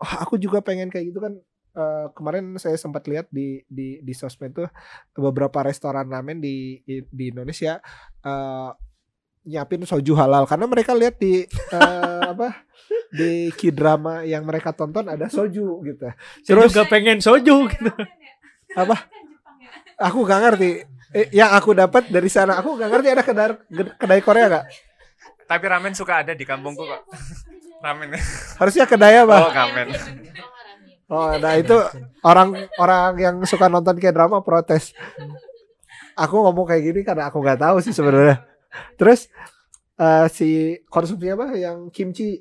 oh, 0.00 0.14
aku 0.24 0.40
juga 0.40 0.64
pengen 0.64 0.88
kayak 0.88 1.12
gitu 1.12 1.20
kan. 1.20 1.34
Eh, 1.78 2.06
kemarin 2.16 2.56
saya 2.56 2.74
sempat 2.80 3.04
lihat 3.06 3.28
di 3.30 3.62
di 3.68 4.00
di 4.02 4.12
sosmed 4.16 4.56
tuh 4.56 4.66
beberapa 5.14 5.62
restoran 5.62 6.08
ramen 6.08 6.40
di 6.40 6.80
di 6.88 7.24
Indonesia 7.28 7.78
eh, 8.24 8.70
nyiapin 9.46 9.84
soju 9.84 10.16
halal. 10.16 10.48
Karena 10.48 10.66
mereka 10.66 10.96
lihat 10.96 11.20
di 11.20 11.44
eh, 11.46 12.17
apa 12.28 12.48
di 13.08 13.48
K-drama 13.52 14.22
yang 14.22 14.44
mereka 14.44 14.76
tonton 14.76 15.08
ada 15.08 15.26
soju 15.32 15.80
gitu 15.84 16.08
Saya 16.44 16.68
juga 16.68 16.84
pengen 16.84 17.18
soju 17.24 17.68
gitu. 17.72 17.90
Apa? 18.76 19.08
aku 19.98 20.22
gak 20.22 20.40
ngerti 20.46 20.70
eh, 21.10 21.26
yang 21.34 21.50
aku 21.50 21.74
dapat 21.74 22.06
dari 22.06 22.30
sana 22.30 22.54
aku 22.60 22.78
gak 22.78 22.90
ngerti 22.92 23.08
ada 23.10 23.22
kedai 23.26 23.50
kedai 23.98 24.20
Korea 24.22 24.46
gak 24.46 24.64
Tapi 25.48 25.64
ramen 25.64 25.96
suka 25.96 26.20
ada 26.20 26.36
di 26.36 26.44
kampungku 26.44 26.84
kok. 26.84 27.02
Ramen. 27.80 28.12
harusnya 28.60 28.84
kedai 28.84 29.24
apa 29.24 29.36
Oh, 29.48 29.50
ramen. 29.50 29.88
Oh, 31.08 31.32
nah 31.40 31.56
itu 31.56 31.72
orang 32.20 32.68
orang 32.76 33.16
yang 33.16 33.36
suka 33.48 33.64
nonton 33.72 33.96
kayak 33.96 34.12
drama 34.12 34.44
protes. 34.44 34.92
Aku 36.12 36.44
ngomong 36.44 36.68
kayak 36.68 36.84
gini 36.84 37.00
karena 37.00 37.32
aku 37.32 37.40
nggak 37.40 37.64
tahu 37.64 37.80
sih 37.80 37.96
sebenarnya. 37.96 38.44
Terus 39.00 39.32
eh, 39.98 40.26
si 40.28 40.48
konsumsi 40.86 41.26
apa 41.28 41.52
yang 41.54 41.90
kimchi? 41.90 42.40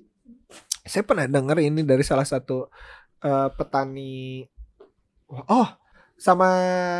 Saya 0.82 1.04
pernah 1.04 1.28
dengar 1.28 1.60
ini 1.60 1.84
dari 1.84 2.02
salah 2.02 2.24
satu 2.24 2.70
eh, 3.20 3.50
petani. 3.52 4.46
Oh, 5.28 5.68
sama 6.16 6.48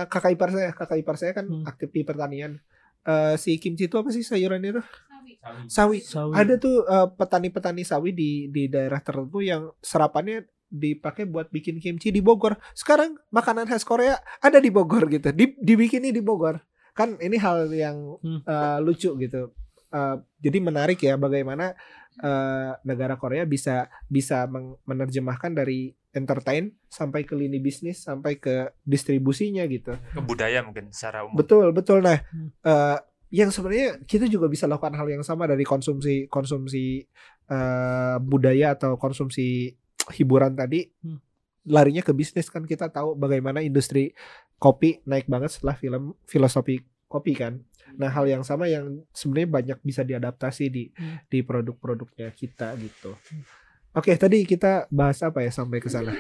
kakak 0.06 0.34
ipar 0.34 0.50
saya. 0.52 0.70
Kakak 0.72 0.98
ipar 0.98 1.16
saya 1.16 1.32
kan 1.32 1.46
Hmm. 1.46 1.64
aktif 1.64 1.90
di 1.90 2.04
pertanian. 2.04 2.60
Eh, 3.02 3.36
si 3.38 3.56
kimchi 3.56 3.88
itu 3.88 3.96
apa 3.96 4.12
sih 4.12 4.22
sayuran 4.22 4.60
itu? 4.60 4.82
Sawi. 5.08 5.40
Sawi. 5.70 5.98
Sawi. 6.04 6.34
Ada 6.36 6.54
tuh 6.58 6.84
eh, 6.84 7.08
petani-petani 7.14 7.82
sawi 7.82 8.12
di 8.12 8.32
di 8.50 8.68
daerah 8.68 9.00
tertentu 9.00 9.40
yang 9.40 9.72
serapannya 9.80 10.44
dipakai 10.68 11.24
buat 11.24 11.48
bikin 11.48 11.80
kimchi 11.80 12.12
di 12.12 12.20
Bogor. 12.20 12.60
Sekarang 12.76 13.16
makanan 13.32 13.64
khas 13.64 13.88
Korea 13.88 14.20
ada 14.44 14.60
di 14.60 14.68
Bogor 14.68 15.08
gitu. 15.08 15.32
Di 15.32 15.56
dibikinnya 15.56 16.12
di 16.12 16.20
Bogor. 16.20 16.60
Kan 16.92 17.16
ini 17.22 17.40
hal 17.40 17.72
yang 17.72 18.20
Hmm. 18.20 18.44
eh, 18.44 18.80
lucu 18.84 19.16
gitu. 19.16 19.56
Eh, 19.98 20.16
jadi 20.38 20.58
menarik 20.62 21.00
ya 21.02 21.18
bagaimana 21.18 21.74
eh, 22.22 22.72
negara 22.86 23.18
Korea 23.18 23.44
bisa 23.50 23.90
bisa 24.06 24.46
menerjemahkan 24.86 25.58
dari 25.58 25.94
entertain 26.14 26.74
sampai 26.90 27.26
ke 27.26 27.38
lini 27.38 27.62
bisnis 27.62 28.02
sampai 28.02 28.42
ke 28.42 28.74
distribusinya 28.86 29.66
gitu. 29.70 29.94
Ke 29.98 30.22
budaya 30.22 30.66
mungkin 30.66 30.90
secara 30.90 31.26
umum. 31.26 31.38
Betul, 31.38 31.74
betul. 31.74 32.02
Nah, 32.02 32.18
eh, 32.66 32.98
yang 33.34 33.52
sebenarnya 33.52 34.02
kita 34.08 34.26
juga 34.32 34.48
bisa 34.48 34.66
lakukan 34.66 34.96
hal 34.96 35.08
yang 35.10 35.24
sama 35.26 35.46
dari 35.46 35.68
konsumsi 35.68 36.26
konsumsi 36.30 37.06
eh, 37.50 38.18
budaya 38.22 38.78
atau 38.78 38.98
konsumsi 38.98 39.74
hiburan 40.14 40.54
tadi. 40.58 40.90
Hmm. 41.04 41.22
Larinya 41.68 42.00
ke 42.00 42.16
bisnis 42.16 42.48
kan 42.48 42.64
kita 42.64 42.88
tahu 42.88 43.20
bagaimana 43.20 43.60
industri 43.60 44.16
kopi 44.56 45.04
naik 45.04 45.28
banget 45.28 45.52
setelah 45.52 45.76
film 45.76 46.16
filosofi 46.24 46.80
kopi 47.08 47.34
kan. 47.34 47.64
Nah, 47.96 48.08
hal 48.08 48.28
yang 48.28 48.44
sama 48.44 48.68
yang 48.68 49.08
sebenarnya 49.10 49.50
banyak 49.50 49.80
bisa 49.82 50.04
diadaptasi 50.04 50.66
di 50.68 50.84
Hmm. 50.92 51.24
di 51.26 51.40
produk-produknya 51.40 52.30
kita 52.32 52.76
gitu. 52.78 53.16
Oke, 53.92 54.14
tadi 54.14 54.44
kita 54.44 54.86
bahas 54.88 55.18
apa 55.20 55.42
ya 55.42 55.50
sampai 55.50 55.80
ke 55.80 55.90
sana? 55.90 56.14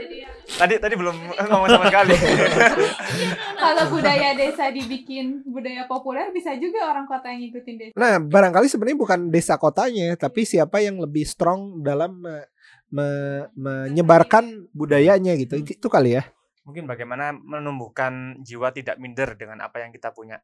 Tadi 0.47 0.79
tadi 0.79 0.95
belum 0.95 1.13
ngomong 1.37 1.67
sama 1.67 1.85
sekali. 1.85 2.15
Kalau 3.61 3.83
budaya 3.89 4.33
desa 4.33 4.69
dibikin 4.69 5.43
budaya 5.43 5.85
populer 5.85 6.31
bisa 6.31 6.55
juga 6.55 6.87
orang 6.87 7.05
kota 7.05 7.27
yang 7.27 7.43
ngikutin 7.43 7.75
desa. 7.77 7.93
Nah, 7.93 8.17
barangkali 8.17 8.65
sebenarnya 8.65 8.97
bukan 8.97 9.19
desa 9.27 9.55
kotanya, 9.55 10.15
tapi 10.15 10.41
siapa 10.41 10.79
yang 10.79 10.97
lebih 10.97 11.21
strong 11.21 11.83
dalam 11.83 12.17
me- 12.17 12.47
me- 12.89 13.47
menyebarkan 13.53 14.71
budayanya 14.71 15.35
gitu. 15.35 15.57
Hmm. 15.57 15.67
Itu 15.67 15.87
kali 15.87 16.15
ya. 16.15 16.23
mungkin 16.63 16.83
bagaimana 16.83 17.31
menumbuhkan 17.31 18.43
jiwa 18.43 18.75
tidak 18.75 18.99
minder 18.99 19.39
dengan 19.39 19.63
apa 19.63 19.79
yang 19.79 19.87
kita 19.89 20.11
punya. 20.11 20.43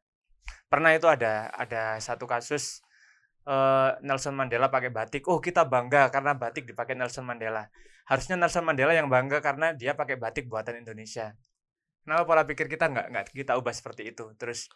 Pernah 0.74 0.90
itu 0.90 1.06
ada 1.06 1.54
ada 1.54 2.02
satu 2.02 2.26
kasus 2.26 2.82
eh, 3.46 3.90
Nelson 4.02 4.34
Mandela 4.34 4.66
pakai 4.66 4.90
batik. 4.90 5.30
Oh, 5.30 5.38
kita 5.38 5.62
bangga 5.62 6.10
karena 6.10 6.34
batik 6.34 6.66
dipakai 6.66 6.98
Nelson 6.98 7.22
Mandela. 7.22 7.70
Harusnya 8.10 8.34
Nelson 8.34 8.66
Mandela 8.66 8.90
yang 8.90 9.06
bangga 9.06 9.38
karena 9.38 9.70
dia 9.70 9.94
pakai 9.94 10.18
batik 10.18 10.50
buatan 10.50 10.82
Indonesia. 10.82 11.30
Kenapa 12.02 12.26
pola 12.26 12.42
pikir 12.42 12.66
kita 12.66 12.90
nggak 12.90 13.06
nggak 13.14 13.24
kita 13.30 13.54
ubah 13.54 13.70
seperti 13.70 14.10
itu? 14.10 14.34
Terus 14.34 14.66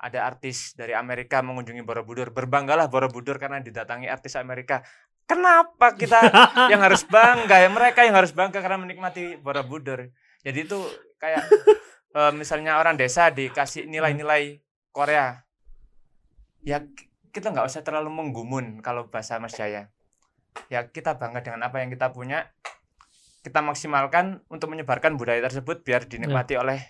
ada 0.00 0.24
artis 0.24 0.72
dari 0.78 0.96
Amerika 0.96 1.44
mengunjungi 1.44 1.84
Borobudur, 1.84 2.32
berbanggalah 2.32 2.88
Borobudur 2.88 3.36
karena 3.36 3.60
didatangi 3.60 4.08
artis 4.08 4.38
Amerika. 4.38 4.80
Kenapa 5.28 5.92
kita 5.98 6.24
yang 6.72 6.80
harus 6.80 7.04
bangga 7.04 7.58
ya? 7.58 7.68
Mereka 7.68 8.06
yang 8.06 8.16
harus 8.16 8.32
bangga 8.32 8.62
karena 8.62 8.80
menikmati 8.80 9.36
Borobudur. 9.36 10.08
Jadi 10.40 10.58
itu 10.64 10.78
kayak 11.20 11.44
eh, 12.16 12.32
misalnya 12.32 12.80
orang 12.80 12.96
desa 12.96 13.28
dikasih 13.28 13.84
nilai-nilai 13.84 14.69
Korea. 14.90 15.46
Ya 16.66 16.84
kita 17.30 17.54
nggak 17.54 17.66
usah 17.66 17.82
terlalu 17.86 18.10
menggumun 18.10 18.82
kalau 18.82 19.06
bahasa 19.08 19.38
Mas 19.38 19.54
Jaya. 19.54 19.88
Ya 20.66 20.86
kita 20.90 21.16
bangga 21.16 21.40
dengan 21.46 21.66
apa 21.66 21.80
yang 21.82 21.90
kita 21.90 22.10
punya. 22.10 22.50
Kita 23.40 23.64
maksimalkan 23.64 24.44
untuk 24.52 24.68
menyebarkan 24.68 25.16
budaya 25.16 25.40
tersebut 25.40 25.80
biar 25.80 26.04
dinikmati 26.04 26.60
oleh 26.60 26.84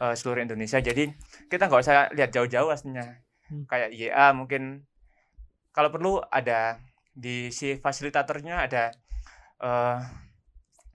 eh, 0.00 0.14
seluruh 0.16 0.40
Indonesia. 0.40 0.80
Jadi 0.80 1.12
kita 1.52 1.68
nggak 1.68 1.82
usah 1.84 2.08
lihat 2.16 2.32
jauh-jauh 2.32 2.72
aslinya. 2.72 3.20
Hmm. 3.52 3.68
Kayak 3.68 3.92
YA 3.92 4.32
mungkin 4.32 4.88
kalau 5.76 5.92
perlu 5.92 6.24
ada 6.32 6.80
di 7.12 7.52
si 7.52 7.76
fasilitatornya 7.76 8.64
ada 8.64 8.96
eh, 9.60 9.98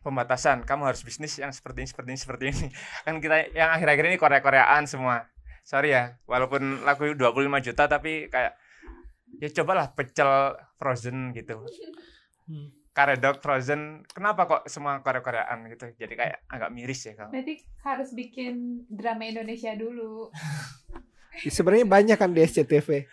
pembatasan. 0.02 0.66
Kamu 0.66 0.90
harus 0.90 1.06
bisnis 1.06 1.38
yang 1.38 1.54
seperti 1.54 1.86
ini, 1.86 1.90
seperti 1.90 2.10
ini, 2.10 2.20
seperti 2.20 2.44
ini. 2.50 2.68
Kan 3.06 3.22
kita 3.22 3.54
yang 3.54 3.70
akhir-akhir 3.78 4.06
ini 4.10 4.18
Korea-Koreaan 4.18 4.90
semua. 4.90 5.30
Sorry 5.62 5.94
ya, 5.94 6.18
walaupun 6.28 6.84
laku 6.84 7.14
25 7.16 7.66
juta 7.66 7.86
tapi 7.88 8.28
kayak 8.28 8.58
ya 9.40 9.50
cobalah 9.62 9.94
pecel 9.96 10.58
frozen 10.76 11.32
gitu. 11.32 11.64
Hmm. 12.50 12.74
Karedok 12.92 13.40
frozen. 13.40 14.04
Kenapa 14.12 14.44
kok 14.50 14.68
semua 14.68 15.00
Korea-Koreaan 15.00 15.64
gitu? 15.72 15.88
Jadi 15.96 16.14
kayak 16.20 16.44
agak 16.52 16.70
miris 16.76 17.08
ya 17.08 17.16
kalau. 17.16 17.32
Berarti 17.32 17.64
harus 17.88 18.12
bikin 18.12 18.84
drama 18.92 19.24
Indonesia 19.24 19.72
dulu. 19.80 20.28
Sebenarnya 21.56 21.88
banyak 21.88 22.18
kan 22.20 22.36
di 22.36 22.44
SCTV. 22.44 22.88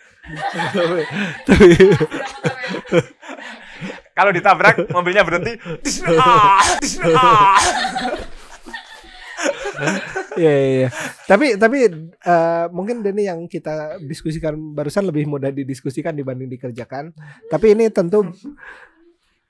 Kalau 4.18 4.34
ditabrak 4.34 4.90
mobilnya 4.90 5.22
berhenti. 5.22 5.54
Tis, 5.86 6.02
ah, 6.02 6.58
tis, 6.82 6.98
ah. 7.06 7.54
Iya 10.38 10.52
iya 10.54 10.68
iya. 10.86 10.88
Tapi 11.26 11.58
tapi 11.58 11.78
eh, 12.04 12.66
mungkin 12.70 13.02
ini 13.02 13.26
yang 13.26 13.50
kita 13.50 13.98
diskusikan 14.00 14.54
barusan 14.70 15.02
lebih 15.02 15.26
mudah 15.26 15.50
didiskusikan 15.50 16.14
dibanding 16.14 16.46
dikerjakan. 16.48 17.10
Tapi 17.50 17.74
ini 17.74 17.90
tentu 17.90 18.22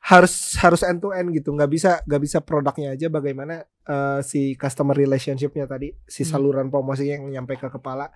harus 0.00 0.56
harus 0.56 0.80
end 0.86 1.02
to 1.02 1.12
end 1.12 1.28
gitu. 1.34 1.52
nggak 1.52 1.68
bisa 1.68 2.00
nggak 2.06 2.22
bisa 2.22 2.38
produknya 2.40 2.96
aja 2.96 3.06
bagaimana 3.08 3.60
eh, 3.84 4.20
si 4.24 4.56
customer 4.56 4.96
relationshipnya 4.96 5.68
tadi, 5.68 5.92
si 6.06 6.24
Hmm. 6.24 6.30
saluran 6.30 6.66
promosi 6.68 7.04
yang 7.04 7.28
nyampe 7.28 7.56
ke 7.56 7.68
kepala. 7.68 8.08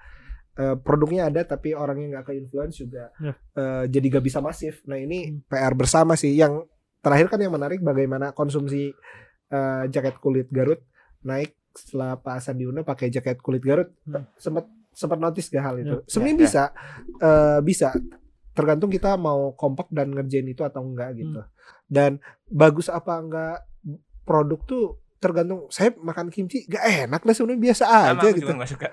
Eh, 0.53 0.77
produknya 0.81 1.29
ada 1.29 1.45
tapi 1.45 1.73
orangnya 1.73 2.21
nggak 2.21 2.25
ke 2.29 2.33
influence 2.37 2.77
juga 2.77 3.09
Ya. 3.19 3.33
eh, 3.57 3.85
jadi 3.89 4.07
gak 4.11 4.25
bisa 4.25 4.41
masif. 4.41 4.81
Nah 4.85 4.97
ini 4.97 5.29
Hmm. 5.29 5.45
PR 5.45 5.73
bersama 5.73 6.13
sih. 6.13 6.33
Yang 6.33 6.69
terakhir 7.01 7.29
kan 7.29 7.41
yang 7.41 7.53
menarik 7.53 7.81
bagaimana 7.81 8.33
konsumsi 8.33 8.93
eh, 9.49 9.85
jaket 9.89 10.17
kulit 10.17 10.49
Garut 10.49 10.81
naik 11.21 11.53
setelah 11.75 12.15
Pak 12.15 12.41
Sandi 12.41 12.65
Uno 12.65 12.83
pakai 12.83 13.09
jaket 13.09 13.39
kulit 13.39 13.61
Garut 13.61 13.89
Hmm. 14.03 14.25
sempat 14.35 14.65
sempat 14.91 15.17
notice 15.17 15.49
gak 15.49 15.63
hal 15.63 15.77
itu 15.79 15.97
Ya. 15.97 16.05
sebenarnya 16.05 16.31
Ya, 16.31 16.37
ya. 16.37 16.45
bisa 16.45 16.63
eh, 17.19 17.59
bisa 17.63 17.89
tergantung 18.53 18.89
kita 18.89 19.17
mau 19.17 19.53
kompak 19.53 19.89
dan 19.89 20.11
ngerjain 20.11 20.45
itu 20.45 20.61
atau 20.61 20.83
enggak 20.83 21.17
gitu 21.17 21.41
Hmm. 21.41 21.51
dan 21.87 22.11
bagus 22.47 22.87
apa 22.87 23.17
enggak 23.17 23.65
produk 24.23 24.61
tuh 24.63 24.85
tergantung 25.17 25.67
saya 25.69 25.95
makan 25.97 26.29
kimchi 26.29 26.67
gak 26.67 26.83
enak 27.07 27.21
lah 27.21 27.31
sebenarnya 27.31 27.63
biasa 27.63 27.85
Sama 27.85 28.03
aja 28.11 28.11
aku 28.21 28.27
gitu 28.35 28.49
juga 28.49 28.67
suka. 28.67 28.89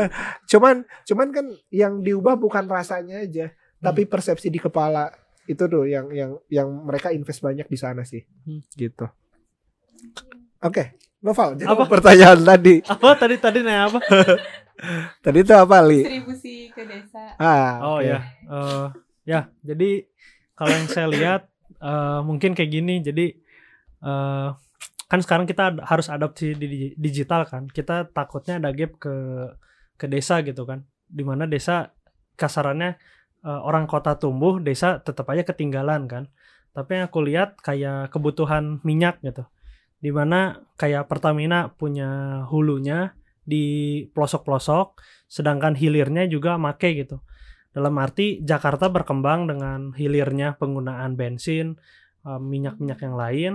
cuman 0.50 0.76
cuman 1.04 1.28
kan 1.30 1.46
yang 1.68 2.00
diubah 2.00 2.34
bukan 2.34 2.64
rasanya 2.66 3.20
aja 3.20 3.52
tapi 3.78 4.02
persepsi 4.02 4.48
di 4.48 4.56
kepala 4.56 5.12
itu 5.44 5.62
tuh 5.62 5.84
yang 5.84 6.10
yang 6.10 6.34
yang 6.48 6.66
mereka 6.80 7.08
invest 7.08 7.38
banyak 7.38 7.64
di 7.64 7.76
sana 7.76 8.02
sih 8.02 8.24
Hmm. 8.42 8.64
gitu 8.72 9.06
oke 10.58 10.84
Noval 11.26 11.58
jawab 11.58 11.82
Apa? 11.82 11.90
pertanyaan 11.90 12.38
tadi 12.38 12.74
Apa 12.86 13.18
tadi 13.18 13.34
tadi 13.42 13.58
nanya 13.66 13.90
apa? 13.90 13.98
tadi 15.24 15.38
itu 15.42 15.50
apa 15.50 15.76
li 15.82 16.06
Distribusi 16.06 16.70
ke 16.70 16.82
desa. 16.86 17.34
ah 17.42 17.82
Oh 17.82 17.98
oke. 17.98 18.06
ya, 18.06 18.18
Eh, 18.46 18.86
ya. 19.26 19.40
Jadi 19.66 20.06
kalau 20.54 20.70
yang 20.70 20.86
saya 20.86 21.08
lihat 21.10 21.40
eh, 21.82 22.20
mungkin 22.22 22.54
kayak 22.54 22.70
gini. 22.70 23.02
Jadi 23.02 23.26
eh, 24.06 24.48
kan 25.06 25.20
sekarang 25.22 25.50
kita 25.50 25.82
harus 25.82 26.06
adopsi 26.06 26.54
di 26.54 26.66
di- 26.70 26.94
digital 26.94 27.42
kan. 27.50 27.66
Kita 27.66 28.06
takutnya 28.14 28.62
ada 28.62 28.70
gap 28.70 28.94
ke 29.02 29.14
ke 29.98 30.06
desa 30.06 30.44
gitu 30.46 30.62
kan. 30.62 30.86
Di 31.10 31.26
mana 31.26 31.50
desa 31.50 31.90
kasarannya 32.38 32.94
eh, 33.42 33.60
orang 33.66 33.90
kota 33.90 34.14
tumbuh, 34.14 34.62
desa 34.62 35.02
tetap 35.02 35.26
aja 35.32 35.42
ketinggalan 35.42 36.06
kan. 36.06 36.30
Tapi 36.70 37.00
yang 37.00 37.08
aku 37.08 37.18
lihat 37.24 37.58
kayak 37.64 38.12
kebutuhan 38.12 38.78
minyak 38.84 39.18
gitu. 39.24 39.42
Di 39.96 40.12
mana 40.12 40.60
kayak 40.76 41.08
Pertamina 41.08 41.72
punya 41.72 42.42
hulunya 42.48 43.16
di 43.46 44.02
pelosok-pelosok, 44.10 45.00
sedangkan 45.30 45.78
hilirnya 45.78 46.26
juga 46.26 46.58
make 46.58 46.92
gitu. 46.98 47.22
Dalam 47.70 47.94
arti 48.00 48.40
Jakarta 48.40 48.88
berkembang 48.88 49.46
dengan 49.46 49.92
hilirnya 49.94 50.56
penggunaan 50.58 51.14
bensin, 51.14 51.78
eh, 52.26 52.40
minyak-minyak 52.40 53.00
yang 53.00 53.16
lain, 53.16 53.52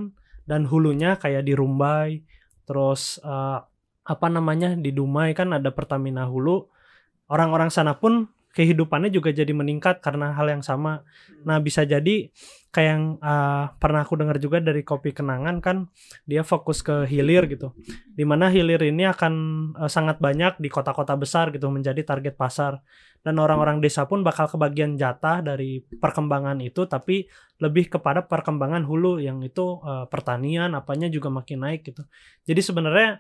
dan 0.48 0.66
hulunya 0.66 1.18
kayak 1.20 1.46
di 1.46 1.54
Rumbai, 1.54 2.24
terus 2.66 3.20
eh, 3.22 3.60
apa 4.02 4.28
namanya 4.28 4.74
di 4.74 4.90
Dumai 4.90 5.38
kan 5.38 5.54
ada 5.54 5.70
Pertamina 5.70 6.26
Hulu. 6.26 6.66
Orang-orang 7.32 7.70
sana 7.70 7.96
pun 7.96 8.28
kehidupannya 8.52 9.10
juga 9.12 9.32
jadi 9.32 9.52
meningkat 9.52 10.04
karena 10.04 10.36
hal 10.36 10.48
yang 10.52 10.64
sama. 10.64 11.04
Nah 11.48 11.58
bisa 11.64 11.88
jadi 11.88 12.30
kayak 12.72 12.88
yang 12.88 13.04
eh, 13.20 13.66
pernah 13.80 14.04
aku 14.04 14.16
dengar 14.16 14.40
juga 14.40 14.64
dari 14.64 14.84
Kopi 14.84 15.12
Kenangan 15.12 15.60
kan 15.60 15.92
dia 16.24 16.44
fokus 16.44 16.80
ke 16.84 17.04
hilir 17.08 17.48
gitu. 17.52 17.76
Di 18.12 18.24
mana 18.24 18.48
hilir 18.52 18.80
ini 18.84 19.08
akan 19.08 19.34
eh, 19.76 19.92
sangat 19.92 20.20
banyak 20.20 20.60
di 20.60 20.68
kota-kota 20.72 21.16
besar 21.20 21.52
gitu 21.52 21.68
menjadi 21.72 22.04
target 22.04 22.36
pasar 22.36 22.80
dan 23.22 23.38
orang-orang 23.38 23.80
desa 23.80 24.10
pun 24.10 24.26
bakal 24.26 24.50
kebagian 24.50 24.98
jatah 24.98 25.46
dari 25.46 25.86
perkembangan 25.86 26.58
itu 26.64 26.90
tapi 26.90 27.30
lebih 27.62 27.94
kepada 27.94 28.26
perkembangan 28.26 28.82
hulu 28.88 29.22
yang 29.22 29.44
itu 29.44 29.80
eh, 29.84 30.06
pertanian 30.08 30.76
apanya 30.76 31.08
juga 31.08 31.32
makin 31.32 31.68
naik 31.68 31.88
gitu. 31.88 32.04
Jadi 32.48 32.62
sebenarnya 32.64 33.20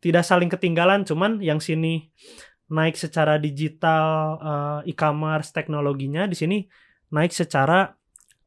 tidak 0.00 0.24
saling 0.24 0.48
ketinggalan 0.48 1.04
cuman 1.04 1.44
yang 1.44 1.60
sini 1.60 2.08
naik 2.70 2.94
secara 2.94 3.36
digital 3.36 4.38
eh, 4.38 4.94
e-commerce 4.94 5.50
teknologinya 5.50 6.24
di 6.30 6.38
sini 6.38 6.58
naik 7.10 7.34
secara 7.34 7.90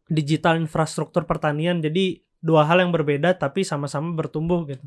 digital 0.08 0.60
infrastruktur 0.60 1.28
pertanian 1.28 1.84
jadi 1.84 2.24
dua 2.44 2.68
hal 2.68 2.84
yang 2.84 2.92
berbeda 2.92 3.36
tapi 3.40 3.64
sama-sama 3.64 4.12
bertumbuh 4.12 4.68
gitu. 4.68 4.84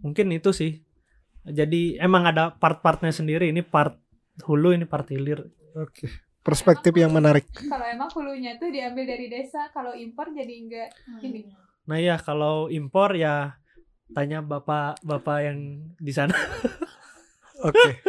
Mungkin 0.00 0.32
itu 0.32 0.52
sih. 0.56 0.80
Jadi 1.46 2.00
emang 2.00 2.26
ada 2.26 2.56
part-partnya 2.56 3.12
sendiri 3.12 3.52
ini 3.52 3.60
part 3.60 4.00
hulu 4.44 4.72
ini 4.72 4.88
part 4.88 5.06
hilir. 5.12 5.44
Oke. 5.76 6.08
Perspektif 6.40 6.94
yang 6.96 7.12
menarik. 7.12 7.44
Kalau 7.52 7.84
emang 7.84 8.08
hulunya 8.14 8.54
tuh 8.56 8.70
diambil 8.70 9.02
dari 9.02 9.26
desa, 9.26 9.66
kalau 9.74 9.92
impor 9.92 10.30
jadi 10.30 10.54
enggak 10.62 10.88
ini. 11.20 11.52
Nah 11.86 11.98
ya 11.98 12.16
kalau 12.18 12.70
impor 12.70 13.14
ya 13.18 13.58
tanya 14.14 14.40
bapak-bapak 14.40 15.38
yang 15.42 15.58
di 15.98 16.12
sana. 16.14 16.34
Oke. 17.66 18.00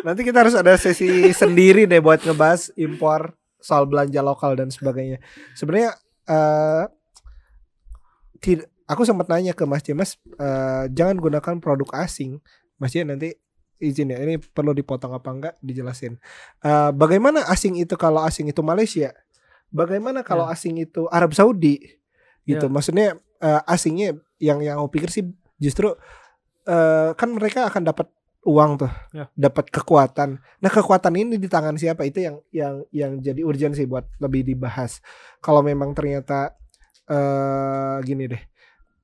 Nanti 0.00 0.24
kita 0.24 0.40
harus 0.40 0.56
ada 0.56 0.72
sesi 0.80 1.28
sendiri 1.36 1.84
deh 1.84 2.00
buat 2.00 2.24
ngebahas 2.24 2.72
impor 2.80 3.36
soal 3.60 3.84
belanja 3.84 4.24
lokal 4.24 4.56
dan 4.56 4.72
sebagainya. 4.72 5.20
Sebenarnya 5.52 5.94
tid- 8.42 8.66
aku 8.90 9.06
sempat 9.06 9.30
nanya 9.30 9.54
ke 9.54 9.64
Mas 9.64 9.84
Jemas 9.86 10.18
eh, 10.36 10.84
jangan 10.90 11.16
gunakan 11.20 11.54
produk 11.62 11.88
asing. 12.02 12.42
Mas 12.76 12.92
J 12.92 13.06
nanti 13.06 13.30
izin 13.82 14.14
ya 14.14 14.18
ini 14.22 14.38
perlu 14.38 14.74
dipotong 14.74 15.14
apa 15.14 15.28
enggak 15.30 15.54
dijelasin. 15.62 16.18
Eh, 16.62 16.90
bagaimana 16.92 17.46
asing 17.46 17.78
itu 17.78 17.94
kalau 17.94 18.22
asing 18.26 18.50
itu 18.50 18.60
Malaysia? 18.60 19.14
Bagaimana 19.72 20.20
kalau 20.20 20.44
asing 20.50 20.76
itu 20.82 21.08
Arab 21.08 21.32
Saudi? 21.32 21.80
Gitu. 22.44 22.66
Ya. 22.66 22.70
Maksudnya 22.70 23.08
eh, 23.40 23.60
asingnya 23.70 24.18
yang 24.42 24.58
yang 24.60 24.82
aku 24.82 24.98
pikir 24.98 25.08
sih 25.08 25.24
justru 25.62 25.94
eh, 26.66 27.10
kan 27.14 27.28
mereka 27.30 27.70
akan 27.70 27.86
dapat 27.86 28.10
uang 28.42 28.70
tuh, 28.74 28.92
Ya. 29.14 29.30
dapat 29.38 29.70
kekuatan. 29.70 30.42
Nah 30.58 30.70
kekuatan 30.70 31.14
ini 31.14 31.38
di 31.38 31.46
tangan 31.46 31.78
siapa 31.78 32.02
itu 32.02 32.18
yang 32.20 32.36
yang 32.50 32.74
yang 32.90 33.12
jadi 33.18 33.38
urgensi 33.40 33.86
buat 33.86 34.02
lebih 34.18 34.42
dibahas. 34.44 34.98
Kalau 35.38 35.62
memang 35.62 35.94
ternyata 35.94 36.58
eh 37.06 37.96
gini 38.02 38.26
deh, 38.26 38.42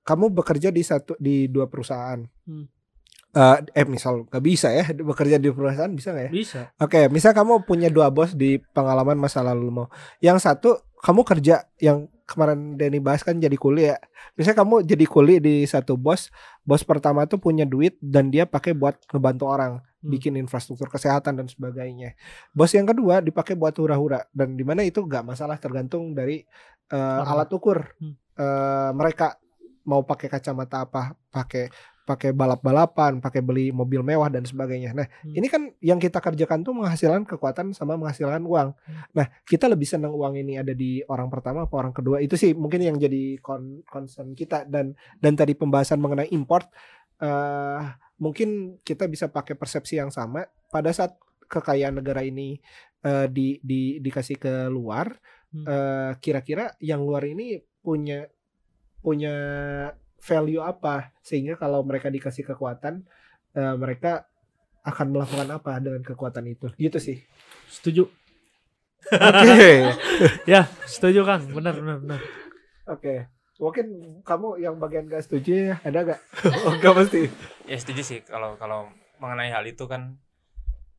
kamu 0.03 0.31
bekerja 0.33 0.71
di 0.71 0.83
satu 0.83 1.15
di 1.19 1.47
dua 1.47 1.67
perusahaan, 1.67 2.19
Hmm. 2.47 2.67
eh, 3.31 3.59
eh 3.75 3.87
misal 3.87 4.27
nggak 4.27 4.43
bisa 4.43 4.69
ya 4.71 4.85
bekerja 4.91 5.39
di 5.39 5.51
perusahaan 5.51 5.91
bisa 5.91 6.11
nggak 6.11 6.27
ya? 6.27 6.33
Bisa. 6.33 6.61
Oke, 6.79 7.07
misal 7.07 7.31
kamu 7.31 7.63
punya 7.63 7.89
dua 7.89 8.11
bos 8.11 8.35
di 8.35 8.59
pengalaman 8.73 9.19
masa 9.19 9.43
lalu 9.43 9.71
mau. 9.71 9.87
Yang 10.19 10.39
satu 10.47 10.71
kamu 10.99 11.23
kerja 11.23 11.63
yang 11.79 12.11
kemarin 12.29 12.77
Denny 12.77 13.01
bahas 13.01 13.25
kan 13.25 13.41
jadi 13.41 13.57
kuli 13.57 13.89
ya. 13.89 13.97
Misalnya 14.37 14.61
kamu 14.61 14.85
jadi 14.85 15.05
kuli 15.09 15.41
di 15.41 15.65
satu 15.65 15.97
bos, 15.97 16.29
bos 16.63 16.85
pertama 16.85 17.25
tuh 17.25 17.41
punya 17.41 17.65
duit 17.65 17.97
dan 18.05 18.29
dia 18.29 18.45
pakai 18.45 18.77
buat 18.77 19.01
ngebantu 19.09 19.45
orang, 19.49 19.73
Hmm. 19.99 20.15
bikin 20.15 20.39
infrastruktur 20.39 20.87
kesehatan 20.87 21.35
dan 21.43 21.51
sebagainya. 21.51 22.15
Bos 22.55 22.71
yang 22.71 22.87
kedua 22.87 23.19
dipakai 23.19 23.59
buat 23.59 23.75
hura-hura 23.75 24.29
dan 24.31 24.55
di 24.55 24.63
mana 24.63 24.87
itu 24.87 25.03
nggak 25.03 25.27
masalah 25.27 25.59
tergantung 25.59 26.15
dari 26.15 26.47
Orang. 26.89 27.27
alat 27.27 27.51
ukur 27.51 27.79
Hmm. 27.99 28.15
eh, 28.39 28.91
mereka 28.95 29.35
mau 29.89 30.05
pakai 30.07 30.29
kacamata 30.29 30.85
apa, 30.87 31.17
pakai 31.33 31.73
pakai 32.09 32.33
balap-balapan, 32.33 33.21
pakai 33.21 33.45
beli 33.45 33.69
mobil 33.69 34.01
mewah 34.01 34.33
dan 34.33 34.49
sebagainya. 34.49 34.97
Nah, 34.97 35.05
Hmm. 35.05 35.37
ini 35.37 35.45
kan 35.53 35.69
yang 35.85 36.01
kita 36.01 36.25
kerjakan 36.25 36.65
tuh 36.65 36.73
menghasilkan 36.73 37.29
kekuatan 37.29 37.77
sama 37.77 38.01
menghasilkan 38.01 38.41
uang. 38.49 38.73
Nah, 39.13 39.27
kita 39.45 39.69
lebih 39.69 39.85
senang 39.85 40.17
uang 40.17 40.41
ini 40.41 40.57
ada 40.57 40.73
di 40.73 41.05
orang 41.05 41.29
pertama 41.29 41.69
apa 41.69 41.75
orang 41.77 41.93
kedua. 41.93 42.25
Itu 42.25 42.41
sih 42.41 42.57
mungkin 42.57 42.81
yang 42.81 42.97
jadi 42.97 43.37
kon- 43.45 43.85
concern 43.85 44.33
kita 44.33 44.65
dan 44.65 44.97
dan 45.21 45.37
tadi 45.37 45.53
pembahasan 45.53 46.01
mengenai 46.01 46.33
import 46.33 46.73
eh 47.21 47.83
mungkin 48.23 48.79
kita 48.81 49.11
bisa 49.11 49.27
pakai 49.29 49.59
persepsi 49.59 49.99
yang 49.99 50.09
sama 50.15 50.47
pada 50.71 50.95
saat 50.95 51.19
kekayaan 51.51 51.99
negara 51.99 52.23
ini 52.23 52.57
eh, 53.03 53.27
di, 53.27 53.59
di 53.61 53.99
dikasih 54.01 54.41
ke 54.41 54.53
luar 54.73 55.13
Hmm. 55.49 55.65
eh, 55.65 56.13
kira-kira 56.21 56.77
yang 56.77 57.01
luar 57.01 57.25
ini 57.25 57.57
punya 57.81 58.29
punya 59.01 59.33
value 60.19 60.63
apa 60.63 61.15
sehingga 61.23 61.55
kalau 61.55 61.87
mereka 61.87 62.11
dikasih 62.11 62.43
kekuatan 62.43 63.07
eh, 63.55 63.75
mereka 63.79 64.27
akan 64.89 65.07
melakukan 65.13 65.49
apa 65.53 65.73
dengan 65.83 66.03
kekuatan 66.03 66.45
itu. 66.49 66.73
Gitu 66.81 66.99
sih. 66.99 67.17
Setuju. 67.69 68.09
oke. 69.13 69.69
Ya, 70.51 70.67
setuju 70.89 71.23
Kang. 71.23 71.47
Benar 71.53 71.77
benar 71.79 71.97
benar. 72.03 72.21
oke. 72.89 73.15
Mungkin 73.59 73.87
kamu 74.23 74.63
yang 74.63 74.79
bagian 74.79 75.11
gak 75.11 75.27
setuju 75.27 75.51
ya? 75.51 75.75
Ada 75.83 76.15
gak 76.15 76.21
oh, 76.67 76.75
gak 76.79 76.95
mesti 76.95 77.27
Ya 77.67 77.77
setuju 77.77 78.03
sih. 78.03 78.21
Kalau 78.25 78.55
kalau 78.57 78.89
mengenai 79.19 79.51
hal 79.51 79.67
itu 79.67 79.85
kan 79.91 80.19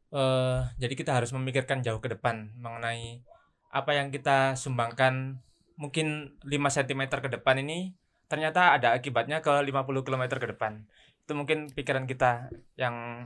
eh 0.10 0.60
jadi 0.82 0.94
kita 0.98 1.14
harus 1.14 1.30
memikirkan 1.32 1.86
jauh 1.86 2.02
ke 2.02 2.10
depan 2.10 2.50
mengenai 2.60 3.24
apa 3.72 3.92
yang 3.96 4.12
kita 4.12 4.60
sumbangkan. 4.60 5.40
Mungkin 5.80 6.36
5 6.44 6.52
cm 6.52 7.02
ke 7.08 7.30
depan 7.40 7.64
ini 7.64 7.96
ternyata 8.30 8.72
ada 8.72 8.94
akibatnya 8.94 9.42
ke 9.42 9.52
50 9.52 9.74
km 10.00 10.24
ke 10.32 10.48
depan. 10.48 10.86
Itu 11.20 11.34
mungkin 11.34 11.68
pikiran 11.68 12.06
kita 12.06 12.48
yang 12.76 13.26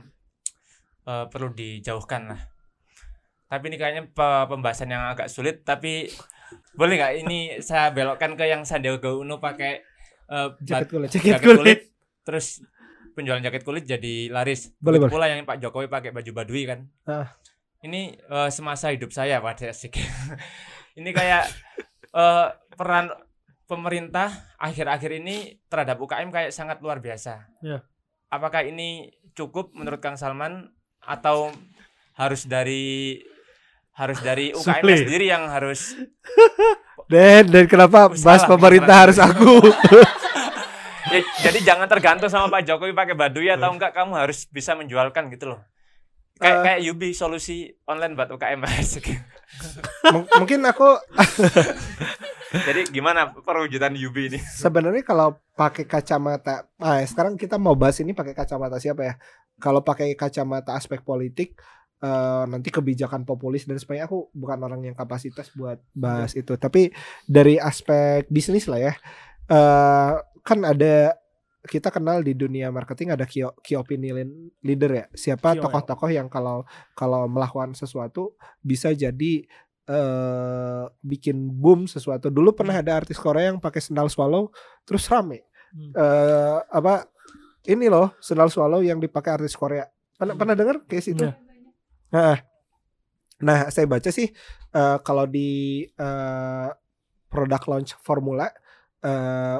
eh, 1.04 1.26
perlu 1.28 1.52
dijauhkan 1.52 2.32
lah. 2.32 2.40
Tapi 3.44 3.64
ini 3.68 3.76
kayaknya 3.76 4.02
pe- 4.08 4.46
pembahasan 4.48 4.88
yang 4.88 5.04
agak 5.06 5.28
sulit 5.28 5.62
tapi 5.62 6.08
boleh 6.74 6.94
nggak 6.96 7.12
ini 7.20 7.38
saya 7.60 7.90
belokkan 7.90 8.34
ke 8.34 8.44
yang 8.44 8.64
Sandiaga 8.64 9.14
Uno 9.14 9.38
pakai 9.38 9.78
eh, 10.26 10.48
jaket 10.60 10.88
kulit 10.88 11.08
jaket 11.12 11.40
kulit 11.40 11.80
terus 12.24 12.64
penjualan 13.14 13.38
jaket 13.38 13.62
kulit 13.62 13.84
jadi 13.86 14.26
laris 14.26 14.74
Boleh, 14.80 14.98
boleh. 14.98 15.12
pula 15.12 15.26
yang 15.28 15.44
Pak 15.44 15.60
Jokowi 15.60 15.86
pakai 15.86 16.10
baju 16.10 16.30
badui 16.34 16.66
kan 16.66 16.80
Ah. 17.06 17.30
ini 17.80 18.16
eh, 18.16 18.50
semasa 18.50 18.90
hidup 18.90 19.12
saya 19.12 19.38
asik 19.38 20.02
ini 20.98 21.10
kayak 21.10 21.46
eh, 22.10 22.46
peran 22.74 23.12
pemerintah 23.64 24.28
akhir-akhir 24.56 25.10
ini 25.16 25.36
terhadap 25.66 25.96
UKM 25.96 26.28
kayak 26.28 26.50
sangat 26.50 26.78
luar 26.78 26.98
biasa 26.98 27.48
Ya. 27.60 27.80
apakah 28.28 28.62
ini 28.62 29.08
cukup 29.32 29.72
menurut 29.72 29.98
Kang 29.98 30.14
Salman 30.14 30.68
atau 31.00 31.52
harus 32.12 32.44
dari 32.44 33.18
harus 33.92 34.18
dari 34.20 34.52
UKM 34.58 34.84
sendiri 34.84 35.26
yang 35.26 35.46
harus 35.46 35.96
dan 37.12 37.46
dan 37.46 37.64
kenapa 37.64 38.08
bahas 38.10 38.42
salah, 38.42 38.50
pemerintah 38.50 38.96
harus 39.00 39.18
aku 39.18 39.60
Ya, 41.04 41.20
jadi 41.46 41.60
jangan 41.62 41.86
tergantung 41.86 42.26
sama 42.26 42.48
Pak 42.48 42.64
Jokowi 42.64 42.90
pakai 42.90 43.14
badui 43.14 43.46
atau 43.46 43.70
enggak 43.70 43.92
kamu 43.92 44.16
harus 44.16 44.48
bisa 44.48 44.74
menjualkan 44.74 45.30
gitu 45.30 45.46
loh. 45.46 45.60
Kayak 46.34 46.56
Eh. 46.58 46.62
kayak 46.64 46.80
Yubi 46.80 47.14
solusi 47.14 47.70
online 47.86 48.18
buat 48.18 48.34
UKM 48.34 48.58
mungkin 50.34 50.60
aku 50.66 50.88
Jadi 52.54 52.94
gimana 52.94 53.34
perwujudan 53.34 53.98
Yubi 53.98 54.30
ini? 54.30 54.38
sebenarnya 54.38 55.02
kalau 55.02 55.34
pakai 55.58 55.86
kacamata 55.86 56.70
ah 56.78 57.02
sekarang 57.02 57.34
kita 57.34 57.58
mau 57.58 57.74
bahas 57.74 57.98
ini 58.02 58.14
pakai 58.14 58.34
kacamata 58.34 58.78
siapa 58.78 59.02
ya 59.02 59.14
kalau 59.58 59.82
pakai 59.82 60.14
kacamata 60.18 60.74
aspek 60.74 61.02
politik 61.02 61.58
eh, 62.02 62.44
nanti 62.46 62.70
kebijakan 62.70 63.22
populis 63.22 63.66
dan 63.66 63.78
sebagainya 63.78 64.06
aku 64.10 64.30
bukan 64.34 64.58
orang 64.62 64.80
yang 64.82 64.96
kapasitas 64.98 65.50
buat 65.54 65.78
bahas 65.94 66.34
itu 66.34 66.54
tapi 66.58 66.90
dari 67.26 67.58
aspek 67.58 68.26
bisnis 68.30 68.66
lah 68.66 68.80
ya 68.90 68.94
eh 69.44 70.12
kan 70.44 70.60
ada 70.64 71.16
kita 71.64 71.88
kenal 71.88 72.20
di 72.20 72.36
dunia 72.36 72.68
marketing 72.68 73.16
ada 73.16 73.24
key, 73.24 73.40
key 73.64 73.72
opinion 73.72 74.52
leader 74.60 74.90
ya 74.92 75.04
siapa 75.16 75.56
KOL. 75.56 75.64
tokoh-tokoh 75.64 76.12
yang 76.12 76.28
kalau 76.28 76.68
kalau 76.92 77.24
melakukan 77.24 77.72
sesuatu 77.72 78.36
bisa 78.60 78.92
jadi 78.92 79.48
eh 79.84 80.84
bikin 81.04 81.36
boom 81.52 81.84
sesuatu. 81.84 82.32
Dulu 82.32 82.56
pernah 82.56 82.76
ada 82.76 82.96
artis 82.96 83.20
Korea 83.20 83.52
yang 83.52 83.60
pakai 83.60 83.80
sendal 83.84 84.08
swallow 84.08 84.48
terus 84.88 85.04
rame. 85.08 85.44
Hmm. 85.74 85.90
eh 85.90 86.58
apa 86.70 87.10
ini 87.66 87.90
loh 87.90 88.14
sendal 88.22 88.48
swallow 88.48 88.80
yang 88.80 89.02
dipakai 89.02 89.40
artis 89.40 89.56
Korea. 89.56 89.84
Pernah 90.16 90.34
pernah 90.38 90.54
dengar 90.54 90.76
case 90.88 91.12
itu? 91.12 91.26
Nah 92.12 92.36
nah 93.44 93.68
saya 93.68 93.84
baca 93.84 94.08
sih 94.08 94.30
eh, 94.72 94.98
kalau 95.04 95.26
di 95.28 95.84
eh, 95.84 96.68
produk 97.28 97.62
launch 97.66 97.98
formula 98.00 98.48
eh, 99.02 99.58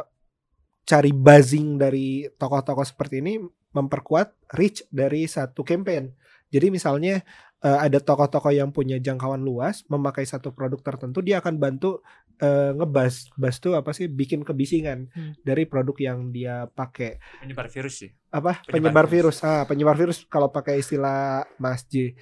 cari 0.84 1.12
buzzing 1.16 1.80
dari 1.80 2.28
tokoh-tokoh 2.28 2.84
seperti 2.84 3.24
ini 3.24 3.40
memperkuat 3.74 4.54
reach 4.54 4.86
dari 4.92 5.26
satu 5.26 5.66
campaign. 5.66 6.14
Jadi 6.54 6.70
misalnya 6.70 7.18
eh, 7.64 7.78
ada 7.80 7.98
tokoh-tokoh 7.98 8.52
yang 8.52 8.68
punya 8.70 9.00
jangkauan 9.00 9.40
luas 9.40 9.82
memakai 9.88 10.28
satu 10.28 10.52
produk 10.52 10.78
tertentu 10.78 11.24
dia 11.24 11.40
akan 11.40 11.56
bantu 11.56 12.04
eh, 12.36 12.70
ngebas 12.76 13.32
bas 13.34 13.56
tuh 13.58 13.72
apa 13.74 13.90
sih 13.96 14.06
bikin 14.06 14.44
kebisingan 14.44 15.08
Hmm. 15.10 15.32
dari 15.40 15.64
produk 15.64 15.96
yang 15.98 16.28
dia 16.28 16.68
pakai. 16.68 17.16
Penyebar 17.40 17.66
virus 17.72 17.94
sih. 18.04 18.10
apa? 18.28 18.60
Penyebar 18.66 19.04
penyebar, 19.04 19.06
virus. 19.08 19.36
ah 19.40 19.64
penyebar 19.64 19.96
virus 19.96 20.18
kalau 20.26 20.50
pakai 20.50 20.82
istilah 20.82 21.46
Mas 21.56 21.86
J. 21.86 22.12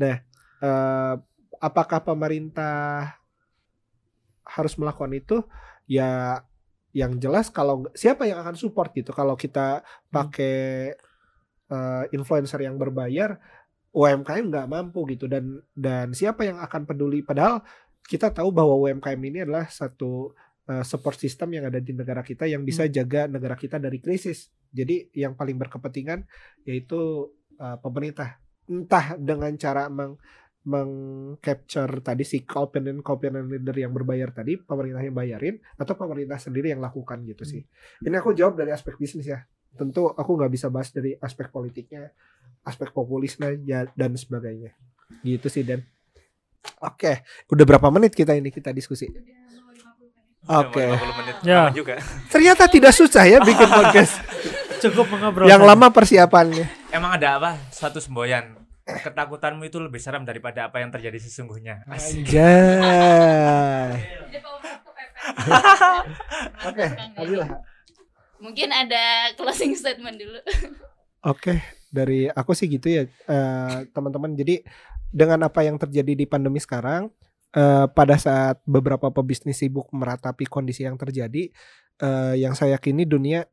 Nah 0.00 0.16
eh, 0.58 1.14
apakah 1.60 2.00
pemerintah 2.02 3.14
harus 4.44 4.74
melakukan 4.76 5.12
itu? 5.12 5.36
Ya 5.86 6.42
yang 6.96 7.20
jelas 7.20 7.52
kalau 7.52 7.84
siapa 7.92 8.24
yang 8.24 8.40
akan 8.40 8.56
support 8.56 8.90
gitu? 8.96 9.12
Kalau 9.12 9.36
kita 9.36 9.84
pakai 10.08 10.96
eh, 11.68 12.04
influencer 12.16 12.64
yang 12.64 12.80
berbayar 12.80 13.36
UMKM 13.92 14.44
nggak 14.52 14.68
mampu 14.68 15.08
gitu. 15.12 15.26
Dan 15.30 15.60
dan 15.72 16.12
siapa 16.12 16.44
yang 16.44 16.60
akan 16.60 16.84
peduli? 16.84 17.24
Padahal 17.24 17.64
kita 18.04 18.32
tahu 18.32 18.52
bahwa 18.52 18.76
UMKM 18.88 19.20
ini 19.20 19.38
adalah 19.44 19.68
satu 19.68 20.32
eh, 20.68 20.84
support 20.84 21.16
system 21.16 21.56
yang 21.56 21.68
ada 21.68 21.80
di 21.80 21.92
negara 21.92 22.20
kita 22.24 22.48
yang 22.48 22.64
bisa 22.64 22.88
jaga 22.88 23.28
negara 23.28 23.56
kita 23.56 23.80
dari 23.80 24.00
krisis. 24.00 24.52
Jadi 24.68 25.12
yang 25.16 25.36
paling 25.36 25.56
berkepentingan 25.56 26.24
yaitu 26.68 27.32
eh, 27.56 27.76
pemerintah. 27.80 28.40
Entah 28.68 29.16
dengan 29.16 29.52
cara 29.56 29.88
meng 29.88 30.20
mengcapture 30.68 32.04
tadi 32.04 32.28
si 32.28 32.44
opinion 32.44 33.00
opinion 33.00 33.48
leader 33.48 33.72
yang 33.72 33.88
berbayar 33.88 34.28
tadi 34.36 34.60
pemerintah 34.60 35.00
yang 35.00 35.16
bayarin 35.16 35.56
atau 35.80 35.96
pemerintah 35.96 36.36
sendiri 36.36 36.76
yang 36.76 36.84
lakukan 36.84 37.24
gitu 37.24 37.48
sih. 37.48 37.64
Ini 38.04 38.20
aku 38.20 38.36
jawab 38.36 38.60
dari 38.60 38.76
aspek 38.76 39.00
bisnis 39.00 39.24
ya. 39.32 39.40
Tentu 39.72 40.12
aku 40.12 40.30
nggak 40.36 40.52
bisa 40.52 40.68
bahas 40.68 40.92
dari 40.92 41.16
aspek 41.16 41.48
politiknya 41.48 42.12
aspek 42.62 42.90
populisnya 42.90 43.54
ya, 43.60 43.86
dan 43.92 44.12
sebagainya 44.12 44.72
gitu 45.20 45.46
sih 45.46 45.62
Dan 45.62 45.82
oke 46.78 47.22
udah 47.48 47.64
berapa 47.64 47.88
menit 47.88 48.12
kita 48.12 48.32
ini 48.32 48.48
kita 48.48 48.70
diskusi 48.70 49.08
Oke. 50.44 50.80
Udah 50.80 50.96
mau 50.96 51.12
50 51.12 51.20
menit 51.20 51.36
Ya. 51.42 51.68
juga. 51.70 52.00
ternyata 52.26 52.64
tidak 52.66 52.92
susah 52.92 53.20
ya 53.22 53.38
bikin 53.38 53.68
podcast 53.78 54.16
Cukup 54.78 55.06
mengobrol. 55.08 55.44
yang 55.44 55.60
lama 55.60 55.88
persiapannya 55.88 56.64
Emang 56.88 57.12
ada 57.12 57.36
apa? 57.36 57.50
Satu 57.68 57.98
semboyan. 57.98 58.56
Ketakutanmu 58.80 59.60
itu 59.62 59.76
lebih 59.76 60.00
seram 60.00 60.24
daripada 60.24 60.64
apa 60.64 60.80
yang 60.80 60.88
terjadi 60.88 61.20
sesungguhnya. 61.20 61.84
Asik. 61.84 62.24
Anjay. 62.24 63.92
Oke, 66.64 66.84
Adila. 67.14 67.46
Mungkin 68.38 68.68
ada 68.70 69.02
closing 69.34 69.74
statement 69.74 70.16
dulu. 70.16 70.40
Oke, 71.20 71.60
dari 71.88 72.28
aku 72.28 72.52
sih 72.52 72.68
gitu 72.68 72.88
ya, 72.88 73.02
eh, 73.08 73.78
teman-teman. 73.92 74.32
Jadi 74.36 74.62
dengan 75.08 75.48
apa 75.48 75.64
yang 75.64 75.80
terjadi 75.80 76.12
di 76.12 76.24
pandemi 76.28 76.60
sekarang, 76.60 77.08
eh, 77.56 77.86
pada 77.88 78.16
saat 78.20 78.60
beberapa 78.68 79.08
pebisnis 79.08 79.60
sibuk 79.60 79.88
meratapi 79.92 80.44
kondisi 80.48 80.84
yang 80.84 81.00
terjadi, 81.00 81.48
eh, 82.00 82.34
yang 82.36 82.52
saya 82.52 82.76
yakini 82.76 83.08
dunia 83.08 83.48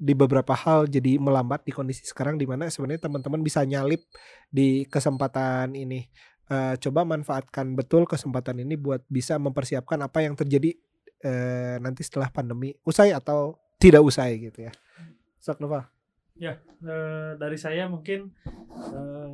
di 0.00 0.16
beberapa 0.16 0.56
hal 0.56 0.88
jadi 0.88 1.20
melambat 1.20 1.68
di 1.68 1.76
kondisi 1.76 2.08
sekarang 2.08 2.40
di 2.40 2.48
mana 2.48 2.72
sebenarnya 2.72 3.04
teman-teman 3.04 3.44
bisa 3.44 3.60
nyalip 3.68 4.00
di 4.48 4.88
kesempatan 4.88 5.76
ini. 5.76 6.08
Eh, 6.50 6.74
coba 6.82 7.06
manfaatkan 7.06 7.78
betul 7.78 8.08
kesempatan 8.08 8.64
ini 8.64 8.74
buat 8.74 9.04
bisa 9.06 9.38
mempersiapkan 9.38 10.00
apa 10.02 10.24
yang 10.24 10.34
terjadi 10.34 10.74
eh, 11.20 11.76
nanti 11.78 12.00
setelah 12.00 12.32
pandemi 12.32 12.72
usai 12.82 13.12
atau 13.12 13.60
tidak 13.76 14.00
usai 14.00 14.40
gitu 14.40 14.66
ya. 14.66 14.72
Sok 15.38 15.60
Nova. 15.60 15.99
Ya, 16.40 16.56
eh, 16.80 17.36
dari 17.36 17.60
saya 17.60 17.84
mungkin 17.84 18.32
eh, 18.72 19.30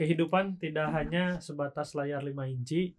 kehidupan 0.00 0.56
tidak 0.56 0.88
hanya 0.96 1.36
sebatas 1.44 1.92
layar 1.92 2.24
5 2.24 2.48
inci, 2.48 2.96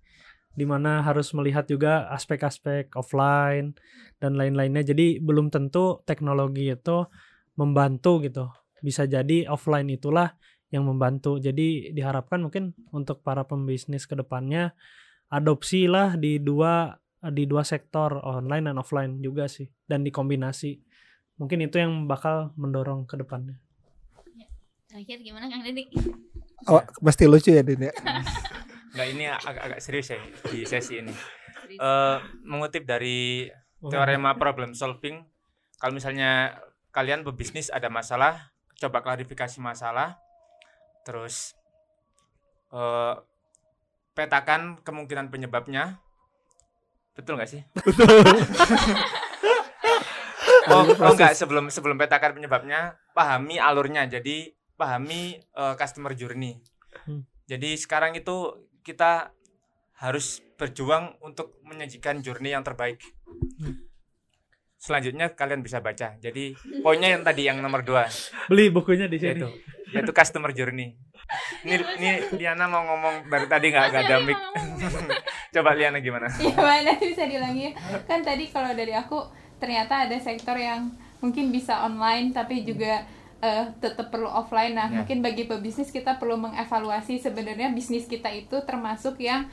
di 0.53 0.65
mana 0.69 1.01
harus 1.01 1.33
melihat 1.33 1.65
juga 1.65 2.05
aspek-aspek 2.13 2.93
offline 2.93 3.73
dan 4.21 4.37
lain-lainnya. 4.37 4.85
Jadi 4.85 5.17
belum 5.17 5.49
tentu 5.49 6.05
teknologi 6.05 6.69
itu 6.69 7.09
membantu 7.57 8.21
gitu. 8.21 8.45
Bisa 8.85 9.09
jadi 9.09 9.49
offline 9.49 9.89
itulah 9.89 10.37
yang 10.69 10.85
membantu. 10.85 11.41
Jadi 11.41 11.89
diharapkan 11.89 12.45
mungkin 12.45 12.77
untuk 12.93 13.25
para 13.25 13.49
pembisnis 13.49 14.05
ke 14.05 14.13
depannya 14.13 14.77
adopsilah 15.33 16.21
di 16.21 16.37
dua 16.37 16.93
di 17.19 17.43
dua 17.43 17.67
sektor 17.67 18.15
online 18.23 18.71
dan 18.71 18.77
offline 18.79 19.19
juga 19.19 19.49
sih 19.49 19.67
dan 19.89 20.05
dikombinasi. 20.05 20.88
Mungkin 21.39 21.63
itu 21.63 21.79
yang 21.79 22.05
bakal 22.05 22.51
mendorong 22.59 23.07
ke 23.07 23.15
depannya. 23.15 23.55
Terakhir 24.91 25.23
gimana 25.23 25.47
Kang 25.47 25.63
Deddy? 25.63 25.87
Oh, 26.67 26.83
pasti 26.99 27.23
lucu 27.29 27.55
ya 27.55 27.63
Din 27.63 27.87
ya. 27.87 27.93
Nggak 28.93 29.07
ini 29.15 29.23
agak-agak 29.31 29.79
serius 29.79 30.11
ya 30.11 30.19
di 30.51 30.67
sesi 30.67 30.99
ini. 30.99 31.13
Eh, 31.69 32.17
mengutip 32.43 32.83
dari 32.83 33.47
teorema 33.79 34.35
problem 34.35 34.75
solving, 34.75 35.23
kalau 35.79 35.95
misalnya 35.95 36.59
kalian 36.91 37.23
berbisnis 37.23 37.71
ada 37.71 37.87
masalah, 37.87 38.51
coba 38.75 38.99
klarifikasi 38.99 39.61
masalah, 39.63 40.19
terus 41.07 41.55
eh, 42.73 43.15
petakan 44.17 44.81
kemungkinan 44.83 45.31
penyebabnya, 45.31 46.01
betul 47.15 47.39
nggak 47.39 47.47
sih? 47.47 47.61
oh, 50.69 50.83
oh 50.85 51.11
enggak 51.13 51.33
sebelum 51.33 51.73
sebelum 51.73 51.97
petakan 51.97 52.37
penyebabnya, 52.37 52.95
pahami 53.17 53.57
alurnya. 53.57 54.05
Jadi 54.05 54.53
pahami 54.77 55.37
eh, 55.37 55.75
customer 55.75 56.15
journey. 56.15 56.61
Hmm. 57.05 57.25
Jadi 57.49 57.75
sekarang 57.75 58.13
itu 58.13 58.69
kita 58.85 59.33
harus 59.99 60.39
berjuang 60.55 61.19
untuk 61.19 61.59
menyajikan 61.67 62.23
journey 62.23 62.55
yang 62.55 62.63
terbaik. 62.63 63.03
Selanjutnya 64.79 65.35
kalian 65.35 65.59
bisa 65.59 65.83
baca. 65.83 66.15
Jadi 66.23 66.55
poinnya 66.79 67.11
yang 67.11 67.23
tadi 67.27 67.51
yang 67.51 67.59
nomor 67.59 67.83
dua 67.83 68.07
Beli 68.47 68.71
bukunya 68.71 69.11
di 69.11 69.19
sini. 69.19 69.35
yaitu 69.35 69.49
yaitu 69.91 70.11
customer 70.15 70.55
journey. 70.55 70.95
Ini 71.67 71.75
ini 71.99 72.09
Liana 72.39 72.65
mau 72.71 72.87
ngomong 72.87 73.27
dari 73.27 73.47
tadi 73.51 73.65
nggak 73.75 73.85
nggak 73.91 74.03
ada 74.07 74.15
mic. 74.23 74.39
Coba 75.53 75.75
Liana 75.75 75.99
gimana? 75.99 76.31
Gimana 76.31 76.95
bisa 76.95 77.27
diulangi? 77.27 77.75
Kan 78.07 78.23
tadi 78.23 78.47
kalau 78.47 78.71
dari 78.71 78.95
aku 78.95 79.19
ternyata 79.59 80.07
ada 80.07 80.17
sektor 80.17 80.55
yang 80.55 80.89
mungkin 81.19 81.51
bisa 81.51 81.83
online 81.83 82.31
tapi 82.31 82.63
juga 82.63 83.03
eh, 83.39 83.71
tetap 83.79 84.11
perlu 84.11 84.27
offline. 84.27 84.75
Nah, 84.75 84.87
Ya. 84.87 84.99
mungkin 84.99 85.23
bagi 85.23 85.47
pebisnis 85.47 85.87
kita 85.89 86.19
perlu 86.19 86.35
mengevaluasi 86.35 87.19
sebenarnya 87.19 87.71
bisnis 87.71 88.03
kita 88.03 88.27
itu 88.27 88.59
termasuk 88.63 89.15
yang 89.15 89.47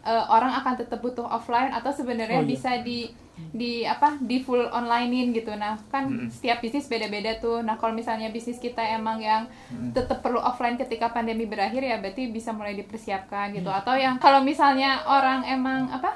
eh, 0.00 0.24
orang 0.28 0.52
akan 0.54 0.76
tetap 0.76 1.00
butuh 1.00 1.24
offline 1.24 1.72
atau 1.72 1.88
sebenarnya 1.88 2.40
Oh, 2.40 2.44
iya. 2.44 2.52
bisa 2.52 2.70
di 2.80 3.08
di 3.52 3.88
apa 3.88 4.20
di 4.20 4.36
full 4.38 4.68
onlinein 4.68 5.32
gitu. 5.32 5.56
Nah, 5.56 5.80
kan 5.88 6.04
Mm. 6.04 6.28
setiap 6.28 6.60
bisnis 6.60 6.84
beda-beda 6.84 7.36
tuh. 7.36 7.60
Nah, 7.60 7.76
kalau 7.76 7.96
misalnya 7.96 8.28
bisnis 8.28 8.56
kita 8.56 8.84
emang 8.90 9.16
yang 9.16 9.48
tetap 9.92 10.20
perlu 10.20 10.36
offline 10.36 10.76
ketika 10.76 11.08
pandemi 11.08 11.44
berakhir 11.44 11.80
ya 11.80 11.96
berarti 11.96 12.28
bisa 12.28 12.52
mulai 12.52 12.76
dipersiapkan 12.76 13.56
gitu. 13.56 13.68
Atau 13.70 13.96
yang 13.96 14.16
kalau 14.16 14.40
misalnya 14.42 15.00
orang 15.06 15.44
emang 15.46 15.88
apa 15.90 16.12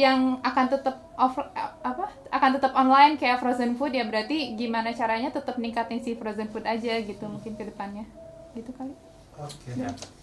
yang 0.00 0.40
akan 0.40 0.66
tetap 0.72 0.96
off 1.20 1.36
apa 1.84 2.08
akan 2.32 2.50
tetap 2.56 2.72
online 2.72 3.20
kayak 3.20 3.38
frozen 3.38 3.76
food 3.76 3.92
ya 3.92 4.08
berarti 4.08 4.56
gimana 4.56 4.96
caranya 4.96 5.28
tetap 5.28 5.60
ningkatin 5.60 6.00
si 6.00 6.16
frozen 6.16 6.48
food 6.48 6.64
aja 6.64 6.96
gitu 7.00 7.24
mungkin 7.28 7.54
ke 7.54 7.68
depannya 7.68 8.08
gitu 8.56 8.72
kali 8.72 8.96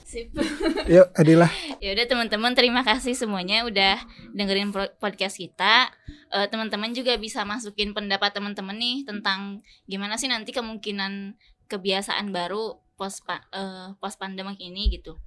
Sip. 0.07 0.31
Yuk, 0.93 1.11
Adila. 1.19 1.51
Ya 1.83 1.91
udah 1.91 2.05
teman-teman 2.07 2.55
terima 2.55 2.79
kasih 2.85 3.11
semuanya 3.11 3.67
udah 3.67 3.99
dengerin 4.31 4.71
podcast 4.71 5.35
kita. 5.35 5.91
Eh, 6.31 6.47
teman-teman 6.47 6.95
juga 6.95 7.19
bisa 7.19 7.43
masukin 7.43 7.91
pendapat 7.91 8.31
teman-teman 8.31 8.79
nih 8.79 9.03
tentang 9.03 9.59
gimana 9.83 10.15
sih 10.15 10.31
nanti 10.31 10.55
kemungkinan 10.55 11.35
kebiasaan 11.67 12.31
baru 12.31 12.79
post 12.95 13.27
pa- 13.27 13.43
eh, 13.51 13.91
post 13.99 14.15
pandemic 14.15 14.63
ini 14.63 14.95
gitu. 14.95 15.19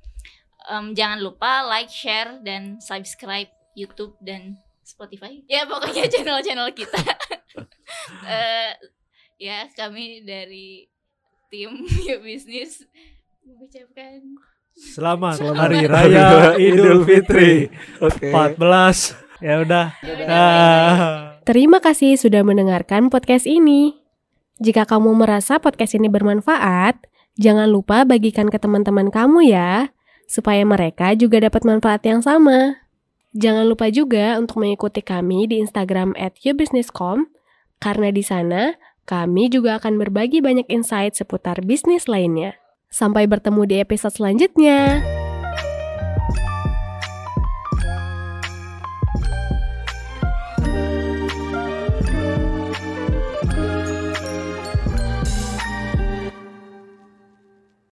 Em, 0.65 0.97
jangan 0.97 1.21
lupa 1.21 1.61
like, 1.69 1.93
share 1.93 2.41
dan 2.41 2.81
subscribe 2.81 3.53
YouTube 3.75 4.17
dan 4.23 4.59
Spotify. 4.83 5.43
Ya 5.47 5.67
pokoknya 5.69 6.07
channel-channel 6.11 6.71
kita. 6.75 7.01
Eh, 8.25 8.71
ya 9.43 9.67
kami 9.75 10.23
dari 10.23 10.87
tim 11.51 11.83
Yuk 12.07 12.23
Bisnis 12.23 12.87
mengucapkan 13.43 14.23
Selamat, 14.71 15.43
Selamat 15.43 15.61
Hari 15.67 15.81
Raya 15.91 16.29
Idul 16.55 17.03
Fitri 17.03 17.67
Oke. 17.99 18.31
14. 18.31 19.43
Ya 19.43 19.55
udah. 19.61 19.87
Ya. 20.05 20.47
Terima 21.43 21.83
kasih 21.83 22.15
sudah 22.15 22.47
mendengarkan 22.47 23.11
podcast 23.11 23.45
ini. 23.51 23.99
Jika 24.61 24.85
kamu 24.85 25.17
merasa 25.17 25.57
podcast 25.57 25.97
ini 25.97 26.13
bermanfaat, 26.13 27.09
jangan 27.41 27.73
lupa 27.73 28.05
bagikan 28.05 28.53
ke 28.53 28.61
teman-teman 28.61 29.09
kamu 29.09 29.49
ya, 29.49 29.89
supaya 30.29 30.61
mereka 30.69 31.17
juga 31.17 31.41
dapat 31.41 31.65
manfaat 31.65 32.05
yang 32.05 32.21
sama. 32.21 32.80
Jangan 33.31 33.71
lupa 33.71 33.87
juga 33.95 34.35
untuk 34.43 34.59
mengikuti 34.59 35.07
kami 35.07 35.47
di 35.47 35.63
Instagram 35.63 36.19
at 36.19 36.35
yourbusiness.com, 36.43 37.31
karena 37.79 38.11
di 38.11 38.27
sana 38.27 38.75
kami 39.07 39.51
juga 39.51 39.79
akan 39.79 40.03
berbagi 40.03 40.43
banyak 40.43 40.67
insight 40.67 41.15
seputar 41.15 41.63
bisnis 41.63 42.11
lainnya. 42.11 42.59
Sampai 42.91 43.31
bertemu 43.31 43.63
di 43.71 43.77
episode 43.79 44.19
selanjutnya. 44.19 44.99